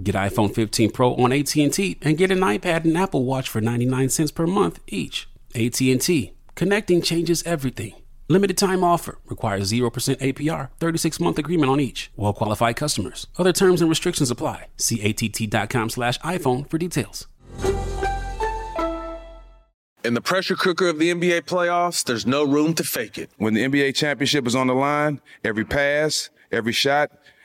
Get 0.00 0.14
iPhone 0.14 0.54
15 0.54 0.90
Pro 0.92 1.14
on 1.16 1.32
AT&T 1.32 1.98
and 2.02 2.16
get 2.16 2.30
an 2.30 2.38
iPad 2.38 2.84
and 2.84 2.96
Apple 2.96 3.24
Watch 3.24 3.48
for 3.48 3.60
99 3.60 4.08
cents 4.10 4.30
per 4.30 4.46
month 4.46 4.80
each. 4.86 5.28
AT&T. 5.54 6.32
Connecting 6.54 7.02
changes 7.02 7.42
everything. 7.44 7.94
Limited 8.28 8.58
time 8.58 8.84
offer. 8.84 9.18
Requires 9.26 9.72
0% 9.72 9.90
APR. 10.18 10.70
36 10.78 11.18
month 11.20 11.38
agreement 11.38 11.70
on 11.70 11.80
each. 11.80 12.12
Well 12.16 12.32
qualified 12.32 12.76
customers. 12.76 13.26
Other 13.38 13.52
terms 13.52 13.80
and 13.80 13.88
restrictions 13.88 14.30
apply. 14.30 14.66
See 14.76 15.02
att.com 15.02 15.90
slash 15.90 16.18
iPhone 16.20 16.68
for 16.70 16.78
details. 16.78 17.26
In 20.04 20.14
the 20.14 20.20
pressure 20.20 20.54
cooker 20.54 20.88
of 20.88 21.00
the 21.00 21.12
NBA 21.12 21.42
playoffs, 21.42 22.04
there's 22.04 22.24
no 22.24 22.44
room 22.44 22.72
to 22.74 22.84
fake 22.84 23.18
it. 23.18 23.30
When 23.36 23.54
the 23.54 23.64
NBA 23.64 23.96
championship 23.96 24.46
is 24.46 24.54
on 24.54 24.68
the 24.68 24.74
line, 24.74 25.20
every 25.42 25.64
pass, 25.64 26.30
every 26.52 26.72
shot, 26.72 27.10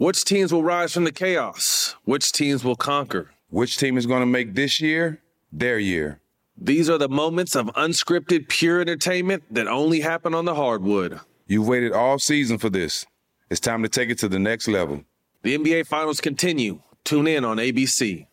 Which 0.00 0.24
teams 0.24 0.50
will 0.50 0.62
rise 0.62 0.94
from 0.94 1.04
the 1.04 1.12
chaos? 1.12 1.94
Which 2.06 2.32
teams 2.32 2.64
will 2.64 2.74
conquer? 2.74 3.32
Which 3.50 3.76
team 3.76 3.98
is 3.98 4.06
going 4.06 4.20
to 4.20 4.26
make 4.26 4.54
this 4.54 4.80
year 4.80 5.20
their 5.52 5.78
year? 5.78 6.20
These 6.56 6.88
are 6.88 6.96
the 6.96 7.10
moments 7.10 7.54
of 7.54 7.66
unscripted, 7.74 8.48
pure 8.48 8.80
entertainment 8.80 9.42
that 9.50 9.68
only 9.68 10.00
happen 10.00 10.34
on 10.34 10.46
the 10.46 10.54
hardwood. 10.54 11.20
You've 11.46 11.68
waited 11.68 11.92
all 11.92 12.18
season 12.18 12.56
for 12.56 12.70
this. 12.70 13.04
It's 13.50 13.60
time 13.60 13.82
to 13.82 13.90
take 13.90 14.08
it 14.08 14.16
to 14.20 14.28
the 14.30 14.38
next 14.38 14.68
level. 14.68 15.04
The 15.42 15.58
NBA 15.58 15.86
Finals 15.86 16.22
continue. 16.22 16.80
Tune 17.04 17.26
in 17.26 17.44
on 17.44 17.58
ABC. 17.58 18.26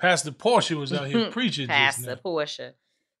Pastor 0.00 0.30
Porsha 0.30 0.76
was 0.76 0.92
out 0.92 1.08
here 1.08 1.30
preaching 1.32 1.66
just 1.66 1.76
Pastor 1.76 2.10
now. 2.10 2.20
Porsha. 2.24 2.74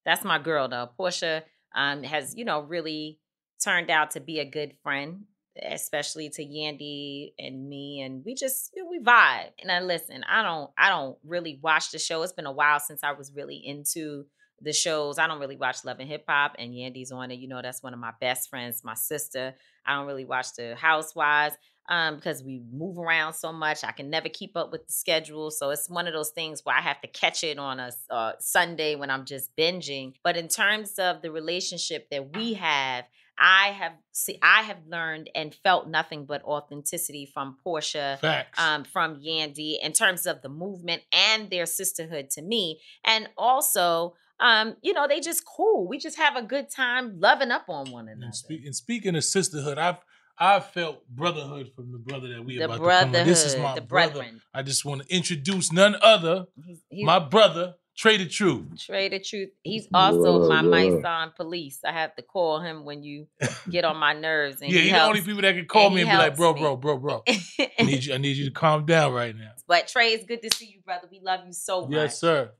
That's 0.04 0.22
my 0.22 0.38
girl 0.38 0.68
though. 0.68 0.88
Porsha 0.96 1.42
um, 1.74 2.04
has, 2.04 2.36
you 2.36 2.44
know, 2.44 2.60
really 2.60 3.18
turned 3.60 3.90
out 3.90 4.12
to 4.12 4.20
be 4.20 4.38
a 4.38 4.44
good 4.44 4.74
friend, 4.84 5.24
especially 5.62 6.30
to 6.30 6.44
Yandy 6.44 7.32
and 7.38 7.68
me. 7.68 8.00
And 8.00 8.24
we 8.24 8.34
just 8.34 8.72
we 8.88 9.00
vibe. 9.00 9.50
And 9.60 9.70
I 9.70 9.80
listen, 9.80 10.24
I 10.28 10.42
don't 10.42 10.70
I 10.76 10.88
don't 10.88 11.16
really 11.24 11.58
watch 11.62 11.90
the 11.90 11.98
show. 11.98 12.22
It's 12.22 12.32
been 12.32 12.46
a 12.46 12.52
while 12.52 12.80
since 12.80 13.02
I 13.02 13.12
was 13.12 13.32
really 13.34 13.56
into 13.56 14.26
the 14.60 14.72
shows. 14.72 15.18
I 15.18 15.26
don't 15.26 15.40
really 15.40 15.56
watch 15.56 15.84
Love 15.84 16.00
and 16.00 16.08
Hip 16.08 16.24
Hop, 16.28 16.56
and 16.58 16.72
Yandy's 16.72 17.12
on 17.12 17.30
it. 17.30 17.38
You 17.38 17.48
know, 17.48 17.62
that's 17.62 17.82
one 17.82 17.94
of 17.94 18.00
my 18.00 18.12
best 18.20 18.50
friends, 18.50 18.82
my 18.84 18.94
sister. 18.94 19.54
I 19.86 19.94
don't 19.94 20.06
really 20.06 20.24
watch 20.24 20.54
the 20.56 20.74
Housewives 20.76 21.56
um, 21.88 22.16
because 22.16 22.42
we 22.42 22.62
move 22.72 22.98
around 22.98 23.32
so 23.34 23.52
much. 23.52 23.84
I 23.84 23.92
can 23.92 24.10
never 24.10 24.28
keep 24.28 24.56
up 24.56 24.70
with 24.70 24.86
the 24.86 24.92
schedule. 24.92 25.50
So 25.50 25.70
it's 25.70 25.88
one 25.88 26.06
of 26.06 26.12
those 26.12 26.30
things 26.30 26.60
where 26.64 26.76
I 26.76 26.80
have 26.80 27.00
to 27.00 27.08
catch 27.08 27.42
it 27.44 27.58
on 27.58 27.80
a 27.80 27.90
uh, 28.10 28.32
Sunday 28.40 28.94
when 28.94 29.10
I'm 29.10 29.24
just 29.24 29.54
binging. 29.56 30.14
But 30.22 30.36
in 30.36 30.48
terms 30.48 30.98
of 30.98 31.22
the 31.22 31.30
relationship 31.30 32.08
that 32.10 32.36
we 32.36 32.54
have, 32.54 33.04
I 33.40 33.68
have 33.68 33.92
see 34.12 34.38
I 34.42 34.62
have 34.62 34.78
learned 34.88 35.30
and 35.34 35.54
felt 35.54 35.88
nothing 35.88 36.24
but 36.26 36.42
authenticity 36.44 37.26
from 37.32 37.56
Porsha, 37.64 38.18
Facts. 38.18 38.58
um, 38.60 38.84
from 38.84 39.20
Yandy 39.20 39.76
in 39.82 39.92
terms 39.92 40.26
of 40.26 40.42
the 40.42 40.48
movement 40.48 41.02
and 41.12 41.48
their 41.50 41.66
sisterhood 41.66 42.30
to 42.30 42.42
me, 42.42 42.80
and 43.04 43.28
also. 43.36 44.14
Um, 44.40 44.76
you 44.82 44.92
know, 44.92 45.08
they 45.08 45.18
just 45.18 45.42
cool. 45.44 45.88
We 45.88 45.98
just 45.98 46.16
have 46.16 46.36
a 46.36 46.42
good 46.42 46.70
time 46.70 47.18
loving 47.18 47.50
up 47.50 47.64
on 47.68 47.90
one 47.90 48.06
another. 48.06 48.26
And, 48.26 48.34
speak, 48.36 48.64
and 48.64 48.72
speaking 48.76 49.16
of 49.16 49.24
sisterhood, 49.24 49.78
I've 49.78 49.96
I've 50.38 50.66
felt 50.66 51.08
brotherhood 51.08 51.72
from 51.74 51.90
the 51.90 51.98
brother 51.98 52.28
that 52.28 52.44
we 52.44 52.56
The 52.58 52.66
about 52.66 52.76
to 52.76 52.88
come. 52.88 53.12
This 53.26 53.44
is 53.44 53.56
my 53.56 53.74
the 53.74 53.80
brother. 53.80 54.12
brethren. 54.12 54.40
I 54.54 54.62
just 54.62 54.84
want 54.84 55.02
to 55.02 55.12
introduce 55.12 55.72
none 55.72 55.96
other, 56.00 56.44
He's- 56.64 56.78
my 57.04 57.18
brother, 57.18 57.74
Trey 57.98 58.16
the 58.16 58.26
Truth. 58.26 58.78
Trey 58.86 59.08
the 59.08 59.18
truth. 59.18 59.50
He's 59.64 59.88
also 59.92 60.38
What 60.40 60.48
my 60.48 60.58
up, 60.60 60.64
my 60.66 60.84
what 60.90 61.02
son 61.02 61.32
police. 61.36 61.80
I 61.84 61.90
have 61.92 62.14
to 62.14 62.22
call 62.22 62.60
him 62.60 62.84
when 62.84 63.02
you 63.02 63.26
get 63.70 63.84
on 63.84 63.96
my 63.96 64.12
nerves. 64.12 64.62
And 64.62 64.70
yeah, 64.70 64.78
he 64.78 64.84
he's 64.84 64.92
the 64.92 65.02
only 65.02 65.20
people 65.20 65.42
that 65.42 65.54
can 65.56 65.66
call 65.66 65.86
and 65.86 65.94
me 65.96 66.02
and 66.02 66.10
be 66.10 66.16
like, 66.16 66.36
bro, 66.36 66.54
me. 66.54 66.60
bro, 66.60 66.76
bro, 66.76 66.96
bro. 66.98 67.22
I 67.28 67.82
need 67.82 68.04
you. 68.04 68.14
I 68.14 68.18
need 68.18 68.36
you 68.36 68.44
to 68.44 68.50
calm 68.52 68.86
down 68.86 69.12
right 69.12 69.34
now. 69.36 69.50
But 69.66 69.88
Trey, 69.88 70.12
it's 70.14 70.24
good 70.24 70.40
to 70.42 70.56
see 70.56 70.66
you, 70.66 70.80
brother. 70.82 71.08
We 71.10 71.20
love 71.22 71.40
you 71.46 71.52
so 71.52 71.82
much. 71.82 71.90
Yes, 71.90 72.20
sir. 72.20 72.52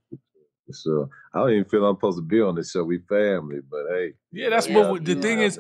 So 0.71 1.09
I 1.33 1.39
don't 1.39 1.53
even 1.53 1.65
feel 1.65 1.87
I'm 1.87 1.97
supposed 1.97 2.19
to 2.19 2.23
be 2.23 2.41
on 2.43 2.55
this 2.57 2.73
show. 2.73 2.85
We 2.85 2.99
family, 3.09 3.61
but 3.71 3.85
hey. 3.91 4.13
Yeah, 4.33 4.51
that's 4.51 4.69
you 4.69 4.77
what 4.77 4.93
we- 4.93 4.99
the 5.01 5.15
thing 5.15 5.41
is. 5.41 5.59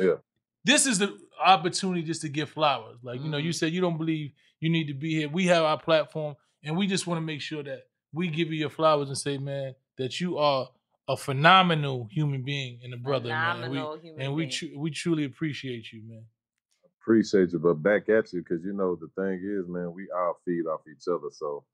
This 0.64 0.86
is 0.86 0.98
the 0.98 1.16
opportunity 1.42 2.02
just 2.02 2.20
to 2.22 2.28
give 2.28 2.50
flowers. 2.50 2.98
Like 3.02 3.22
you 3.22 3.30
know, 3.30 3.38
Mm-hmm. 3.38 3.46
you 3.46 3.52
said 3.52 3.72
you 3.72 3.80
don't 3.80 3.96
believe 3.96 4.32
you 4.60 4.68
need 4.70 4.88
to 4.88 4.94
be 4.94 5.14
here. 5.14 5.28
We 5.28 5.46
have 5.46 5.62
our 5.62 5.78
platform, 5.78 6.34
and 6.64 6.76
we 6.76 6.86
just 6.88 7.06
want 7.06 7.18
to 7.18 7.22
make 7.24 7.40
sure 7.40 7.62
that 7.62 7.84
we 8.12 8.28
give 8.28 8.48
you 8.52 8.58
your 8.58 8.70
flowers 8.70 9.08
and 9.08 9.18
say, 9.18 9.38
man, 9.38 9.74
that 9.98 10.20
you 10.20 10.38
are 10.38 10.68
a 11.08 11.16
phenomenal 11.16 12.08
human 12.10 12.42
being 12.42 12.80
and 12.84 12.92
a 12.94 12.96
brother, 12.96 13.28
man. 13.28 13.56
Phenomenal 13.56 13.92
And 13.92 14.02
we, 14.02 14.08
human 14.08 14.22
and 14.26 14.34
we 14.34 14.42
being. 14.42 14.50
tru- 14.52 14.78
we 14.78 14.90
truly 14.90 15.24
appreciate 15.24 15.92
you, 15.92 16.02
man. 16.06 16.24
Appreciate 17.00 17.52
you, 17.52 17.58
but 17.58 17.74
back 17.82 18.08
at 18.10 18.32
you 18.32 18.42
because 18.42 18.62
you 18.64 18.72
know 18.74 18.94
the 18.96 19.08
thing 19.20 19.40
is, 19.42 19.66
man, 19.68 19.92
we 19.94 20.08
all 20.14 20.38
feed 20.44 20.66
off 20.66 20.80
each 20.90 21.04
other. 21.10 21.28
So 21.32 21.64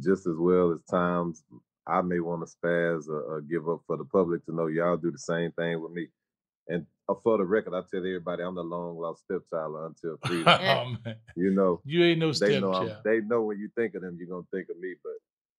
just 0.00 0.26
as 0.26 0.34
well 0.36 0.72
as 0.72 0.80
times 0.90 1.44
I 1.86 2.02
may 2.02 2.18
want 2.18 2.46
to 2.46 2.52
spaz 2.52 3.08
or, 3.08 3.20
or 3.22 3.40
give 3.42 3.68
up 3.68 3.82
for 3.86 3.96
the 3.96 4.04
public 4.04 4.44
to 4.46 4.54
know 4.54 4.66
y'all 4.66 4.96
do 4.96 5.12
the 5.12 5.18
same 5.18 5.52
thing 5.52 5.80
with 5.80 5.92
me. 5.92 6.08
And 6.68 6.86
uh, 7.08 7.14
for 7.22 7.38
the 7.38 7.44
record, 7.44 7.74
I 7.74 7.82
tell 7.90 8.00
everybody 8.00 8.42
I'm 8.42 8.54
the 8.56 8.62
long 8.62 8.98
lost 8.98 9.22
stepchild 9.24 9.76
until 9.76 10.16
freedom. 10.26 10.46
Oh, 10.48 10.96
man. 11.04 11.16
You 11.36 11.50
know, 11.52 11.80
You 11.84 12.04
ain't 12.04 12.18
no 12.18 12.32
they 12.32 12.60
know 12.60 12.72
I'm- 12.72 12.86
stepchild. 12.86 13.04
they 13.04 13.20
know 13.20 13.42
when 13.42 13.58
you 13.60 13.68
think 13.76 13.94
of 13.94 14.02
them, 14.02 14.16
you're 14.18 14.28
gonna 14.28 14.46
think 14.52 14.68
of 14.70 14.78
me. 14.80 14.94
But 15.02 15.12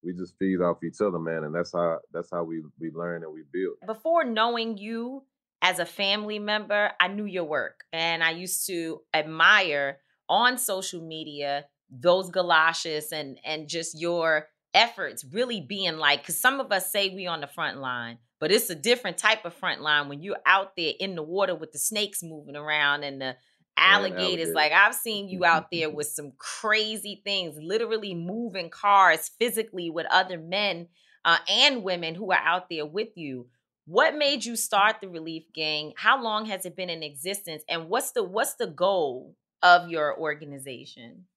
we 0.03 0.13
just 0.13 0.37
feed 0.37 0.61
off 0.61 0.83
each 0.83 1.01
other, 1.01 1.19
man, 1.19 1.43
and 1.43 1.53
that's 1.53 1.73
how 1.73 1.99
that's 2.13 2.29
how 2.31 2.43
we 2.43 2.61
we 2.79 2.91
learn 2.91 3.23
and 3.23 3.33
we 3.33 3.43
build. 3.51 3.75
Before 3.85 4.23
knowing 4.23 4.77
you 4.77 5.23
as 5.61 5.79
a 5.79 5.85
family 5.85 6.39
member, 6.39 6.91
I 6.99 7.07
knew 7.07 7.25
your 7.25 7.43
work. 7.43 7.83
And 7.93 8.23
I 8.23 8.31
used 8.31 8.65
to 8.67 9.01
admire 9.13 9.99
on 10.27 10.57
social 10.57 11.01
media 11.01 11.65
those 11.89 12.29
galoshes 12.29 13.11
and 13.11 13.37
and 13.43 13.67
just 13.67 13.99
your 13.99 14.47
efforts 14.73 15.25
really 15.25 15.59
being 15.59 15.97
like 15.97 16.21
because 16.21 16.39
some 16.39 16.61
of 16.61 16.71
us 16.71 16.89
say 16.89 17.09
we 17.09 17.27
on 17.27 17.41
the 17.41 17.47
front 17.47 17.79
line 17.79 18.17
but 18.39 18.53
it's 18.53 18.69
a 18.69 18.75
different 18.75 19.17
type 19.17 19.43
of 19.43 19.53
front 19.53 19.81
line 19.81 20.07
when 20.07 20.23
you're 20.23 20.37
out 20.45 20.77
there 20.77 20.93
in 21.01 21.15
the 21.15 21.21
water 21.21 21.53
with 21.53 21.73
the 21.73 21.77
snakes 21.77 22.23
moving 22.23 22.55
around 22.55 23.03
and 23.03 23.21
the 23.21 23.35
alligators 23.77 24.53
like 24.53 24.71
i've 24.71 24.93
seen 24.93 25.27
you 25.27 25.43
out 25.45 25.71
there 25.71 25.89
with 25.91 26.07
some 26.07 26.31
crazy 26.37 27.21
things 27.23 27.55
literally 27.57 28.13
moving 28.13 28.69
cars 28.69 29.29
physically 29.39 29.89
with 29.89 30.05
other 30.11 30.37
men 30.37 30.87
uh, 31.25 31.37
and 31.49 31.83
women 31.83 32.15
who 32.15 32.31
are 32.31 32.41
out 32.43 32.67
there 32.69 32.85
with 32.85 33.09
you. 33.15 33.47
What 33.85 34.15
made 34.15 34.43
you 34.43 34.55
start 34.55 34.97
the 35.01 35.07
relief 35.07 35.43
gang? 35.53 35.93
How 35.95 36.21
long 36.21 36.45
has 36.47 36.65
it 36.65 36.75
been 36.75 36.89
in 36.89 37.03
existence? 37.03 37.63
And 37.69 37.89
what's 37.89 38.11
the 38.11 38.23
what's 38.23 38.55
the 38.55 38.67
goal 38.67 39.35
of 39.61 39.87
your 39.89 40.17
organization? 40.19 41.27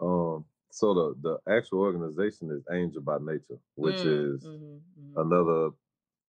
Um, 0.00 0.44
so 0.70 0.94
the 0.94 1.14
the 1.20 1.50
actual 1.52 1.80
organization 1.80 2.50
is 2.50 2.64
Angel 2.70 3.02
by 3.02 3.18
Nature, 3.18 3.58
which 3.76 4.04
Mm, 4.04 4.04
is 4.04 4.50
mhm, 4.98 5.16
another 5.16 5.70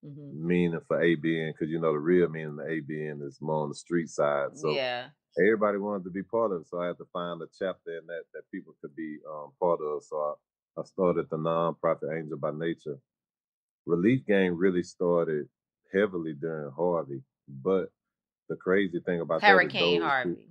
Mm-hmm. 0.05 0.47
meaning 0.47 0.79
for 0.87 1.01
ABN 1.01 1.53
because 1.53 1.71
you 1.71 1.79
know 1.79 1.91
the 1.91 1.97
real 1.97 2.29
meaning 2.29 2.59
of 2.59 2.67
ABN 2.67 3.25
is 3.25 3.39
more 3.41 3.63
on 3.63 3.69
the 3.69 3.75
street 3.75 4.09
side. 4.09 4.49
So 4.55 4.71
yeah 4.71 5.07
everybody 5.39 5.77
wanted 5.77 6.03
to 6.03 6.09
be 6.09 6.23
part 6.23 6.51
of 6.51 6.61
it, 6.61 6.67
so 6.67 6.81
I 6.81 6.87
had 6.87 6.97
to 6.97 7.07
find 7.13 7.41
a 7.41 7.47
chapter 7.57 7.97
in 7.97 8.05
that 8.07 8.23
that 8.33 8.43
people 8.51 8.75
could 8.81 8.95
be 8.95 9.17
um, 9.29 9.51
part 9.59 9.79
of. 9.81 10.03
So 10.03 10.17
I, 10.77 10.81
I 10.81 10.83
started 10.83 11.29
the 11.29 11.37
nonprofit 11.37 12.17
Angel 12.17 12.37
by 12.37 12.51
Nature. 12.51 12.99
Relief 13.85 14.25
Gang 14.27 14.55
really 14.55 14.83
started 14.83 15.47
heavily 15.93 16.33
during 16.33 16.71
Harvey, 16.71 17.21
but 17.47 17.89
the 18.49 18.55
crazy 18.55 18.99
thing 19.05 19.21
about 19.21 19.43
hurricane 19.43 20.01
harvey 20.01 20.47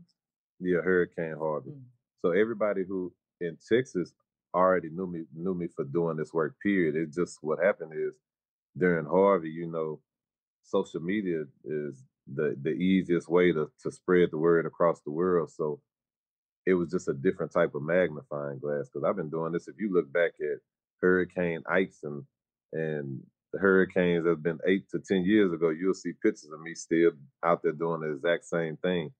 yeah, 0.61 0.81
Hurricane 0.81 1.37
Harvey. 1.39 1.71
Mm. 1.71 1.83
So 2.23 2.31
everybody 2.31 2.85
who 2.87 3.13
in 3.41 3.59
Texas 3.69 4.13
already 4.55 4.89
knew 4.89 5.07
me 5.07 5.25
knew 5.35 5.55
me 5.55 5.69
for 5.75 5.85
doing 5.85 6.17
this 6.17 6.33
work. 6.33 6.55
Period. 6.63 6.97
It 6.97 7.13
just 7.13 7.39
what 7.43 7.63
happened 7.63 7.93
is 7.95 8.15
during 8.79 9.07
Harvey, 9.07 9.51
you 9.51 9.67
know, 9.71 10.01
social 10.63 11.01
media 11.01 11.45
is 11.65 12.03
the 12.33 12.57
the 12.63 12.71
easiest 12.71 13.29
way 13.29 13.53
to 13.53 13.71
to 13.83 13.91
spread 13.91 14.31
the 14.33 14.39
word 14.39 14.67
across 14.67 15.01
the 15.03 15.13
world. 15.13 15.51
So 15.51 15.81
it 16.67 16.75
was 16.75 16.91
just 16.91 17.09
a 17.09 17.15
different 17.15 17.53
type 17.53 17.75
of 17.75 17.83
magnifying 17.83 18.59
glass 18.59 18.89
because 18.89 19.05
I've 19.05 19.17
been 19.17 19.31
doing 19.31 19.53
this. 19.53 19.69
If 19.69 19.77
you 19.79 19.93
look 19.93 20.13
back 20.13 20.33
at 20.41 20.59
Hurricane 21.01 21.63
Ike 21.69 21.95
and 22.03 22.25
and 22.73 23.23
the 23.53 23.59
hurricanes 23.61 24.25
that 24.25 24.31
have 24.31 24.43
been 24.43 24.59
eight 24.67 24.89
to 24.91 24.99
ten 25.01 25.25
years 25.25 25.53
ago, 25.53 25.71
you'll 25.71 25.95
see 25.95 26.13
pictures 26.23 26.51
of 26.53 26.61
me 26.61 26.75
still 26.75 27.13
out 27.45 27.63
there 27.63 27.73
doing 27.73 28.01
the 28.01 28.13
exact 28.13 28.47
same 28.47 28.77
thing. 28.79 29.13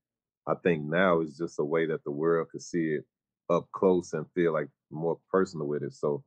I 0.47 0.55
think 0.63 0.85
now 0.85 1.21
is 1.21 1.37
just 1.37 1.59
a 1.61 1.65
way 1.65 1.87
that 1.87 2.05
the 2.05 2.11
world 2.11 2.49
could 2.51 2.63
see 2.63 2.97
it 2.99 3.05
up 3.51 3.69
close 3.73 4.13
and 4.13 4.27
feel 4.35 4.53
like 4.53 4.69
more 4.91 5.19
personal 5.31 5.67
with 5.67 5.83
it. 5.83 5.95
So 5.95 6.25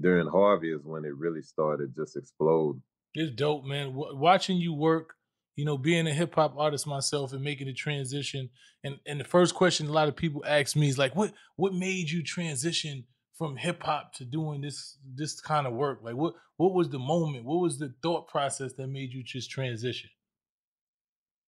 during 0.00 0.26
Harvey 0.28 0.72
is 0.72 0.84
when 0.84 1.04
it 1.04 1.16
really 1.16 1.42
started 1.42 1.94
just 1.94 2.16
explode. 2.16 2.80
It's 3.14 3.34
dope, 3.34 3.64
man. 3.64 3.88
W- 3.88 4.16
watching 4.16 4.56
you 4.56 4.72
work, 4.72 5.14
you 5.56 5.64
know, 5.64 5.76
being 5.76 6.06
a 6.06 6.14
hip 6.14 6.34
hop 6.34 6.54
artist 6.56 6.86
myself 6.86 7.32
and 7.32 7.42
making 7.42 7.66
the 7.66 7.74
transition. 7.74 8.50
And 8.82 8.98
and 9.06 9.20
the 9.20 9.24
first 9.24 9.54
question 9.54 9.86
a 9.86 9.92
lot 9.92 10.08
of 10.08 10.16
people 10.16 10.42
ask 10.46 10.76
me 10.76 10.88
is 10.88 10.98
like, 10.98 11.14
what 11.14 11.32
what 11.56 11.74
made 11.74 12.10
you 12.10 12.22
transition 12.22 13.04
from 13.36 13.56
hip 13.56 13.82
hop 13.82 14.14
to 14.14 14.24
doing 14.24 14.62
this 14.62 14.96
this 15.14 15.40
kind 15.40 15.66
of 15.66 15.74
work? 15.74 16.00
Like, 16.02 16.16
what 16.16 16.34
what 16.56 16.72
was 16.72 16.88
the 16.88 16.98
moment? 16.98 17.44
What 17.44 17.60
was 17.60 17.78
the 17.78 17.94
thought 18.02 18.28
process 18.28 18.72
that 18.74 18.86
made 18.86 19.12
you 19.12 19.22
just 19.22 19.50
transition? 19.50 20.10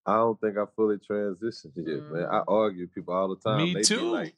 I 0.07 0.17
don't 0.17 0.39
think 0.39 0.59
I 0.59 0.65
fully 0.77 0.97
transitioned 0.99 1.73
yet, 1.77 2.03
man. 2.11 2.27
I 2.31 2.43
argue 2.47 2.83
with 2.83 2.95
people 2.95 3.15
all 3.15 3.29
the 3.29 3.37
time. 3.37 3.61
Mm. 3.61 3.65
Me 3.65 3.73
they 3.75 3.81
Be 3.81 3.85
too. 3.85 4.13
like, 4.13 4.35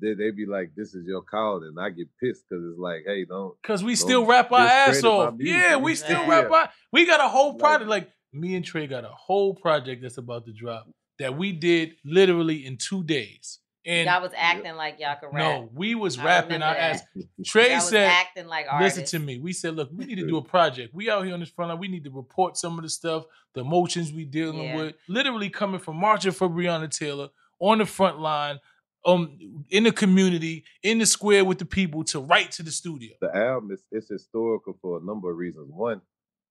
they, 0.00 0.14
they 0.14 0.30
be 0.30 0.46
like, 0.46 0.74
"This 0.76 0.94
is 0.94 1.06
your 1.06 1.22
call," 1.22 1.62
and 1.64 1.78
I 1.78 1.90
get 1.90 2.08
pissed 2.20 2.44
because 2.48 2.64
it's 2.64 2.78
like, 2.78 3.04
"Hey, 3.06 3.24
don't." 3.24 3.54
Cause 3.62 3.82
we 3.82 3.92
don't 3.92 3.96
still 3.96 4.26
rap 4.26 4.50
our 4.52 4.66
ass 4.66 5.02
off. 5.04 5.34
Yeah, 5.38 5.76
we 5.76 5.94
still 5.94 6.22
Yeah. 6.22 6.28
rap 6.42 6.50
our. 6.50 6.68
We 6.92 7.06
got 7.06 7.20
a 7.20 7.28
whole 7.28 7.54
project. 7.54 7.88
Like 7.88 8.10
me 8.32 8.54
and 8.56 8.64
Trey 8.64 8.86
got 8.86 9.04
a 9.04 9.08
whole 9.10 9.54
project 9.54 10.02
that's 10.02 10.18
about 10.18 10.44
to 10.46 10.52
drop 10.52 10.88
that 11.18 11.36
we 11.36 11.52
did 11.52 11.94
literally 12.04 12.66
in 12.66 12.76
two 12.76 13.04
days. 13.04 13.60
And 13.86 14.06
y'all 14.08 14.22
was 14.22 14.32
acting 14.34 14.76
like 14.76 14.98
y'all 14.98 15.14
could 15.20 15.26
rap 15.26 15.34
no, 15.60 15.70
we 15.74 15.94
was 15.94 16.18
I 16.18 16.24
rapping 16.24 16.52
remember 16.54 16.66
our 16.68 16.74
that. 16.74 16.94
ass. 16.94 17.02
Trey 17.44 17.66
Y'all 17.68 17.76
was 17.76 17.88
said, 17.90 18.08
acting 18.10 18.46
like 18.46 18.66
"Listen 18.80 19.04
to 19.04 19.18
me." 19.18 19.38
We 19.38 19.52
said, 19.52 19.76
"Look, 19.76 19.90
we 19.94 20.06
need 20.06 20.14
to 20.16 20.26
do 20.26 20.38
a 20.38 20.42
project. 20.42 20.94
We 20.94 21.10
out 21.10 21.24
here 21.26 21.34
on 21.34 21.40
this 21.40 21.50
front 21.50 21.68
line. 21.68 21.78
We 21.78 21.88
need 21.88 22.04
to 22.04 22.10
report 22.10 22.56
some 22.56 22.78
of 22.78 22.82
the 22.82 22.88
stuff, 22.88 23.24
the 23.54 23.60
emotions 23.60 24.10
we 24.10 24.24
dealing 24.24 24.62
Yeah. 24.62 24.76
with. 24.76 24.94
Literally 25.06 25.50
coming 25.50 25.80
from 25.80 25.96
marching 25.96 26.32
for 26.32 26.48
Breonna 26.48 26.88
Taylor 26.90 27.28
on 27.60 27.76
the 27.78 27.84
front 27.86 28.18
line, 28.18 28.58
um, 29.06 29.64
in 29.70 29.84
the 29.84 29.92
community, 29.92 30.64
in 30.82 30.98
the 30.98 31.06
square 31.06 31.44
with 31.44 31.58
the 31.58 31.66
people, 31.66 32.04
to 32.04 32.20
right 32.20 32.50
to 32.52 32.62
the 32.62 32.70
studio. 32.70 33.14
The 33.20 33.34
album 33.36 33.70
is 33.72 33.82
it's 33.90 34.08
historical 34.08 34.78
for 34.80 34.98
a 34.98 35.04
number 35.04 35.30
of 35.30 35.36
reasons. 35.36 35.70
One, 35.70 36.00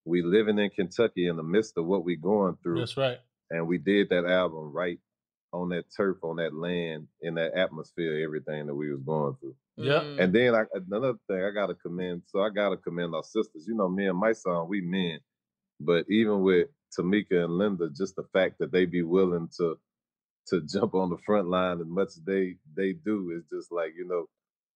we 0.05 0.21
living 0.21 0.59
in 0.59 0.69
Kentucky 0.69 1.27
in 1.27 1.37
the 1.37 1.43
midst 1.43 1.77
of 1.77 1.85
what 1.85 2.03
we 2.03 2.15
going 2.15 2.57
through. 2.61 2.79
That's 2.79 2.97
right. 2.97 3.19
And 3.49 3.67
we 3.67 3.77
did 3.77 4.09
that 4.09 4.25
album 4.25 4.71
right 4.71 4.99
on 5.51 5.69
that 5.69 5.85
turf, 5.95 6.17
on 6.23 6.37
that 6.37 6.53
land, 6.53 7.07
in 7.21 7.35
that 7.35 7.53
atmosphere, 7.53 8.23
everything 8.23 8.65
that 8.65 8.73
we 8.73 8.91
was 8.91 9.01
going 9.01 9.35
through. 9.39 9.55
Yeah. 9.77 10.01
And 10.01 10.33
then 10.33 10.55
I, 10.55 10.63
another 10.73 11.13
thing 11.27 11.43
I 11.43 11.51
gotta 11.51 11.75
commend. 11.75 12.23
So 12.25 12.41
I 12.41 12.49
gotta 12.49 12.77
commend 12.77 13.15
our 13.15 13.23
sisters. 13.23 13.65
You 13.67 13.75
know, 13.75 13.87
me 13.87 14.07
and 14.07 14.17
my 14.17 14.33
son, 14.33 14.67
we 14.67 14.81
men, 14.81 15.19
but 15.79 16.05
even 16.09 16.41
with 16.41 16.67
Tamika 16.97 17.43
and 17.43 17.57
Linda, 17.57 17.89
just 17.89 18.15
the 18.15 18.25
fact 18.33 18.59
that 18.59 18.71
they 18.71 18.85
be 18.85 19.03
willing 19.03 19.49
to 19.57 19.77
to 20.47 20.61
jump 20.61 20.93
on 20.95 21.09
the 21.09 21.17
front 21.25 21.47
line 21.49 21.79
as 21.79 21.87
much 21.87 22.09
as 22.09 22.21
they 22.25 22.55
they 22.75 22.93
do 22.93 23.31
is 23.31 23.43
just 23.51 23.71
like 23.71 23.93
you 23.97 24.07
know, 24.07 24.25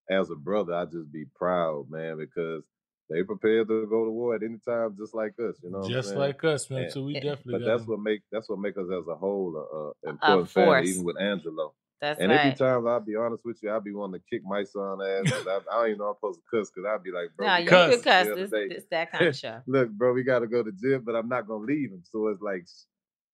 as 0.09 0.29
a 0.29 0.35
brother, 0.35 0.73
I 0.73 0.85
just 0.85 1.11
be 1.11 1.25
proud, 1.35 1.87
man, 1.89 2.17
because 2.17 2.63
they 3.09 3.23
prepared 3.23 3.67
to 3.69 3.85
go 3.87 4.05
to 4.05 4.11
war 4.11 4.35
at 4.35 4.43
any 4.43 4.57
time, 4.67 4.95
just 4.99 5.15
like 5.15 5.33
us. 5.39 5.55
You 5.63 5.71
know, 5.71 5.79
what 5.79 5.85
I'm 5.87 5.91
Just 5.93 6.15
like 6.15 6.43
us, 6.43 6.69
man. 6.69 6.83
And- 6.83 6.91
So 6.91 7.03
we 7.03 7.13
definitely 7.13 7.53
But 7.53 7.65
that's 7.65 7.81
them. 7.83 7.89
what 7.91 7.99
make 8.01 8.21
that's 8.31 8.49
what 8.49 8.59
make 8.59 8.77
us 8.77 8.87
as 8.91 9.07
a 9.07 9.15
whole 9.15 9.93
a, 10.03 10.07
a 10.07 10.11
important 10.11 10.49
family, 10.49 10.89
even 10.89 11.03
with 11.03 11.19
Angelo. 11.19 11.73
That's 11.99 12.19
and 12.21 12.31
every 12.31 12.51
time 12.53 12.87
I'll 12.87 12.99
be 12.99 13.15
honest 13.15 13.43
with 13.43 13.57
you, 13.63 13.71
I'll 13.71 13.81
be 13.81 13.91
wanting 13.91 14.19
to 14.21 14.25
kick 14.29 14.43
my 14.45 14.63
son 14.63 14.99
ass. 15.01 15.31
I, 15.47 15.59
I 15.71 15.75
don't 15.79 15.87
even 15.87 15.97
know 15.97 16.09
I'm 16.09 16.15
supposed 16.15 16.39
to 16.39 16.57
cuss 16.57 16.69
because 16.69 16.87
I'll 16.87 16.99
be 16.99 17.11
like, 17.11 17.29
bro, 17.35 17.47
No, 17.47 17.55
you 17.57 17.65
gotta 17.69 17.95
could 17.95 18.03
cuss. 18.03 18.25
jail 18.27 18.35
This, 18.35 18.49
today. 18.51 18.79
that 18.91 19.11
kind 19.11 19.27
of 19.27 19.35
show. 19.43 19.61
Look, 19.65 19.89
bro, 19.89 20.13
we 20.13 20.23
got 20.23 20.39
to 20.39 20.47
go 20.47 20.61
to 20.61 20.71
gym, 20.71 21.01
but 21.03 21.15
I'm 21.15 21.27
not 21.27 21.47
gonna 21.47 21.65
leave 21.65 21.89
him. 21.91 22.03
So 22.11 22.27
it's 22.27 22.41
like, 22.41 22.67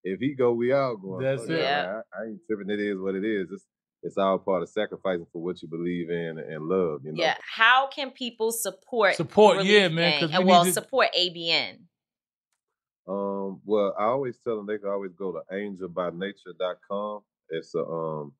if 0.04 0.20
he 0.20 0.34
go, 0.34 0.52
we 0.52 0.72
all 0.72 0.96
going. 0.96 1.24
That's 1.24 1.44
it. 1.44 1.58
yeah, 1.60 2.00
I, 2.14 2.22
I 2.22 2.26
ain't 2.26 2.40
tripping. 2.46 2.70
It 2.70 2.80
is 2.80 2.98
what 2.98 3.14
it 3.14 3.24
is. 3.24 3.48
It's 3.50 3.64
it's 4.02 4.18
all 4.18 4.38
part 4.38 4.62
of 4.62 4.68
sacrificing 4.68 5.26
for 5.32 5.42
what 5.42 5.62
you 5.62 5.68
believe 5.68 6.10
in 6.10 6.38
and 6.38 6.68
love. 6.68 7.00
You 7.04 7.12
know. 7.12 7.22
Yeah. 7.22 7.36
How 7.40 7.88
can 7.88 8.10
people 8.10 8.52
support 8.52 9.14
Support, 9.16 9.56
Relief 9.58 9.72
yeah, 9.72 9.88
man, 9.88 10.10
Gang? 10.12 10.20
'cause 10.20 10.30
we 10.30 10.36
And 10.36 10.46
well, 10.46 10.64
to- 10.64 10.72
support 10.72 11.08
ABN. 11.18 11.78
Um, 13.06 13.60
well, 13.64 13.94
I 13.98 14.04
always 14.04 14.38
tell 14.38 14.56
them 14.56 14.66
they 14.66 14.78
can 14.78 14.88
always 14.90 15.12
go 15.12 15.32
to 15.32 15.40
angelbynature.com. 15.54 17.20
It's 17.50 17.74
a 17.74 17.84
um 17.84 18.32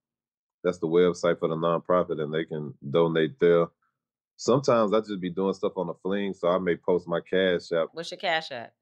that's 0.63 0.79
the 0.79 0.87
website 0.89 1.39
for 1.39 1.49
the 1.49 1.57
nonprofit 1.57 2.21
and 2.21 2.33
they 2.33 2.45
can 2.45 2.73
donate 2.91 3.39
there. 3.41 3.67
Sometimes 4.37 4.93
I 4.95 5.01
just 5.01 5.21
be 5.21 5.31
doing 5.31 5.55
stuff 5.55 5.73
on 5.77 5.87
the 5.87 5.95
fling, 6.03 6.35
so 6.35 6.49
I 6.49 6.59
may 6.59 6.77
post 6.77 7.07
my 7.07 7.21
cash 7.21 7.71
app. 7.73 7.89
What's 7.93 8.11
your 8.11 8.19
cash 8.19 8.51
app? 8.51 8.73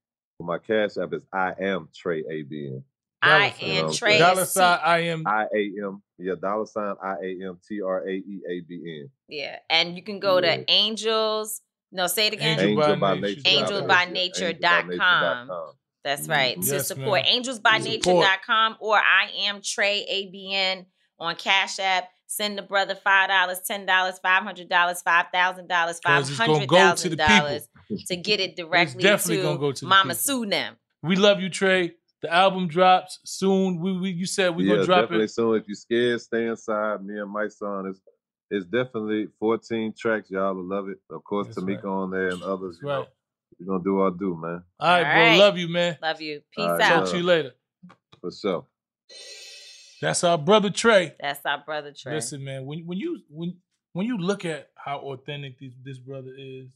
My 0.42 0.58
cash 0.58 0.96
app 0.96 1.12
is 1.12 1.22
I 1.32 1.54
am 1.60 1.88
Trey 1.94 2.22
ABN. 2.22 2.82
I 3.24 3.54
You 3.60 3.68
know 3.68 3.78
am 3.80 3.86
I'm 3.86 3.92
Trey. 3.92 4.18
Dollar 4.18 4.44
sign 4.44 4.78
I 4.84 4.98
am 5.00 5.22
I 5.26 5.44
A 5.54 5.72
M. 5.84 6.02
Yeah, 6.18 6.34
dollar 6.40 6.66
sign 6.66 6.96
I 7.02 7.14
A 7.22 7.46
M 7.48 7.58
T 7.68 7.80
R 7.80 8.06
A 8.06 8.10
E 8.10 8.40
A 8.48 8.60
B 8.60 9.00
N. 9.02 9.10
Yeah. 9.28 9.58
And 9.70 9.96
you 9.96 10.02
can 10.02 10.18
go 10.18 10.38
Yeah. 10.40 10.56
to 10.56 10.64
Angels. 10.70 11.60
No, 11.92 12.06
say 12.06 12.26
it 12.28 12.32
again. 12.32 12.58
Angel 12.58 12.82
Angel 12.82 12.96
by 12.96 13.14
by 13.14 13.20
Nature. 13.20 13.42
nature. 13.44 14.54
Angelbynature.com. 14.54 15.72
That's 16.04 16.22
mm-hmm. 16.22 16.30
right. 16.32 16.60
To 16.62 16.72
Yes, 16.74 16.88
support 16.88 17.22
ma'am. 17.22 17.42
angelsbynature.com 17.42 18.76
or 18.80 18.96
I 18.96 19.30
am 19.46 19.60
Trey 19.62 20.04
ABN 20.10 20.86
on 21.18 21.36
Cash 21.36 21.78
App. 21.78 22.08
Send 22.26 22.56
the 22.56 22.62
brother 22.62 22.94
five 22.94 23.28
dollars, 23.28 23.60
ten 23.60 23.84
dollars, 23.84 24.18
five 24.20 24.42
hundred 24.42 24.68
dollars, 24.68 25.02
five 25.02 25.26
thousand 25.32 25.68
dollars, 25.68 26.00
five 26.02 26.20
'Cause 26.22 26.30
it's 26.30 26.38
gonna 26.38 26.52
hundred 26.54 26.68
go 26.68 26.76
to 26.76 26.82
thousand 26.82 27.10
the 27.10 27.16
dollars 27.16 27.66
people. 27.68 27.71
To 28.06 28.16
get 28.16 28.40
it 28.40 28.56
directly 28.56 29.02
definitely 29.02 29.36
to 29.38 29.42
gonna 29.42 29.58
go 29.58 29.72
to 29.72 29.86
Mama 29.86 30.14
people. 30.14 30.14
Sue 30.16 30.46
them. 30.46 30.76
We 31.02 31.16
love 31.16 31.40
you, 31.40 31.48
Trey. 31.50 31.94
The 32.22 32.32
album 32.32 32.68
drops 32.68 33.18
soon. 33.24 33.80
We, 33.80 33.98
we 33.98 34.10
you 34.10 34.26
said 34.26 34.54
we 34.54 34.64
yeah, 34.64 34.74
gonna 34.74 34.86
drop 34.86 35.00
definitely. 35.04 35.24
it. 35.24 35.30
So 35.30 35.54
if 35.54 35.64
you're 35.66 35.74
scared, 35.74 36.20
stay 36.20 36.46
inside. 36.46 37.04
Me 37.04 37.18
and 37.18 37.30
my 37.30 37.48
son 37.48 37.88
is 37.88 38.00
it's 38.50 38.66
definitely 38.66 39.28
14 39.40 39.94
tracks. 39.98 40.30
Y'all 40.30 40.54
will 40.54 40.64
love 40.68 40.88
it. 40.88 40.98
Of 41.10 41.24
course, 41.24 41.46
That's 41.48 41.58
Tamika 41.58 41.84
right. 41.84 41.90
on 41.90 42.10
there 42.10 42.28
and 42.28 42.42
others. 42.42 42.78
You 42.82 42.88
Right. 42.88 42.98
know, 42.98 43.06
we're 43.58 43.66
gonna 43.66 43.84
do 43.84 43.98
our 44.00 44.10
do, 44.10 44.36
man. 44.40 44.62
All 44.78 44.88
right, 44.90 44.98
All 44.98 45.02
bro. 45.04 45.22
right. 45.22 45.38
Love 45.38 45.58
you, 45.58 45.68
man. 45.68 45.98
Love 46.02 46.20
you. 46.20 46.42
Peace 46.54 46.64
All 46.64 46.76
right, 46.78 46.80
out. 46.82 47.00
Talk 47.04 47.10
to 47.10 47.16
you 47.16 47.22
later. 47.24 47.52
For 48.20 48.30
sure. 48.30 48.66
That's 50.00 50.24
our 50.24 50.36
brother 50.38 50.70
Trey. 50.70 51.14
That's 51.20 51.40
our 51.46 51.62
brother 51.64 51.92
Trey. 51.96 52.14
Listen, 52.14 52.44
man, 52.44 52.66
when 52.66 52.80
when 52.86 52.98
you 52.98 53.20
when 53.28 53.56
when 53.92 54.06
you 54.06 54.18
look 54.18 54.44
at 54.44 54.70
how 54.76 54.98
authentic 54.98 55.58
this, 55.60 55.72
this 55.84 55.98
brother 55.98 56.30
is, 56.36 56.68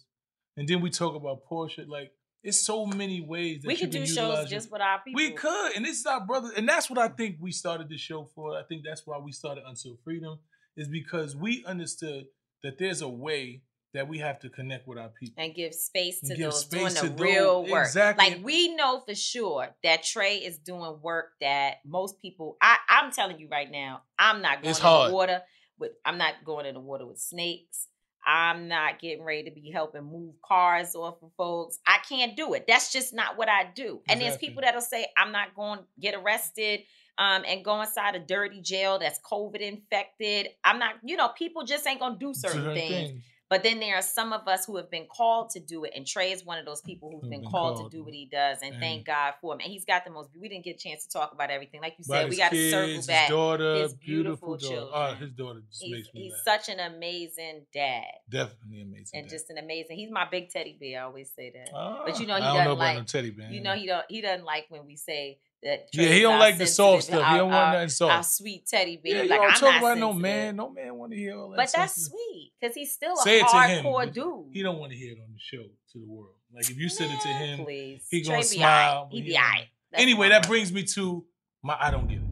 and 0.57 0.67
then 0.69 0.81
we 0.81 0.91
talk 0.91 1.15
about 1.15 1.45
Porsha, 1.51 1.87
like 1.89 2.13
it's 2.43 2.61
so 2.61 2.87
many 2.87 3.21
ways 3.21 3.63
that 3.63 3.69
we 3.69 3.77
could 3.77 3.91
do 3.91 4.07
shows 4.07 4.49
just 4.49 4.71
with 4.71 4.81
our 4.81 5.01
people. 5.05 5.17
We 5.21 5.31
could, 5.33 5.73
and 5.75 5.85
this 5.85 5.99
is 5.99 6.07
our 6.07 6.25
brother, 6.25 6.51
and 6.57 6.69
that's 6.69 6.89
what 6.89 6.99
I 6.99 7.09
think 7.09 7.37
we 7.41 7.51
started 7.53 7.89
the 7.89 7.99
show 7.99 8.29
for. 8.35 8.57
I 8.57 8.63
think 8.69 8.83
that's 8.85 9.07
why 9.07 9.19
we 9.19 9.33
started 9.33 9.65
Until 9.67 9.97
Freedom, 10.05 10.39
is 10.77 10.89
because 10.89 11.35
we 11.35 11.65
understood 11.67 12.27
that 12.63 12.79
there's 12.79 13.03
a 13.03 13.09
way 13.09 13.63
that 13.95 14.07
we 14.09 14.19
have 14.19 14.39
to 14.41 14.51
connect 14.51 14.87
with 14.87 14.99
our 14.99 15.09
people. 15.09 15.43
and 15.43 15.55
give 15.55 15.73
space 15.75 16.21
to 16.21 16.35
give 16.37 16.39
those 16.51 16.61
space 16.61 16.81
doing 17.01 17.11
to 17.11 17.17
the 17.17 17.23
real 17.23 17.63
those- 17.63 17.71
work. 17.73 17.87
exactly. 17.87 18.29
Like 18.31 18.45
we 18.45 18.75
know 18.77 19.01
for 19.07 19.15
sure 19.15 19.69
that 19.83 20.03
Trey 20.03 20.37
is 20.37 20.59
doing 20.59 20.99
work 21.03 21.31
that 21.41 21.77
most 21.85 22.21
people. 22.21 22.59
I, 22.61 22.77
I'm 22.89 23.11
telling 23.11 23.39
you 23.39 23.49
right 23.51 23.71
now, 23.71 24.03
I'm 24.19 24.43
not 24.43 24.61
going 24.63 24.71
It's 24.71 24.79
in 24.79 24.85
hard. 24.85 25.11
the 25.11 25.15
water 25.15 25.43
with. 25.79 25.93
I'm 26.05 26.19
not 26.19 26.35
going 26.45 26.67
in 26.67 26.75
the 26.75 26.81
water 26.81 27.07
with 27.07 27.19
snakes. 27.19 27.89
I'm 28.27 28.67
not 28.67 28.99
getting 28.99 29.25
ready 29.25 29.45
to 29.45 29.51
be 29.53 29.71
helping 29.71 30.03
move 30.03 30.35
cars 30.45 30.95
off 30.97 31.23
of 31.23 31.31
folks. 31.37 31.79
I 31.87 31.99
can't 32.09 32.37
do 32.37 32.55
it. 32.55 32.65
That's 32.67 32.93
just 32.93 33.15
not 33.15 33.39
what 33.39 33.49
I 33.49 33.71
do. 33.75 34.01
And 34.09 34.21
there's 34.21 34.37
people 34.37 34.63
that'll 34.63 34.81
say 34.81 35.07
I'm 35.17 35.31
not 35.31 35.55
going 35.55 35.79
to 35.79 35.85
get 36.01 36.15
arrested 36.15 36.81
um, 37.19 37.45
and 37.47 37.65
go 37.65 37.81
inside 37.81 38.15
a 38.17 38.19
dirty 38.19 38.61
jail 38.61 38.99
that's 38.99 39.21
COVID 39.21 39.61
infected. 39.61 40.49
I'm 40.65 40.79
not. 40.79 40.95
You 41.05 41.17
know, 41.17 41.29
people 41.29 41.65
just 41.65 41.87
ain't 41.87 42.01
gonna 42.01 42.19
do 42.19 42.35
certain, 42.35 42.63
Certain 42.63 42.75
things. 42.75 43.11
things. 43.11 43.23
But 43.49 43.63
then 43.63 43.79
there 43.79 43.95
are 43.95 44.03
some 44.03 44.33
of 44.33 44.49
us 44.49 44.67
who 44.67 44.77
have 44.77 44.91
been 44.91 45.07
called 45.07 45.51
to 45.51 45.61
do 45.61 45.85
it, 45.85 45.93
and 45.95 46.05
Trey 46.05 46.33
is 46.33 46.45
one 46.45 46.59
of 46.59 46.67
those 46.67 46.81
people 46.81 47.11
Who've 47.13 47.21
been, 47.31 47.43
been 47.43 47.49
called, 47.51 47.77
called. 47.77 47.91
to 47.93 47.97
do 47.97 48.03
what 48.03 48.13
he 48.13 48.27
does, 48.27 48.59
and 48.61 48.73
And- 48.73 48.81
thank 48.83 49.07
God 49.07 49.35
for 49.41 49.55
him. 49.55 49.61
And 49.61 49.71
he's 49.71 49.85
got 49.85 50.05
the 50.05 50.11
most. 50.11 50.31
We 50.37 50.49
didn't 50.49 50.65
get 50.65 50.75
a 50.75 50.79
chance 50.79 51.07
to 51.07 51.13
talk 51.13 51.33
about 51.33 51.51
everything, 51.51 51.81
like 51.81 51.95
you 51.97 52.03
said. 52.05 52.25
We 52.25 52.31
his 52.31 52.39
got 52.39 52.51
to 52.51 52.71
circle 52.71 52.95
his 52.97 53.07
back. 53.07 53.29
daughter, 53.29 53.75
his 53.77 53.95
beautiful, 53.95 54.57
beautiful 54.57 54.77
daughter. 54.81 54.91
Oh, 54.93 55.07
children. 55.07 55.19
his 55.19 55.33
daughter 55.33 55.61
just 55.71 55.83
He's, 55.83 55.93
makes 55.93 56.13
me 56.15 56.23
he's 56.25 56.33
laugh. 56.33 56.65
such 56.65 56.75
an 56.75 56.81
amazing 56.81 57.67
dad, 57.73 58.05
Definitely 58.29 58.81
amazing. 58.83 59.21
and 59.21 59.29
dad. 59.29 59.31
just 59.37 59.49
an 59.51 59.59
amazing. 59.59 59.97
He's 59.97 60.11
my 60.11 60.25
big 60.29 60.51
teddy 60.51 60.77
bear. 60.81 61.03
I 61.03 61.05
always 61.05 61.31
say 61.31 61.51
that. 61.55 61.71
Ah, 61.73 62.03
but 62.05 62.19
you 62.19 62.27
know 62.27 62.35
he 62.37 62.43
I 62.43 62.47
don't 62.47 62.57
doesn't 62.65 62.79
know 62.79 62.99
like. 62.99 63.07
teddy 63.07 63.31
bear. 63.31 63.51
You 63.51 63.61
know 63.61 63.75
he 63.75 63.87
don't. 63.87 64.05
He 64.09 64.21
doesn't 64.23 64.45
like 64.45 64.67
when 64.71 64.87
we 64.87 64.97
say 64.97 65.39
that. 65.67 65.89
Yeah, 65.93 66.09
he 66.09 66.21
don't 66.23 66.39
like 66.39 66.59
the 66.59 66.67
soft 66.67 67.05
stuff. 67.05 67.27
He 67.29 67.37
don't 67.37 67.51
want 67.51 67.55
our- 67.67 67.73
nothing 67.75 67.89
soft. 67.91 68.13
Our 68.15 68.23
sweet 68.23 68.67
teddy 68.67 68.97
bear. 68.97 69.25
Yeah, 69.25 69.31
like, 69.31 69.41
don't 69.41 69.51
I'm 69.53 69.57
talk 69.61 69.79
about 69.81 69.99
no 69.99 70.13
man. 70.13 70.57
No 70.57 70.71
man 70.71 70.95
want 70.97 71.13
to 71.13 71.19
hear 71.19 71.37
all 71.37 71.51
that. 71.51 71.57
But 71.57 71.73
that's 71.75 71.93
sensitive- 71.95 72.13
sweet 72.13 72.53
because 72.61 72.75
he's 72.75 72.93
still 72.93 73.13
a 73.13 73.17
Say 73.23 73.41
him. 73.41 73.47
hardcore 73.47 74.13
dude. 74.13 74.47
He 74.53 74.63
don't 74.63 74.79
want 74.79 74.93
to 74.93 74.99
hear 74.99 75.13
it 75.13 75.19
on 75.21 75.29
the 75.33 75.39
show 75.39 75.63
to 75.93 75.99
the 75.99 76.07
world. 76.07 76.35
Like 76.55 76.71
if 76.71 76.77
you 76.79 76.89
said 76.89 77.11
it 77.11 77.21
to 77.21 77.29
him, 77.29 77.65
Please. 77.65 78.07
he 78.11 78.23
Trey 78.23 78.29
gonna 78.31 78.39
be 78.39 78.45
smile. 78.45 79.05
aight. 79.07 79.13
He 79.13 79.23
be. 79.23 79.33
That's 79.33 80.03
Anyway, 80.03 80.29
that 80.31 80.47
brings 80.47 80.73
me 80.73 80.85
to 80.95 81.25
my. 81.63 81.77
I 81.79 81.91
don't 81.91 82.09
get 82.09 82.19
it. 82.19 82.25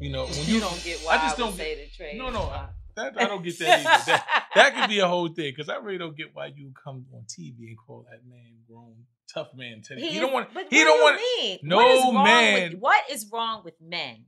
You 0.00 0.10
know, 0.10 0.24
when 0.24 0.34
You, 0.46 0.54
you, 0.54 0.60
don't 0.60 0.82
get 0.82 0.98
why 1.00 1.14
I 1.14 1.18
just 1.18 1.36
would 1.38 1.44
don't 1.44 1.56
say 1.56 1.76
get. 1.76 1.92
Trey. 1.94 2.16
No, 2.16 2.28
is 2.28 2.34
no, 2.34 2.40
why. 2.40 2.56
I, 2.56 2.68
that, 3.10 3.20
I 3.20 3.24
don't 3.26 3.42
get 3.44 3.58
that 3.60 3.80
either. 3.80 4.02
That, 4.06 4.44
that 4.54 4.74
could 4.74 4.88
be 4.88 4.98
a 5.00 5.06
whole 5.06 5.28
thing 5.28 5.52
because 5.54 5.68
I 5.68 5.76
really 5.76 5.98
don't 5.98 6.16
get 6.16 6.34
why 6.34 6.46
you 6.46 6.72
come 6.82 7.04
on 7.14 7.22
TV 7.24 7.56
and 7.68 7.76
call 7.78 8.06
that 8.10 8.20
man 8.28 8.56
grown 8.68 8.94
tough 9.32 9.48
man. 9.54 9.82
Teddy. 9.82 10.08
He, 10.08 10.18
don't 10.20 10.32
want. 10.32 10.48
He 10.70 10.84
don't 10.84 10.98
do 10.98 11.02
want. 11.02 11.20
mean? 11.38 11.58
No 11.62 11.76
what 11.76 12.24
man. 12.24 12.70
With, 12.72 12.80
what 12.80 13.02
is 13.10 13.28
wrong 13.32 13.62
with 13.64 13.74
men 13.80 14.24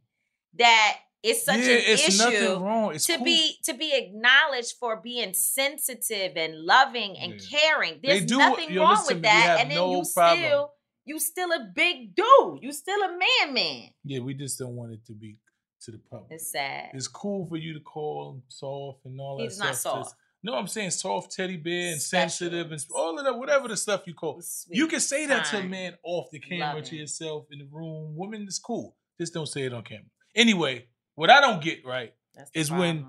that 0.59 0.97
it's 1.23 1.45
such 1.45 1.59
yeah, 1.59 1.75
an 1.75 1.83
it's 1.85 2.09
issue 2.09 2.25
nothing 2.25 2.63
wrong. 2.63 2.95
It's 2.95 3.07
to 3.07 3.17
cool. 3.17 3.25
be 3.25 3.57
to 3.65 3.75
be 3.75 3.93
acknowledged 3.95 4.75
for 4.79 5.01
being 5.01 5.35
sensitive 5.35 6.33
and 6.37 6.65
loving 6.65 7.17
and 7.19 7.35
Yeah. 7.35 7.59
caring? 7.59 8.01
There's 8.03 8.25
do- 8.25 8.39
nothing 8.39 8.73
yo, 8.73 8.83
wrong 8.83 8.97
listen, 8.97 9.17
with 9.17 9.23
that, 9.23 9.59
and 9.61 9.71
then 9.71 9.77
no 9.77 9.99
you 9.99 10.05
problem. 10.15 10.45
still 10.45 10.73
you 11.05 11.19
still 11.19 11.53
a 11.53 11.71
big 11.75 12.15
dude. 12.15 12.59
You 12.63 12.73
still 12.73 13.03
a 13.03 13.09
man, 13.09 13.55
man. 13.55 13.91
Yeah, 14.05 14.21
we 14.21 14.35
just 14.35 14.59
don't 14.59 14.77
want 14.77 14.93
it 14.93 15.05
to 15.07 15.13
be 15.13 15.39
to 15.83 15.91
the 15.91 15.99
public. 15.99 16.29
It's 16.31 16.51
sad. 16.51 16.91
It's 16.95 17.09
cool 17.09 17.47
for 17.47 17.57
you 17.57 17.75
to 17.75 17.81
call 17.81 18.33
him 18.33 18.43
soft 18.49 19.05
and 19.05 19.21
all 19.21 19.39
that 19.39 19.45
He's 19.45 19.59
not 19.59 19.77
soft. 19.77 20.15
No, 20.45 20.55
I'm 20.55 20.67
saying 20.67 20.91
soft 20.91 21.33
teddy 21.33 21.57
bear 21.57 21.93
and 21.93 22.01
Special. 22.03 22.29
sensitive 22.29 22.73
and 22.73 22.85
all 22.95 23.17
of 23.19 23.25
that, 23.25 23.39
whatever 23.39 23.69
the 23.69 23.77
stuff 23.77 24.03
you 24.07 24.15
call. 24.15 24.41
Sweet, 24.43 24.77
You 24.77 24.89
can 24.89 24.99
say 25.01 25.27
that 25.27 25.47
to 25.47 25.59
a 25.59 25.63
man 25.63 25.97
off 26.03 26.31
the 26.33 26.41
camera 26.41 26.83
to 26.83 26.97
yourself 26.97 27.47
in 27.53 27.61
the 27.61 27.69
room. 27.71 28.17
Woman, 28.17 28.43
it's 28.43 28.59
cool. 28.59 28.97
Just 29.21 29.35
don't 29.35 29.47
say 29.47 29.63
it 29.63 29.73
on 29.73 29.85
camera. 29.85 30.07
Anyway, 30.35 30.87
what 31.15 31.31
I 31.31 31.41
don't 31.41 31.63
get 31.63 31.85
right 31.85 32.13
is 32.55 32.73
when 32.73 33.07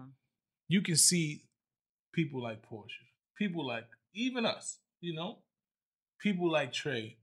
you 0.68 0.82
can 0.82 0.96
see 0.96 1.44
people 2.14 2.42
like 2.44 2.62
Porsha, 2.62 3.06
people 3.38 3.66
like 3.66 3.88
even 4.14 4.46
us, 4.46 4.78
you 5.02 5.16
know, 5.16 5.40
people 6.20 6.52
like 6.52 6.72
Trey, 6.72 7.18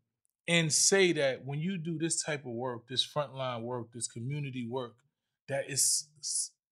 and 0.49 0.73
say 0.73 1.13
that 1.13 1.45
when 1.45 1.61
you 1.61 1.79
do 1.79 1.99
this 1.99 2.23
type 2.23 2.45
of 2.45 2.53
work, 2.53 2.89
this 2.89 3.07
frontline 3.07 3.63
work, 3.63 3.93
this 3.95 4.09
community 4.09 4.67
work, 4.69 4.95
that 5.49 5.71
is 5.71 6.09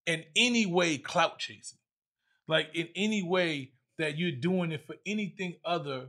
in 0.07 0.25
any 0.35 0.67
way 0.67 0.99
clout 0.99 1.39
chasing. 1.39 1.79
Like 2.49 2.71
in 2.75 2.89
any 2.97 3.23
way 3.23 3.73
that 3.99 4.17
you're 4.17 4.33
doing 4.33 4.73
it 4.73 4.87
for 4.87 4.97
anything 5.07 5.57
other 5.65 6.09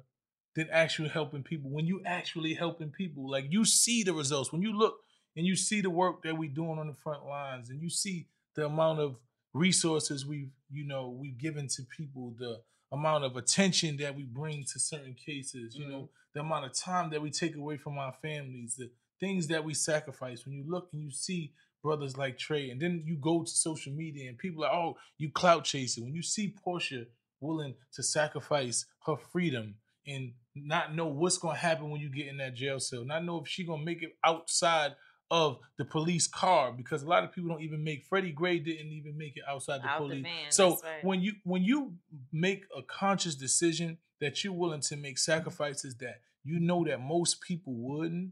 than 0.56 0.70
actually 0.72 1.10
helping 1.10 1.44
people. 1.44 1.70
When 1.70 1.86
you 1.86 2.02
actually 2.06 2.54
helping 2.54 2.90
people, 2.90 3.30
like 3.30 3.46
you 3.50 3.66
see 3.66 4.04
the 4.04 4.14
results. 4.14 4.52
When 4.52 4.62
you 4.62 4.78
look 4.78 4.98
and 5.36 5.46
you 5.46 5.56
see 5.56 5.82
the 5.82 5.90
work 5.90 6.24
that 6.24 6.38
we're 6.38 6.50
doing 6.50 6.80
on 6.80 6.88
the 6.88 6.94
front 6.94 7.26
lines, 7.26 7.70
and 7.70 7.82
you 7.82 7.90
see 7.90 8.28
the 8.56 8.66
amount 8.66 9.00
of 9.00 9.20
resources 9.54 10.26
we've, 10.26 10.52
you 10.72 10.86
know, 10.86 11.10
we've 11.10 11.38
given 11.38 11.68
to 11.68 11.84
people, 11.84 12.34
the 12.38 12.62
amount 12.92 13.24
of 13.24 13.36
attention 13.36 13.98
that 13.98 14.16
we 14.16 14.24
bring 14.24 14.64
to 14.64 14.80
certain 14.80 15.14
cases, 15.14 15.76
you 15.76 15.88
know, 15.88 15.96
mm-hmm. 15.96 16.34
the 16.34 16.40
amount 16.40 16.66
of 16.66 16.74
time 16.74 17.10
that 17.12 17.22
we 17.22 17.30
take 17.30 17.56
away 17.56 17.78
from 17.78 17.98
our 17.98 18.14
families, 18.22 18.76
the 18.76 18.90
things 19.20 19.48
that 19.48 19.64
we 19.64 19.74
sacrifice. 19.74 20.46
When 20.46 20.56
you 20.56 20.64
look 20.68 20.90
and 20.94 21.02
you 21.02 21.12
see 21.12 21.54
brothers 21.82 22.18
like 22.18 22.38
Trey, 22.38 22.70
and 22.70 22.82
then 22.82 23.04
you 23.06 23.16
go 23.16 23.44
to 23.44 23.50
social 23.50 23.94
media 23.94 24.30
and 24.30 24.38
people 24.38 24.64
are, 24.64 24.74
oh, 24.74 24.98
you 25.18 25.32
clout 25.32 25.64
chasing. 25.64 26.04
When 26.04 26.14
you 26.14 26.24
see 26.24 26.54
Porsha 26.66 27.06
willing 27.40 27.76
to 27.94 28.04
sacrifice 28.04 28.86
her 29.06 29.16
freedom 29.32 29.76
and 30.06 30.34
not 30.56 30.96
know 30.96 31.08
what's 31.08 31.38
gonna 31.38 31.58
happen 31.58 31.90
when 31.90 32.02
you 32.02 32.10
get 32.10 32.28
in 32.28 32.38
that 32.38 32.56
jail 32.56 32.80
cell, 32.80 33.06
not 33.06 33.24
know 33.24 33.42
if 33.42 33.48
she 33.48 33.66
gonna 33.66 33.84
make 33.84 34.04
it 34.04 34.18
outside 34.24 34.96
of 35.32 35.60
the 35.78 35.86
police 35.86 36.28
car 36.28 36.72
because 36.72 37.04
a 37.04 37.08
lot 37.08 37.24
of 37.24 37.32
people 37.32 37.50
don't 37.50 37.62
even 37.62 37.84
make 37.84 38.04
Freddie 38.04 38.32
Gray 38.32 38.58
didn't 38.58 38.92
even 38.92 39.18
make 39.18 39.38
it 39.38 39.44
outside 39.48 39.84
the 39.84 39.88
Out 39.88 40.02
the 40.02 40.08
police. 40.08 40.24
van, 40.24 40.52
so 40.52 40.70
right. 40.84 41.04
when 41.04 41.22
you 41.22 41.34
when 41.44 41.64
you 41.64 41.94
make 42.32 42.64
a 42.76 42.82
conscious 42.82 43.36
decision 43.36 44.00
that 44.22 44.44
you're 44.44 44.54
willing 44.54 44.82
to 44.82 44.98
make 44.98 45.18
sacrifices 45.18 45.96
that 45.98 46.22
you 46.44 46.60
know 46.60 46.84
that 46.86 47.00
most 47.00 47.42
people 47.42 47.74
wouldn't, 47.76 48.32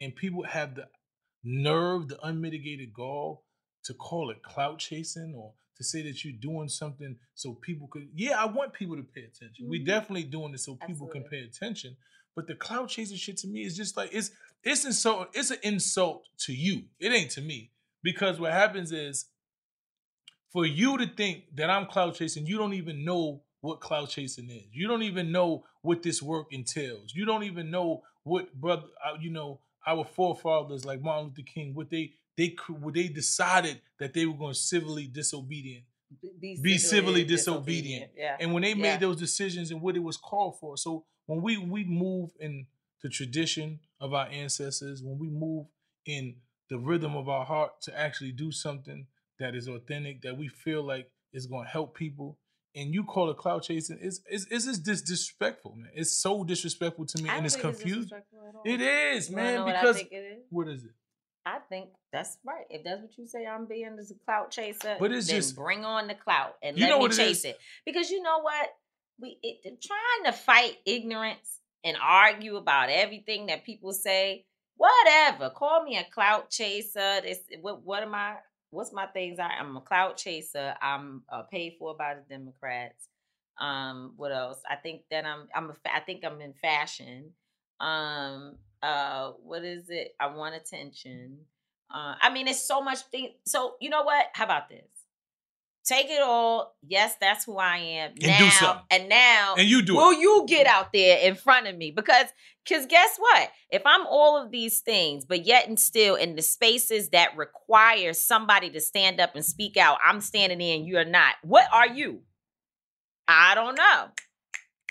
and 0.00 0.14
people 0.14 0.44
have 0.44 0.76
the 0.76 0.86
nerve, 1.44 2.08
the 2.08 2.18
unmitigated 2.26 2.92
gall 2.92 3.44
to 3.84 3.94
call 3.94 4.30
it 4.30 4.42
clout 4.42 4.78
chasing 4.78 5.34
or 5.36 5.52
to 5.76 5.84
say 5.84 6.02
that 6.02 6.22
you're 6.24 6.34
doing 6.40 6.68
something 6.68 7.16
so 7.34 7.54
people 7.54 7.88
could 7.88 8.08
yeah, 8.14 8.40
I 8.40 8.44
want 8.44 8.72
people 8.74 8.96
to 8.96 9.02
pay 9.02 9.22
attention. 9.22 9.68
We 9.68 9.80
Mhm. 9.80 9.86
definitely 9.86 10.24
doing 10.24 10.52
it 10.52 10.58
so 10.60 10.76
people 10.86 11.08
can 11.08 11.24
pay 11.24 11.40
attention. 11.40 11.96
But 12.36 12.46
the 12.46 12.54
clout 12.54 12.88
chasing 12.90 13.16
shit 13.16 13.38
to 13.38 13.48
me 13.48 13.64
is 13.64 13.76
just 13.76 13.96
like 13.96 14.10
it's 14.12 14.30
it's 14.62 14.84
insult 14.84 15.30
it's 15.34 15.50
an 15.50 15.58
insult 15.62 16.28
to 16.40 16.52
you. 16.52 16.84
It 16.98 17.12
ain't 17.12 17.30
to 17.32 17.40
me. 17.40 17.72
Because 18.02 18.38
what 18.38 18.52
happens 18.52 18.92
is 18.92 19.26
for 20.52 20.66
you 20.66 20.98
to 20.98 21.06
think 21.06 21.56
that 21.56 21.70
I'm 21.70 21.86
cloud 21.86 22.14
chasing, 22.14 22.46
you 22.46 22.58
don't 22.58 22.74
even 22.74 23.04
know 23.04 23.42
what 23.60 23.80
cloud 23.80 24.08
chasing 24.08 24.50
is. 24.50 24.64
You 24.72 24.88
don't 24.88 25.02
even 25.02 25.30
know 25.30 25.64
what 25.82 26.02
this 26.02 26.22
work 26.22 26.48
entails. 26.50 27.14
You 27.14 27.24
don't 27.24 27.44
even 27.44 27.70
know 27.70 28.02
what 28.24 28.52
brother, 28.54 28.86
uh, 29.04 29.16
you 29.20 29.30
know, 29.30 29.60
our 29.86 30.04
forefathers 30.04 30.84
like 30.84 31.00
Martin 31.00 31.26
Luther 31.28 31.42
King, 31.42 31.74
what 31.74 31.90
they 31.90 32.12
they 32.36 32.56
what 32.80 32.94
they 32.94 33.08
decided 33.08 33.80
that 33.98 34.14
they 34.14 34.26
were 34.26 34.36
going 34.36 34.54
to 34.54 34.58
civilly 34.58 35.06
disobedient, 35.06 35.84
be 36.40 36.78
civilly 36.78 37.24
disobedient. 37.24 38.10
Yeah. 38.16 38.36
And 38.40 38.52
when 38.52 38.62
they 38.62 38.70
Yeah. 38.70 38.74
made 38.82 39.00
those 39.00 39.16
decisions 39.16 39.70
and 39.70 39.80
what 39.82 39.96
it 39.96 40.00
was 40.02 40.16
called 40.16 40.58
for. 40.58 40.76
So 40.76 41.04
when 41.26 41.42
we 41.42 41.56
we 41.58 41.84
move 41.84 42.30
in 42.40 42.66
the 43.02 43.08
tradition 43.08 43.80
of 44.00 44.12
our 44.14 44.26
ancestors, 44.28 45.02
when 45.02 45.18
we 45.18 45.28
move 45.28 45.66
in 46.06 46.36
the 46.68 46.78
rhythm 46.78 47.16
of 47.16 47.28
our 47.28 47.44
heart 47.44 47.80
to 47.82 47.98
actually 47.98 48.32
do 48.32 48.52
something 48.52 49.06
that 49.38 49.54
is 49.54 49.68
authentic, 49.68 50.22
that 50.22 50.36
we 50.36 50.48
feel 50.48 50.82
like 50.82 51.10
is 51.32 51.46
going 51.46 51.64
to 51.64 51.70
help 51.70 51.96
people, 51.96 52.38
and 52.74 52.92
you 52.94 53.04
call 53.04 53.30
it 53.30 53.36
clout 53.36 53.62
chasing, 53.62 53.98
it's 54.00 54.20
it's, 54.28 54.46
it's 54.50 54.64
just 54.66 54.84
dis- 54.84 55.02
disrespectful, 55.02 55.74
man. 55.76 55.90
It's 55.94 56.12
so 56.18 56.44
disrespectful 56.44 57.06
to 57.06 57.22
me, 57.22 57.28
I 57.30 57.36
and 57.36 57.46
it's 57.46 57.56
think 57.56 57.66
it's 57.66 57.78
confusing. 57.78 58.02
disrespectful 58.02 58.38
at 58.48 58.54
all. 58.54 58.62
It 58.64 58.80
is, 58.80 59.30
You 59.30 59.36
man, 59.36 59.64
what 59.64 59.66
because 59.80 59.98
it 60.00 60.08
is? 60.12 60.38
what 60.50 60.68
is 60.68 60.84
it? 60.84 60.90
I 61.46 61.58
think 61.70 61.88
that's 62.12 62.36
right. 62.44 62.64
If 62.68 62.84
that's 62.84 63.00
what 63.00 63.16
you 63.16 63.26
say, 63.26 63.46
I'm 63.46 63.66
being 63.66 63.96
as 63.98 64.10
a 64.10 64.14
clout 64.24 64.50
chaser. 64.50 64.96
But 65.00 65.10
it's 65.10 65.26
then 65.26 65.36
just- 65.36 65.56
bring 65.56 65.84
on 65.84 66.06
the 66.06 66.14
clout 66.14 66.56
and 66.62 66.76
You 66.76 66.84
let 66.84 66.90
know 66.90 66.96
me 66.98 67.02
what 67.02 67.12
it 67.12 67.16
chase 67.16 67.38
is? 67.38 67.44
it. 67.46 67.58
Because 67.86 68.10
you 68.10 68.22
know 68.22 68.40
what? 68.40 68.68
We 69.20 69.38
it, 69.42 69.82
trying 69.82 70.32
to 70.32 70.38
fight 70.38 70.76
ignorance 70.86 71.60
and 71.84 71.96
argue 72.00 72.56
about 72.56 72.90
everything 72.90 73.46
that 73.46 73.64
people 73.64 73.92
say. 73.92 74.44
Whatever. 74.76 75.50
Call 75.50 75.82
me 75.84 75.98
a 75.98 76.04
clout 76.10 76.48
chaser. 76.50 77.20
This 77.22 77.40
what 77.60 77.82
what 77.84 78.02
am 78.02 78.14
I? 78.14 78.36
What's 78.70 78.92
my 78.92 79.06
things? 79.06 79.38
I, 79.38 79.48
I'm 79.60 79.76
a 79.76 79.80
clout 79.80 80.16
chaser. 80.16 80.74
I'm 80.80 81.22
uh, 81.28 81.42
paid 81.42 81.74
for 81.78 81.96
by 81.96 82.14
the 82.14 82.22
Democrats. 82.28 83.08
Um, 83.60 84.14
what 84.16 84.32
else? 84.32 84.60
I 84.68 84.76
think 84.76 85.02
that 85.10 85.24
I'm 85.26 85.48
I'm 85.54 85.72
I 85.92 86.00
think 86.00 86.24
I'm 86.24 86.40
in 86.40 86.54
fashion. 86.54 87.32
Um, 87.80 88.56
uh, 88.82 89.32
what 89.42 89.64
is 89.64 89.90
it? 89.90 90.14
I 90.20 90.28
want 90.28 90.54
attention. 90.54 91.38
Uh, 91.92 92.14
I 92.20 92.32
mean, 92.32 92.48
it's 92.48 92.64
so 92.66 92.80
much 92.80 93.00
thing. 93.10 93.34
So 93.44 93.74
you 93.80 93.90
know 93.90 94.02
what? 94.02 94.26
How 94.32 94.44
about 94.44 94.68
this? 94.68 94.99
Take 95.90 96.08
it 96.08 96.22
all. 96.22 96.76
Yes, 96.86 97.16
that's 97.20 97.44
who 97.44 97.56
I 97.56 97.78
am 97.78 98.14
do 98.14 98.28
now. 98.28 98.84
And 98.92 99.08
now, 99.08 99.56
And 99.58 99.68
you 99.68 99.82
do 99.82 99.94
it. 99.94 99.96
Will 99.96 100.12
you 100.12 100.44
get 100.46 100.68
out 100.68 100.92
there 100.92 101.18
in 101.18 101.34
front 101.34 101.66
of 101.66 101.76
me? 101.76 101.90
Because, 101.90 102.26
because 102.64 102.86
guess 102.86 103.16
what? 103.18 103.50
If 103.72 103.82
I'm 103.84 104.06
all 104.06 104.40
of 104.40 104.52
these 104.52 104.78
things, 104.78 105.24
but 105.24 105.44
yet 105.44 105.66
and 105.66 105.80
still 105.80 106.14
in 106.14 106.36
the 106.36 106.42
spaces 106.42 107.08
that 107.08 107.36
require 107.36 108.12
somebody 108.12 108.70
to 108.70 108.80
stand 108.80 109.20
up 109.20 109.34
and 109.34 109.44
speak 109.44 109.76
out, 109.76 109.98
I'm 110.04 110.20
standing 110.20 110.60
in. 110.60 110.86
You're 110.86 111.04
not. 111.04 111.34
What 111.42 111.66
are 111.72 111.88
you? 111.88 112.20
I 113.26 113.56
don't 113.56 113.74
know. 113.74 114.10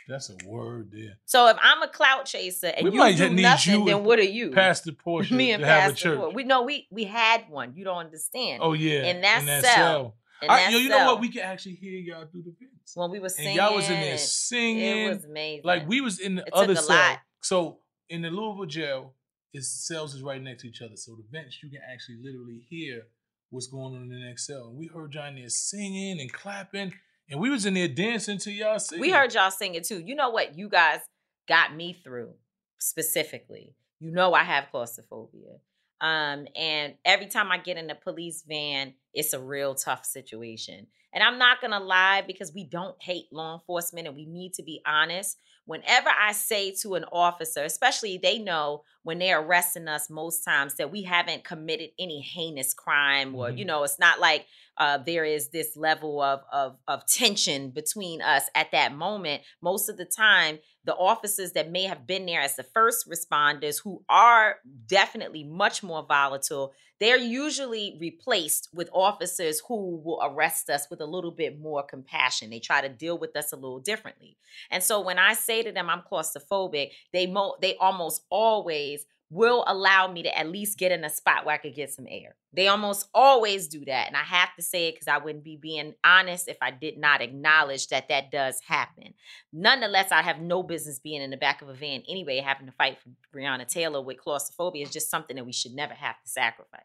That's 0.09 0.29
a 0.29 0.35
word 0.45 0.91
there. 0.91 1.17
So 1.23 1.47
if 1.47 1.55
I'm 1.61 1.81
a 1.81 1.87
clout 1.87 2.25
chaser 2.25 2.67
and 2.67 2.83
We 2.83 2.91
you 2.91 2.97
might 2.97 3.15
do 3.15 3.29
need 3.29 3.43
nothing, 3.43 3.79
you 3.79 3.85
then 3.85 4.03
what 4.03 4.19
are 4.19 4.23
you? 4.23 4.51
Pastor 4.51 4.91
Porsha 4.91 5.31
Me 5.37 5.47
to 5.47 5.53
and 5.53 5.63
have 5.63 5.91
a 5.91 5.93
Pastor. 5.93 6.29
We 6.31 6.43
know 6.43 6.63
we 6.63 6.87
we 6.91 7.05
had 7.05 7.45
one. 7.47 7.73
You 7.75 7.85
don't 7.85 7.99
understand. 7.99 8.61
Oh 8.61 8.73
yeah, 8.73 9.03
in 9.05 9.21
that, 9.21 9.63
cell. 9.63 10.01
In 10.01 10.11
I- 10.47 10.69
yo, 10.69 10.77
you 10.77 10.89
know 10.89 11.05
what? 11.13 11.19
We 11.21 11.29
can 11.29 11.41
actually 11.41 11.75
hear 11.75 11.91
y'all 11.99 12.25
through 12.27 12.43
the 12.43 12.53
vents. 12.59 12.95
when 12.95 13.11
we 13.11 13.19
were 13.19 13.25
And 13.25 13.31
singing, 13.33 13.55
y'all 13.57 13.75
was 13.75 13.89
in 13.89 13.99
there 13.99 14.17
singing. 14.17 15.05
It 15.07 15.09
was 15.15 15.25
amazing. 15.25 15.61
Like 15.65 15.87
we 15.87 16.01
was 16.01 16.19
in 16.19 16.35
the 16.35 16.43
It 16.43 16.53
other 16.53 16.75
cell. 16.75 16.95
lot. 16.95 17.19
So 17.41 17.79
in 18.09 18.21
the 18.21 18.29
Louisville 18.29 18.65
jail, 18.65 19.13
its 19.53 19.67
cells 19.87 20.13
is 20.15 20.21
right 20.21 20.41
next 20.41 20.61
to 20.61 20.69
each 20.69 20.81
other. 20.81 20.95
So 20.95 21.15
the 21.15 21.23
vents, 21.31 21.61
you 21.63 21.69
can 21.69 21.81
actually 21.91 22.17
literally 22.23 22.61
hear 22.69 23.07
what's 23.49 23.67
going 23.67 23.95
on 23.95 24.03
in 24.03 24.09
the 24.09 24.19
next 24.19 24.45
cell. 24.45 24.67
And 24.69 24.77
we 24.77 24.87
heard 24.87 25.13
y'all 25.13 25.27
in 25.27 25.35
there 25.35 25.49
singing 25.49 26.19
and 26.21 26.31
clapping, 26.31 26.93
and 27.29 27.39
we 27.39 27.49
was 27.49 27.65
in 27.65 27.73
there 27.73 27.87
dancing 27.87 28.37
to 28.39 28.51
y'all 28.51 28.77
singing. 28.79 29.01
We 29.01 29.09
heard 29.11 29.33
y'all 29.33 29.49
singing 29.51 29.81
too. 29.83 29.99
You 29.99 30.15
know 30.15 30.29
what? 30.29 30.55
You 30.57 30.69
guys 30.69 30.99
got 31.47 31.75
me 31.75 31.93
through 32.03 32.33
specifically. 32.79 33.75
You 33.99 34.11
know 34.11 34.33
I 34.33 34.43
have 34.43 34.65
claustrophobia. 34.71 35.57
Um, 36.01 36.47
and 36.55 36.95
every 37.03 37.27
time 37.27 37.51
I 37.51 37.57
get 37.57 37.77
in 37.77 37.89
a 37.89 37.95
police 37.95 38.43
van, 38.47 38.93
it's 39.13 39.33
a 39.33 39.39
real 39.39 39.75
tough 39.75 40.05
situation. 40.05 40.87
And 41.13 41.23
I'm 41.23 41.39
not 41.39 41.61
gonna 41.61 41.79
lie 41.79 42.23
because 42.25 42.53
we 42.53 42.63
don't 42.63 43.01
hate 43.01 43.25
law 43.31 43.55
enforcement 43.55 44.07
and 44.07 44.15
we 44.15 44.25
need 44.25 44.53
to 44.53 44.63
be 44.63 44.81
honest. 44.85 45.37
Whenever 45.65 46.09
I 46.09 46.31
say 46.31 46.71
to 46.81 46.95
an 46.95 47.05
officer, 47.11 47.63
especially 47.63 48.17
they 48.17 48.39
know 48.39 48.83
when 49.03 49.19
they're 49.19 49.41
arresting 49.41 49.87
us 49.87 50.09
most 50.09 50.43
times 50.43 50.75
that 50.75 50.91
we 50.91 51.03
haven't 51.03 51.43
committed 51.43 51.89
any 51.97 52.21
heinous 52.21 52.73
crime 52.73 53.33
or, 53.35 53.49
you 53.49 53.63
Mhm. 53.63 53.67
know, 53.67 53.83
it's 53.83 53.99
not 53.99 54.19
like 54.19 54.45
uh, 54.77 54.97
there 54.97 55.25
is 55.25 55.49
this 55.49 55.75
level 55.75 56.21
of, 56.21 56.41
of 56.53 56.77
of 56.87 57.05
tension 57.05 57.69
between 57.71 58.21
us 58.21 58.43
at 58.55 58.71
that 58.71 58.93
moment. 58.93 59.43
Most 59.61 59.89
of 59.89 59.97
the 59.97 60.05
time, 60.05 60.59
the 60.85 60.95
officers 60.95 61.51
that 61.51 61.69
may 61.69 61.83
have 61.83 62.07
been 62.07 62.25
there 62.25 62.39
as 62.39 62.55
the 62.55 62.63
first 62.63 63.09
responders, 63.09 63.81
who 63.83 64.03
are 64.07 64.59
definitely 64.87 65.43
much 65.43 65.83
more 65.83 66.01
volatile, 66.03 66.71
they're 67.01 67.17
usually 67.17 67.97
replaced 67.99 68.69
with 68.73 68.89
officers 68.93 69.61
who 69.67 69.97
will 70.03 70.21
arrest 70.23 70.69
us 70.69 70.87
with 70.89 71.01
a 71.01 71.05
little 71.05 71.31
bit 71.31 71.59
more 71.59 71.83
compassion. 71.83 72.49
They 72.49 72.59
try 72.59 72.79
to 72.79 72.89
deal 72.89 73.17
with 73.17 73.35
us 73.35 73.51
a 73.51 73.55
little 73.57 73.79
differently. 73.79 74.37
And 74.71 74.81
so 74.81 75.01
when 75.01 75.19
I 75.19 75.33
say 75.33 75.61
to 75.63 75.71
them 75.73 75.89
I'm 75.89 76.03
claustrophobic, 76.09 76.91
they 77.11 77.27
mo- 77.27 77.57
they 77.61 77.75
almost 77.77 78.23
always 78.29 78.98
will 79.31 79.63
allow 79.67 80.07
me 80.07 80.23
to 80.23 80.37
at 80.37 80.49
least 80.49 80.79
get 80.79 80.91
in 80.91 81.03
a 81.03 81.09
spot 81.09 81.45
where 81.45 81.53
I 81.53 81.59
could 81.59 81.75
get 81.75 81.93
some 81.93 82.07
air. 82.09 82.35
They 82.51 82.67
almost 82.67 83.07
always 83.13 83.67
do 83.67 83.85
that. 83.85 84.07
And 84.07 84.17
I 84.17 84.23
have 84.23 84.55
to 84.55 84.63
say 84.63 84.87
it 84.87 84.95
because 84.95 85.07
I 85.07 85.19
wouldn't 85.19 85.43
be 85.43 85.55
being 85.55 85.93
honest 86.03 86.47
if 86.47 86.57
I 86.61 86.71
did 86.71 86.97
not 86.97 87.21
acknowledge 87.21 87.87
that 87.89 88.09
that 88.09 88.31
does 88.31 88.59
happen. 88.61 89.13
Nonetheless, 89.53 90.11
I 90.11 90.23
have 90.23 90.41
no 90.41 90.63
business 90.63 90.97
being 90.97 91.21
in 91.21 91.29
the 91.29 91.37
back 91.37 91.61
of 91.61 91.69
a 91.69 91.75
van 91.75 92.01
anyway, 92.09 92.39
having 92.39 92.65
to 92.65 92.71
fight 92.71 92.97
for 92.99 93.09
Breonna 93.37 93.67
Taylor 93.67 94.01
with 94.01 94.17
claustrophobia 94.17 94.83
is 94.83 94.91
just 94.91 95.11
something 95.11 95.35
that 95.35 95.45
we 95.45 95.53
should 95.53 95.73
never 95.73 95.93
have 95.93 96.19
to 96.23 96.29
sacrifice. 96.29 96.81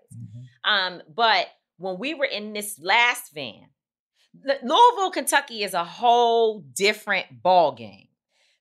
Um, 0.65 1.03
but 1.15 1.47
when 1.79 1.99
we 1.99 2.13
were 2.13 2.27
in 2.27 2.53
this 2.53 2.79
last 2.79 3.33
van, 3.33 3.69
Louisville, 4.45 5.11
Kentucky 5.13 5.63
is 5.63 5.75
a 5.75 5.85
whole 5.85 6.61
different 6.61 7.43
ball 7.43 7.73
game. 7.73 8.09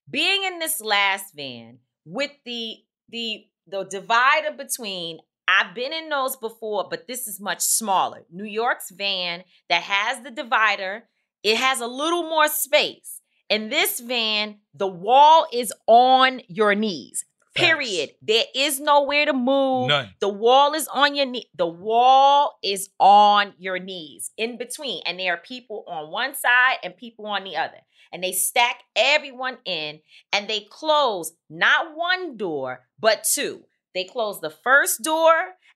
Being 0.09 0.43
in 0.43 0.59
this 0.59 0.79
last 0.79 1.33
van 1.35 1.79
with 2.05 2.31
the 2.45 2.77
the 3.09 3.45
the 3.67 3.83
divider 3.83 4.51
between 4.51 5.19
I've 5.47 5.75
been 5.75 5.93
in 5.93 6.09
those 6.09 6.35
before, 6.37 6.87
but 6.89 7.07
this 7.07 7.27
is 7.27 7.39
much 7.39 7.61
smaller. 7.61 8.23
New 8.31 8.45
York's 8.45 8.91
van 8.91 9.43
that 9.69 9.83
has 9.83 10.23
the 10.23 10.31
divider, 10.31 11.03
it 11.43 11.57
has 11.57 11.81
a 11.81 11.87
little 11.87 12.23
more 12.23 12.47
space. 12.47 13.19
In 13.49 13.69
this 13.69 13.99
van, 13.99 14.59
the 14.73 14.87
wall 14.87 15.47
is 15.51 15.73
on 15.85 16.41
your 16.47 16.75
knees. 16.75 17.25
Period. 17.55 18.11
There 18.21 18.45
is 18.55 18.79
nowhere 18.79 19.25
to 19.25 19.33
move. 19.33 19.89
None. 19.89 20.09
The 20.19 20.29
wall 20.29 20.73
is 20.73 20.87
on 20.87 21.13
your 21.13 21.27
knee. 21.27 21.49
The 21.55 21.67
wall 21.67 22.57
is 22.63 22.89
on 22.99 23.53
your 23.59 23.77
knees 23.77 24.31
in 24.37 24.57
between. 24.57 25.03
And 25.05 25.19
there 25.19 25.35
are 25.35 25.37
people 25.37 25.83
on 25.87 26.09
one 26.09 26.33
side 26.33 26.77
and 26.83 26.97
people 26.97 27.27
on 27.27 27.43
the 27.43 27.55
other. 27.57 27.77
And 28.13 28.23
they 28.23 28.31
stack 28.31 28.83
everyone 28.95 29.57
in 29.65 29.99
and 30.31 30.47
they 30.47 30.67
close 30.69 31.33
not 31.49 31.95
one 31.95 32.37
door, 32.37 32.81
but 32.99 33.23
two. 33.23 33.63
They 33.95 34.05
close 34.05 34.39
the 34.39 34.51
first 34.51 35.03
door 35.03 35.33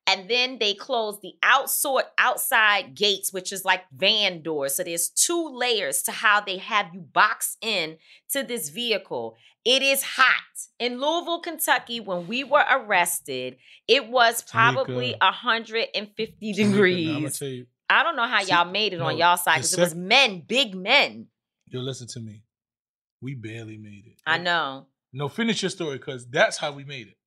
and 0.07 0.29
then 0.29 0.57
they 0.59 0.73
close 0.73 1.19
the 1.21 1.33
outsort 1.43 2.03
outside 2.17 2.95
gates, 2.95 3.33
which 3.33 3.51
is 3.51 3.65
like 3.65 3.83
van 3.91 4.41
doors. 4.41 4.75
So 4.75 4.83
there's 4.83 5.09
two 5.09 5.49
layers 5.53 6.01
to 6.03 6.11
how 6.13 6.39
they 6.39 6.57
have 6.57 6.87
you 6.93 7.01
box 7.01 7.57
in 7.61 7.97
to 8.31 8.43
this 8.43 8.69
vehicle. 8.69 9.35
It 9.65 9.81
is 9.81 10.01
hot. 10.01 10.33
In 10.79 11.01
Louisville, 11.01 11.41
Kentucky, 11.41 11.99
when 11.99 12.25
we 12.27 12.45
were 12.45 12.63
arrested, 12.69 13.57
it 13.87 14.07
was 14.07 14.41
probably 14.43 15.13
Tamika. 15.13 15.25
150 15.25 16.53
Tamika, 16.53 17.05
now 17.05 17.17
I'ma 17.17 17.29
degrees. 17.29 17.65
I 17.89 18.03
don't 18.03 18.15
know 18.15 18.27
how 18.27 18.41
y'all 18.41 18.71
made 18.71 18.93
it 18.93 19.01
on 19.01 19.17
y'all 19.17 19.37
side 19.37 19.57
because 19.57 19.73
it 19.73 19.79
was 19.79 19.95
men, 19.95 20.43
big 20.45 20.73
men. 20.75 21.27
Yo, 21.69 21.81
listen 21.81 22.07
to 22.07 22.19
me. 22.19 22.43
We 23.21 23.35
barely 23.35 23.77
made 23.77 24.05
it. 24.05 24.21
I 24.25 24.37
know. 24.37 24.87
No, 25.11 25.27
finish 25.27 25.61
your 25.61 25.69
story 25.69 25.97
because 25.97 26.27
that's 26.27 26.57
how 26.57 26.71
we 26.71 26.83
made 26.83 27.07
it. 27.07 27.17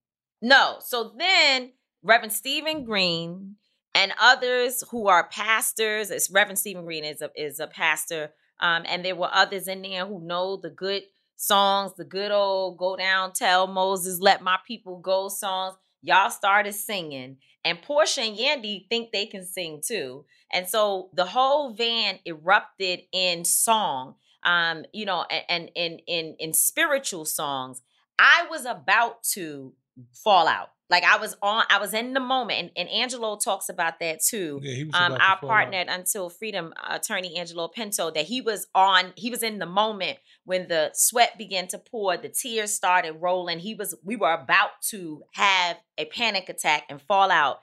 No. 0.41 0.77
So 0.81 1.13
then 1.19 1.73
Reverend 2.03 2.33
Stephen 2.33 2.85
Green 2.85 3.57
and 3.95 4.13
others 4.21 4.85
who 4.91 5.09
are 5.09 5.29
pastors, 5.29 6.11
it's 6.11 6.31
Reverend 6.31 6.59
Stephen 6.59 6.85
Green 6.85 7.05
is 7.05 7.21
a 7.21 7.31
is 7.37 7.61
a 7.61 7.67
pastor. 7.67 8.33
Um, 8.61 8.85
and 8.87 9.05
there 9.05 9.17
were 9.17 9.31
others 9.33 9.69
in 9.69 9.83
there 9.83 10.07
who 10.07 10.21
know 10.21 10.57
the 10.57 10.71
good 10.71 11.03
songs, 11.37 11.93
the 11.97 12.05
good 12.05 12.31
old 12.31 12.79
go 12.79 12.97
down, 12.97 13.33
tell 13.33 13.67
Moses, 13.67 14.21
let 14.21 14.43
my 14.43 14.59
people 14.67 14.99
go 14.99 15.29
songs. 15.29 15.77
Y'all 16.03 16.31
started 16.31 16.75
singing. 16.75 17.39
And 17.65 17.83
Porsha 17.83 18.27
and 18.27 18.39
Yandy 18.39 18.89
think 18.89 19.11
they 19.13 19.27
can 19.27 19.45
sing 19.45 19.83
too. 19.85 20.25
And 20.53 20.69
so 20.69 21.11
the 21.15 21.27
whole 21.27 21.75
van 21.75 22.19
erupted 22.27 23.01
in 23.13 23.45
song, 23.45 24.15
um, 24.45 24.85
you 24.93 25.05
know, 25.05 25.25
and, 25.49 25.71
in 25.75 25.99
in 26.07 26.37
in 26.39 26.53
spiritual 26.53 27.25
songs. 27.25 27.83
I 28.19 28.47
was 28.51 28.67
about 28.67 29.23
to 29.35 29.73
fall 30.13 30.47
out. 30.47 30.71
Like 30.91 31.05
I 31.05 31.19
was 31.19 31.37
on, 31.41 31.65
I 31.71 31.79
was 31.79 31.95
in 31.95 32.15
the 32.15 32.21
moment, 32.21 32.59
and, 32.59 32.71
and 32.77 32.89
Angelo 32.89 33.37
talks 33.37 33.69
about 33.69 34.01
that 34.01 34.21
too. 34.23 34.61
Yeah, 34.61 34.75
he 34.75 34.85
was 34.85 34.95
um, 34.95 35.13
to 35.13 35.23
our 35.23 35.39
fall 35.39 35.49
partner 35.49 35.79
out. 35.79 35.89
at 35.89 36.01
Until 36.01 36.29
Freedom, 36.29 36.75
attorney 36.89 37.37
Angelo 37.37 37.69
Pinto, 37.69 38.11
that 38.11 38.25
he 38.25 38.41
was 38.41 38.67
on, 38.75 39.13
he 39.15 39.31
was 39.31 39.45
in 39.45 39.61
the 39.61 39.67
moment 39.67 40.19
when 40.45 40.67
the 40.67 40.91
sweat 40.93 41.39
began 41.39 41.69
to 41.69 41.79
pour, 41.79 42.17
the 42.17 42.29
tears 42.29 42.75
started 42.75 43.13
rolling. 43.13 43.61
He 43.61 43.75
was, 43.75 43.95
we 44.03 44.17
were 44.17 44.33
about 44.33 44.71
to 44.89 45.23
have 45.35 45.77
a 45.97 46.07
panic 46.07 46.49
attack 46.49 46.85
and 46.91 47.01
fall 47.01 47.31
out. 47.31 47.61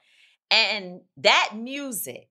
And 0.50 1.02
that 1.18 1.52
music, 1.54 2.30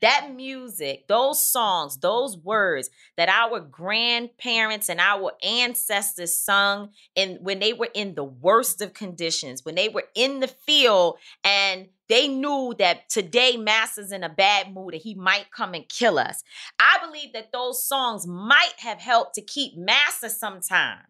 that 0.00 0.32
music, 0.34 1.08
those 1.08 1.44
songs, 1.44 1.96
those 1.98 2.36
words 2.36 2.90
that 3.16 3.28
our 3.28 3.60
grandparents 3.60 4.88
and 4.88 5.00
our 5.00 5.32
ancestors 5.42 6.36
sung 6.36 6.90
in 7.14 7.38
when 7.40 7.58
they 7.58 7.72
were 7.72 7.88
in 7.94 8.14
the 8.14 8.24
worst 8.24 8.82
of 8.82 8.92
conditions, 8.92 9.64
when 9.64 9.74
they 9.74 9.88
were 9.88 10.04
in 10.14 10.40
the 10.40 10.48
field 10.48 11.18
and 11.44 11.88
they 12.08 12.28
knew 12.28 12.74
that 12.78 13.08
today 13.08 13.56
Master's 13.56 14.12
in 14.12 14.22
a 14.22 14.28
bad 14.28 14.72
mood 14.72 14.94
and 14.94 15.02
he 15.02 15.14
might 15.14 15.50
come 15.50 15.74
and 15.74 15.88
kill 15.88 16.18
us. 16.18 16.44
I 16.78 16.98
believe 17.04 17.32
that 17.32 17.52
those 17.52 17.82
songs 17.82 18.26
might 18.26 18.74
have 18.78 18.98
helped 18.98 19.34
to 19.36 19.42
keep 19.42 19.76
Master 19.76 20.28
sometime 20.28 21.04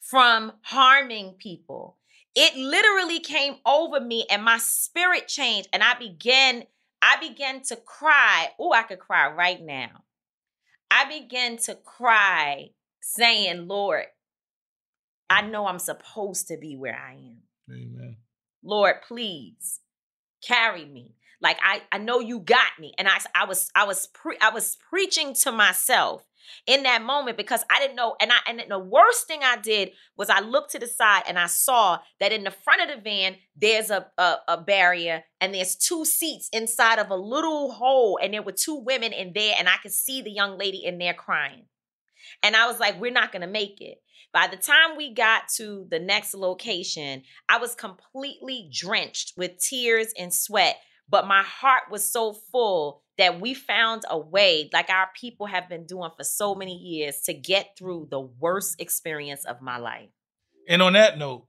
from 0.00 0.52
harming 0.62 1.32
people. 1.38 1.96
It 2.36 2.56
literally 2.56 3.20
came 3.20 3.56
over 3.64 4.00
me 4.00 4.26
and 4.28 4.42
my 4.42 4.58
spirit 4.58 5.28
changed 5.28 5.68
and 5.72 5.82
I 5.82 5.94
began 5.94 6.64
I 7.04 7.16
began 7.20 7.60
to 7.64 7.76
cry. 7.76 8.48
Oh, 8.58 8.72
I 8.72 8.82
could 8.82 8.98
cry 8.98 9.30
right 9.30 9.62
now. 9.62 10.04
I 10.90 11.04
began 11.20 11.58
to 11.58 11.74
cry 11.74 12.70
saying, 13.00 13.68
"Lord, 13.68 14.06
I 15.30 15.42
know 15.42 15.66
I'm 15.66 15.78
supposed 15.78 16.48
to 16.48 16.56
be 16.56 16.76
where 16.76 16.96
I 16.96 17.14
am. 17.14 17.38
Amen. 17.70 18.16
Lord, 18.62 18.96
please 19.06 19.80
carry 20.46 20.84
me. 20.84 21.14
Like 21.40 21.58
I, 21.62 21.82
I 21.92 21.98
know 21.98 22.20
you 22.20 22.40
got 22.40 22.78
me. 22.78 22.94
And 22.98 23.08
I, 23.08 23.18
I 23.34 23.44
was, 23.44 23.70
I 23.74 23.84
was, 23.84 24.06
pre- 24.06 24.38
I 24.40 24.50
was 24.50 24.76
preaching 24.88 25.34
to 25.42 25.52
myself 25.52 26.24
in 26.66 26.82
that 26.84 27.02
moment 27.02 27.36
because 27.36 27.64
I 27.70 27.80
didn't 27.80 27.96
know. 27.96 28.16
And 28.20 28.30
I, 28.32 28.38
and 28.48 28.62
the 28.68 28.78
worst 28.78 29.26
thing 29.26 29.40
I 29.42 29.56
did 29.56 29.90
was 30.16 30.30
I 30.30 30.40
looked 30.40 30.72
to 30.72 30.78
the 30.78 30.86
side 30.86 31.24
and 31.28 31.38
I 31.38 31.46
saw 31.46 31.98
that 32.20 32.32
in 32.32 32.44
the 32.44 32.50
front 32.50 32.82
of 32.82 32.88
the 32.88 33.02
van 33.02 33.36
there's 33.56 33.90
a, 33.90 34.06
a, 34.18 34.36
a 34.48 34.60
barrier 34.60 35.24
and 35.40 35.54
there's 35.54 35.76
two 35.76 36.04
seats 36.04 36.48
inside 36.52 36.98
of 36.98 37.10
a 37.10 37.16
little 37.16 37.72
hole, 37.72 38.18
and 38.22 38.32
there 38.32 38.42
were 38.42 38.52
two 38.52 38.76
women 38.76 39.12
in 39.12 39.32
there, 39.34 39.54
and 39.58 39.68
I 39.68 39.76
could 39.82 39.92
see 39.92 40.22
the 40.22 40.30
young 40.30 40.56
lady 40.56 40.84
in 40.84 40.98
there 40.98 41.14
crying. 41.14 41.66
And 42.42 42.56
I 42.56 42.66
was 42.66 42.80
like, 42.80 43.00
we're 43.00 43.12
not 43.12 43.30
to 43.42 43.46
make 43.46 43.80
it. 43.80 43.98
By 44.32 44.48
the 44.48 44.56
time 44.56 44.96
we 44.96 45.14
got 45.14 45.42
to 45.56 45.86
the 45.90 46.00
next 46.00 46.34
location, 46.34 47.22
I 47.48 47.58
was 47.58 47.76
completely 47.76 48.68
drenched 48.72 49.34
with 49.36 49.58
tears 49.58 50.12
and 50.18 50.34
sweat, 50.34 50.76
but 51.08 51.28
my 51.28 51.42
heart 51.42 51.84
was 51.90 52.10
so 52.10 52.32
full 52.32 53.03
that 53.18 53.40
we 53.40 53.54
found 53.54 54.02
a 54.10 54.18
way, 54.18 54.68
like 54.72 54.90
our 54.90 55.08
people 55.18 55.46
have 55.46 55.68
been 55.68 55.86
doing 55.86 56.10
for 56.16 56.24
so 56.24 56.54
many 56.54 56.76
years, 56.76 57.20
to 57.22 57.34
get 57.34 57.76
through 57.78 58.08
the 58.10 58.20
worst 58.20 58.80
experience 58.80 59.44
of 59.44 59.60
my 59.62 59.78
life. 59.78 60.10
And 60.68 60.82
on 60.82 60.94
that 60.94 61.18
note, 61.18 61.46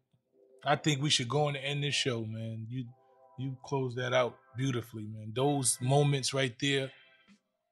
I 0.64 0.76
think 0.76 1.02
we 1.02 1.10
should 1.10 1.30
go 1.30 1.48
on 1.48 1.56
and 1.56 1.66
end 1.66 1.84
this 1.84 1.96
show, 1.96 2.26
man. 2.26 2.66
You 2.70 2.86
you 3.38 3.58
close 3.64 3.96
that 3.96 4.14
out 4.14 4.36
beautifully, 4.58 5.04
man. 5.04 5.34
Those 5.36 5.78
moments 5.82 6.34
right 6.34 6.56
there 6.60 6.92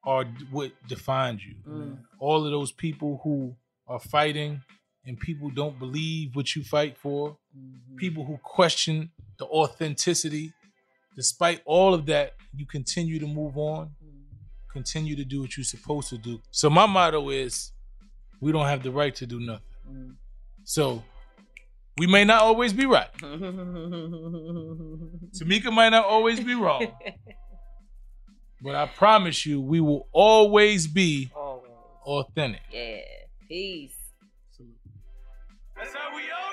are 0.06 0.26
what 0.52 0.72
defines 0.88 1.42
you. 1.46 1.56
Mm. 1.68 1.80
man. 1.80 2.06
All 2.20 2.46
of 2.46 2.52
those 2.52 2.72
people 2.72 3.22
who 3.24 3.56
are 3.88 4.00
fighting 4.00 4.62
and 5.06 5.20
people 5.20 5.50
don't 5.50 5.80
believe 5.80 6.36
what 6.36 6.56
you 6.56 6.64
fight 6.64 6.98
for, 6.98 7.38
mm-hmm. 7.58 7.96
people 7.98 8.26
who 8.26 8.38
question 8.44 9.12
the 9.38 9.46
authenticity. 9.46 10.54
Despite 11.16 11.62
all 11.66 11.94
of 11.94 12.06
that, 12.08 12.34
you 12.56 12.66
continue 12.66 13.20
to 13.20 13.28
move 13.28 13.58
on, 13.58 13.88
mm-hmm. 13.88 14.72
continue 14.72 15.16
to 15.16 15.24
do 15.24 15.42
what 15.42 15.56
you're 15.58 15.64
supposed 15.64 16.10
to 16.10 16.18
do. 16.18 16.42
So 16.52 16.70
my 16.70 16.86
motto 16.86 17.30
is 17.30 17.72
we 18.42 18.52
don't 18.52 18.66
have 18.66 18.84
the 18.84 18.92
right 18.92 19.14
to 19.16 19.26
do 19.26 19.40
nothing. 19.40 19.62
Mm-hmm. 19.90 20.12
So 20.64 21.04
we 21.98 22.08
may 22.08 22.26
not 22.26 22.42
always 22.42 22.74
be 22.74 22.86
right. 22.86 23.14
Tamika 25.38 25.72
might 25.72 25.90
not 25.90 26.06
always 26.06 26.40
be 26.40 26.56
wrong. 26.56 26.88
but 28.64 28.76
I 28.76 28.88
promise 28.88 29.46
you, 29.46 29.62
we 29.62 29.80
will 29.80 30.08
always 30.12 30.88
be 30.88 31.30
authentic. 32.06 32.62
Yeah. 32.72 32.98
Peace. 33.48 33.94
That's 35.76 35.96
how 35.96 36.16
we 36.16 36.22
own 36.22 36.53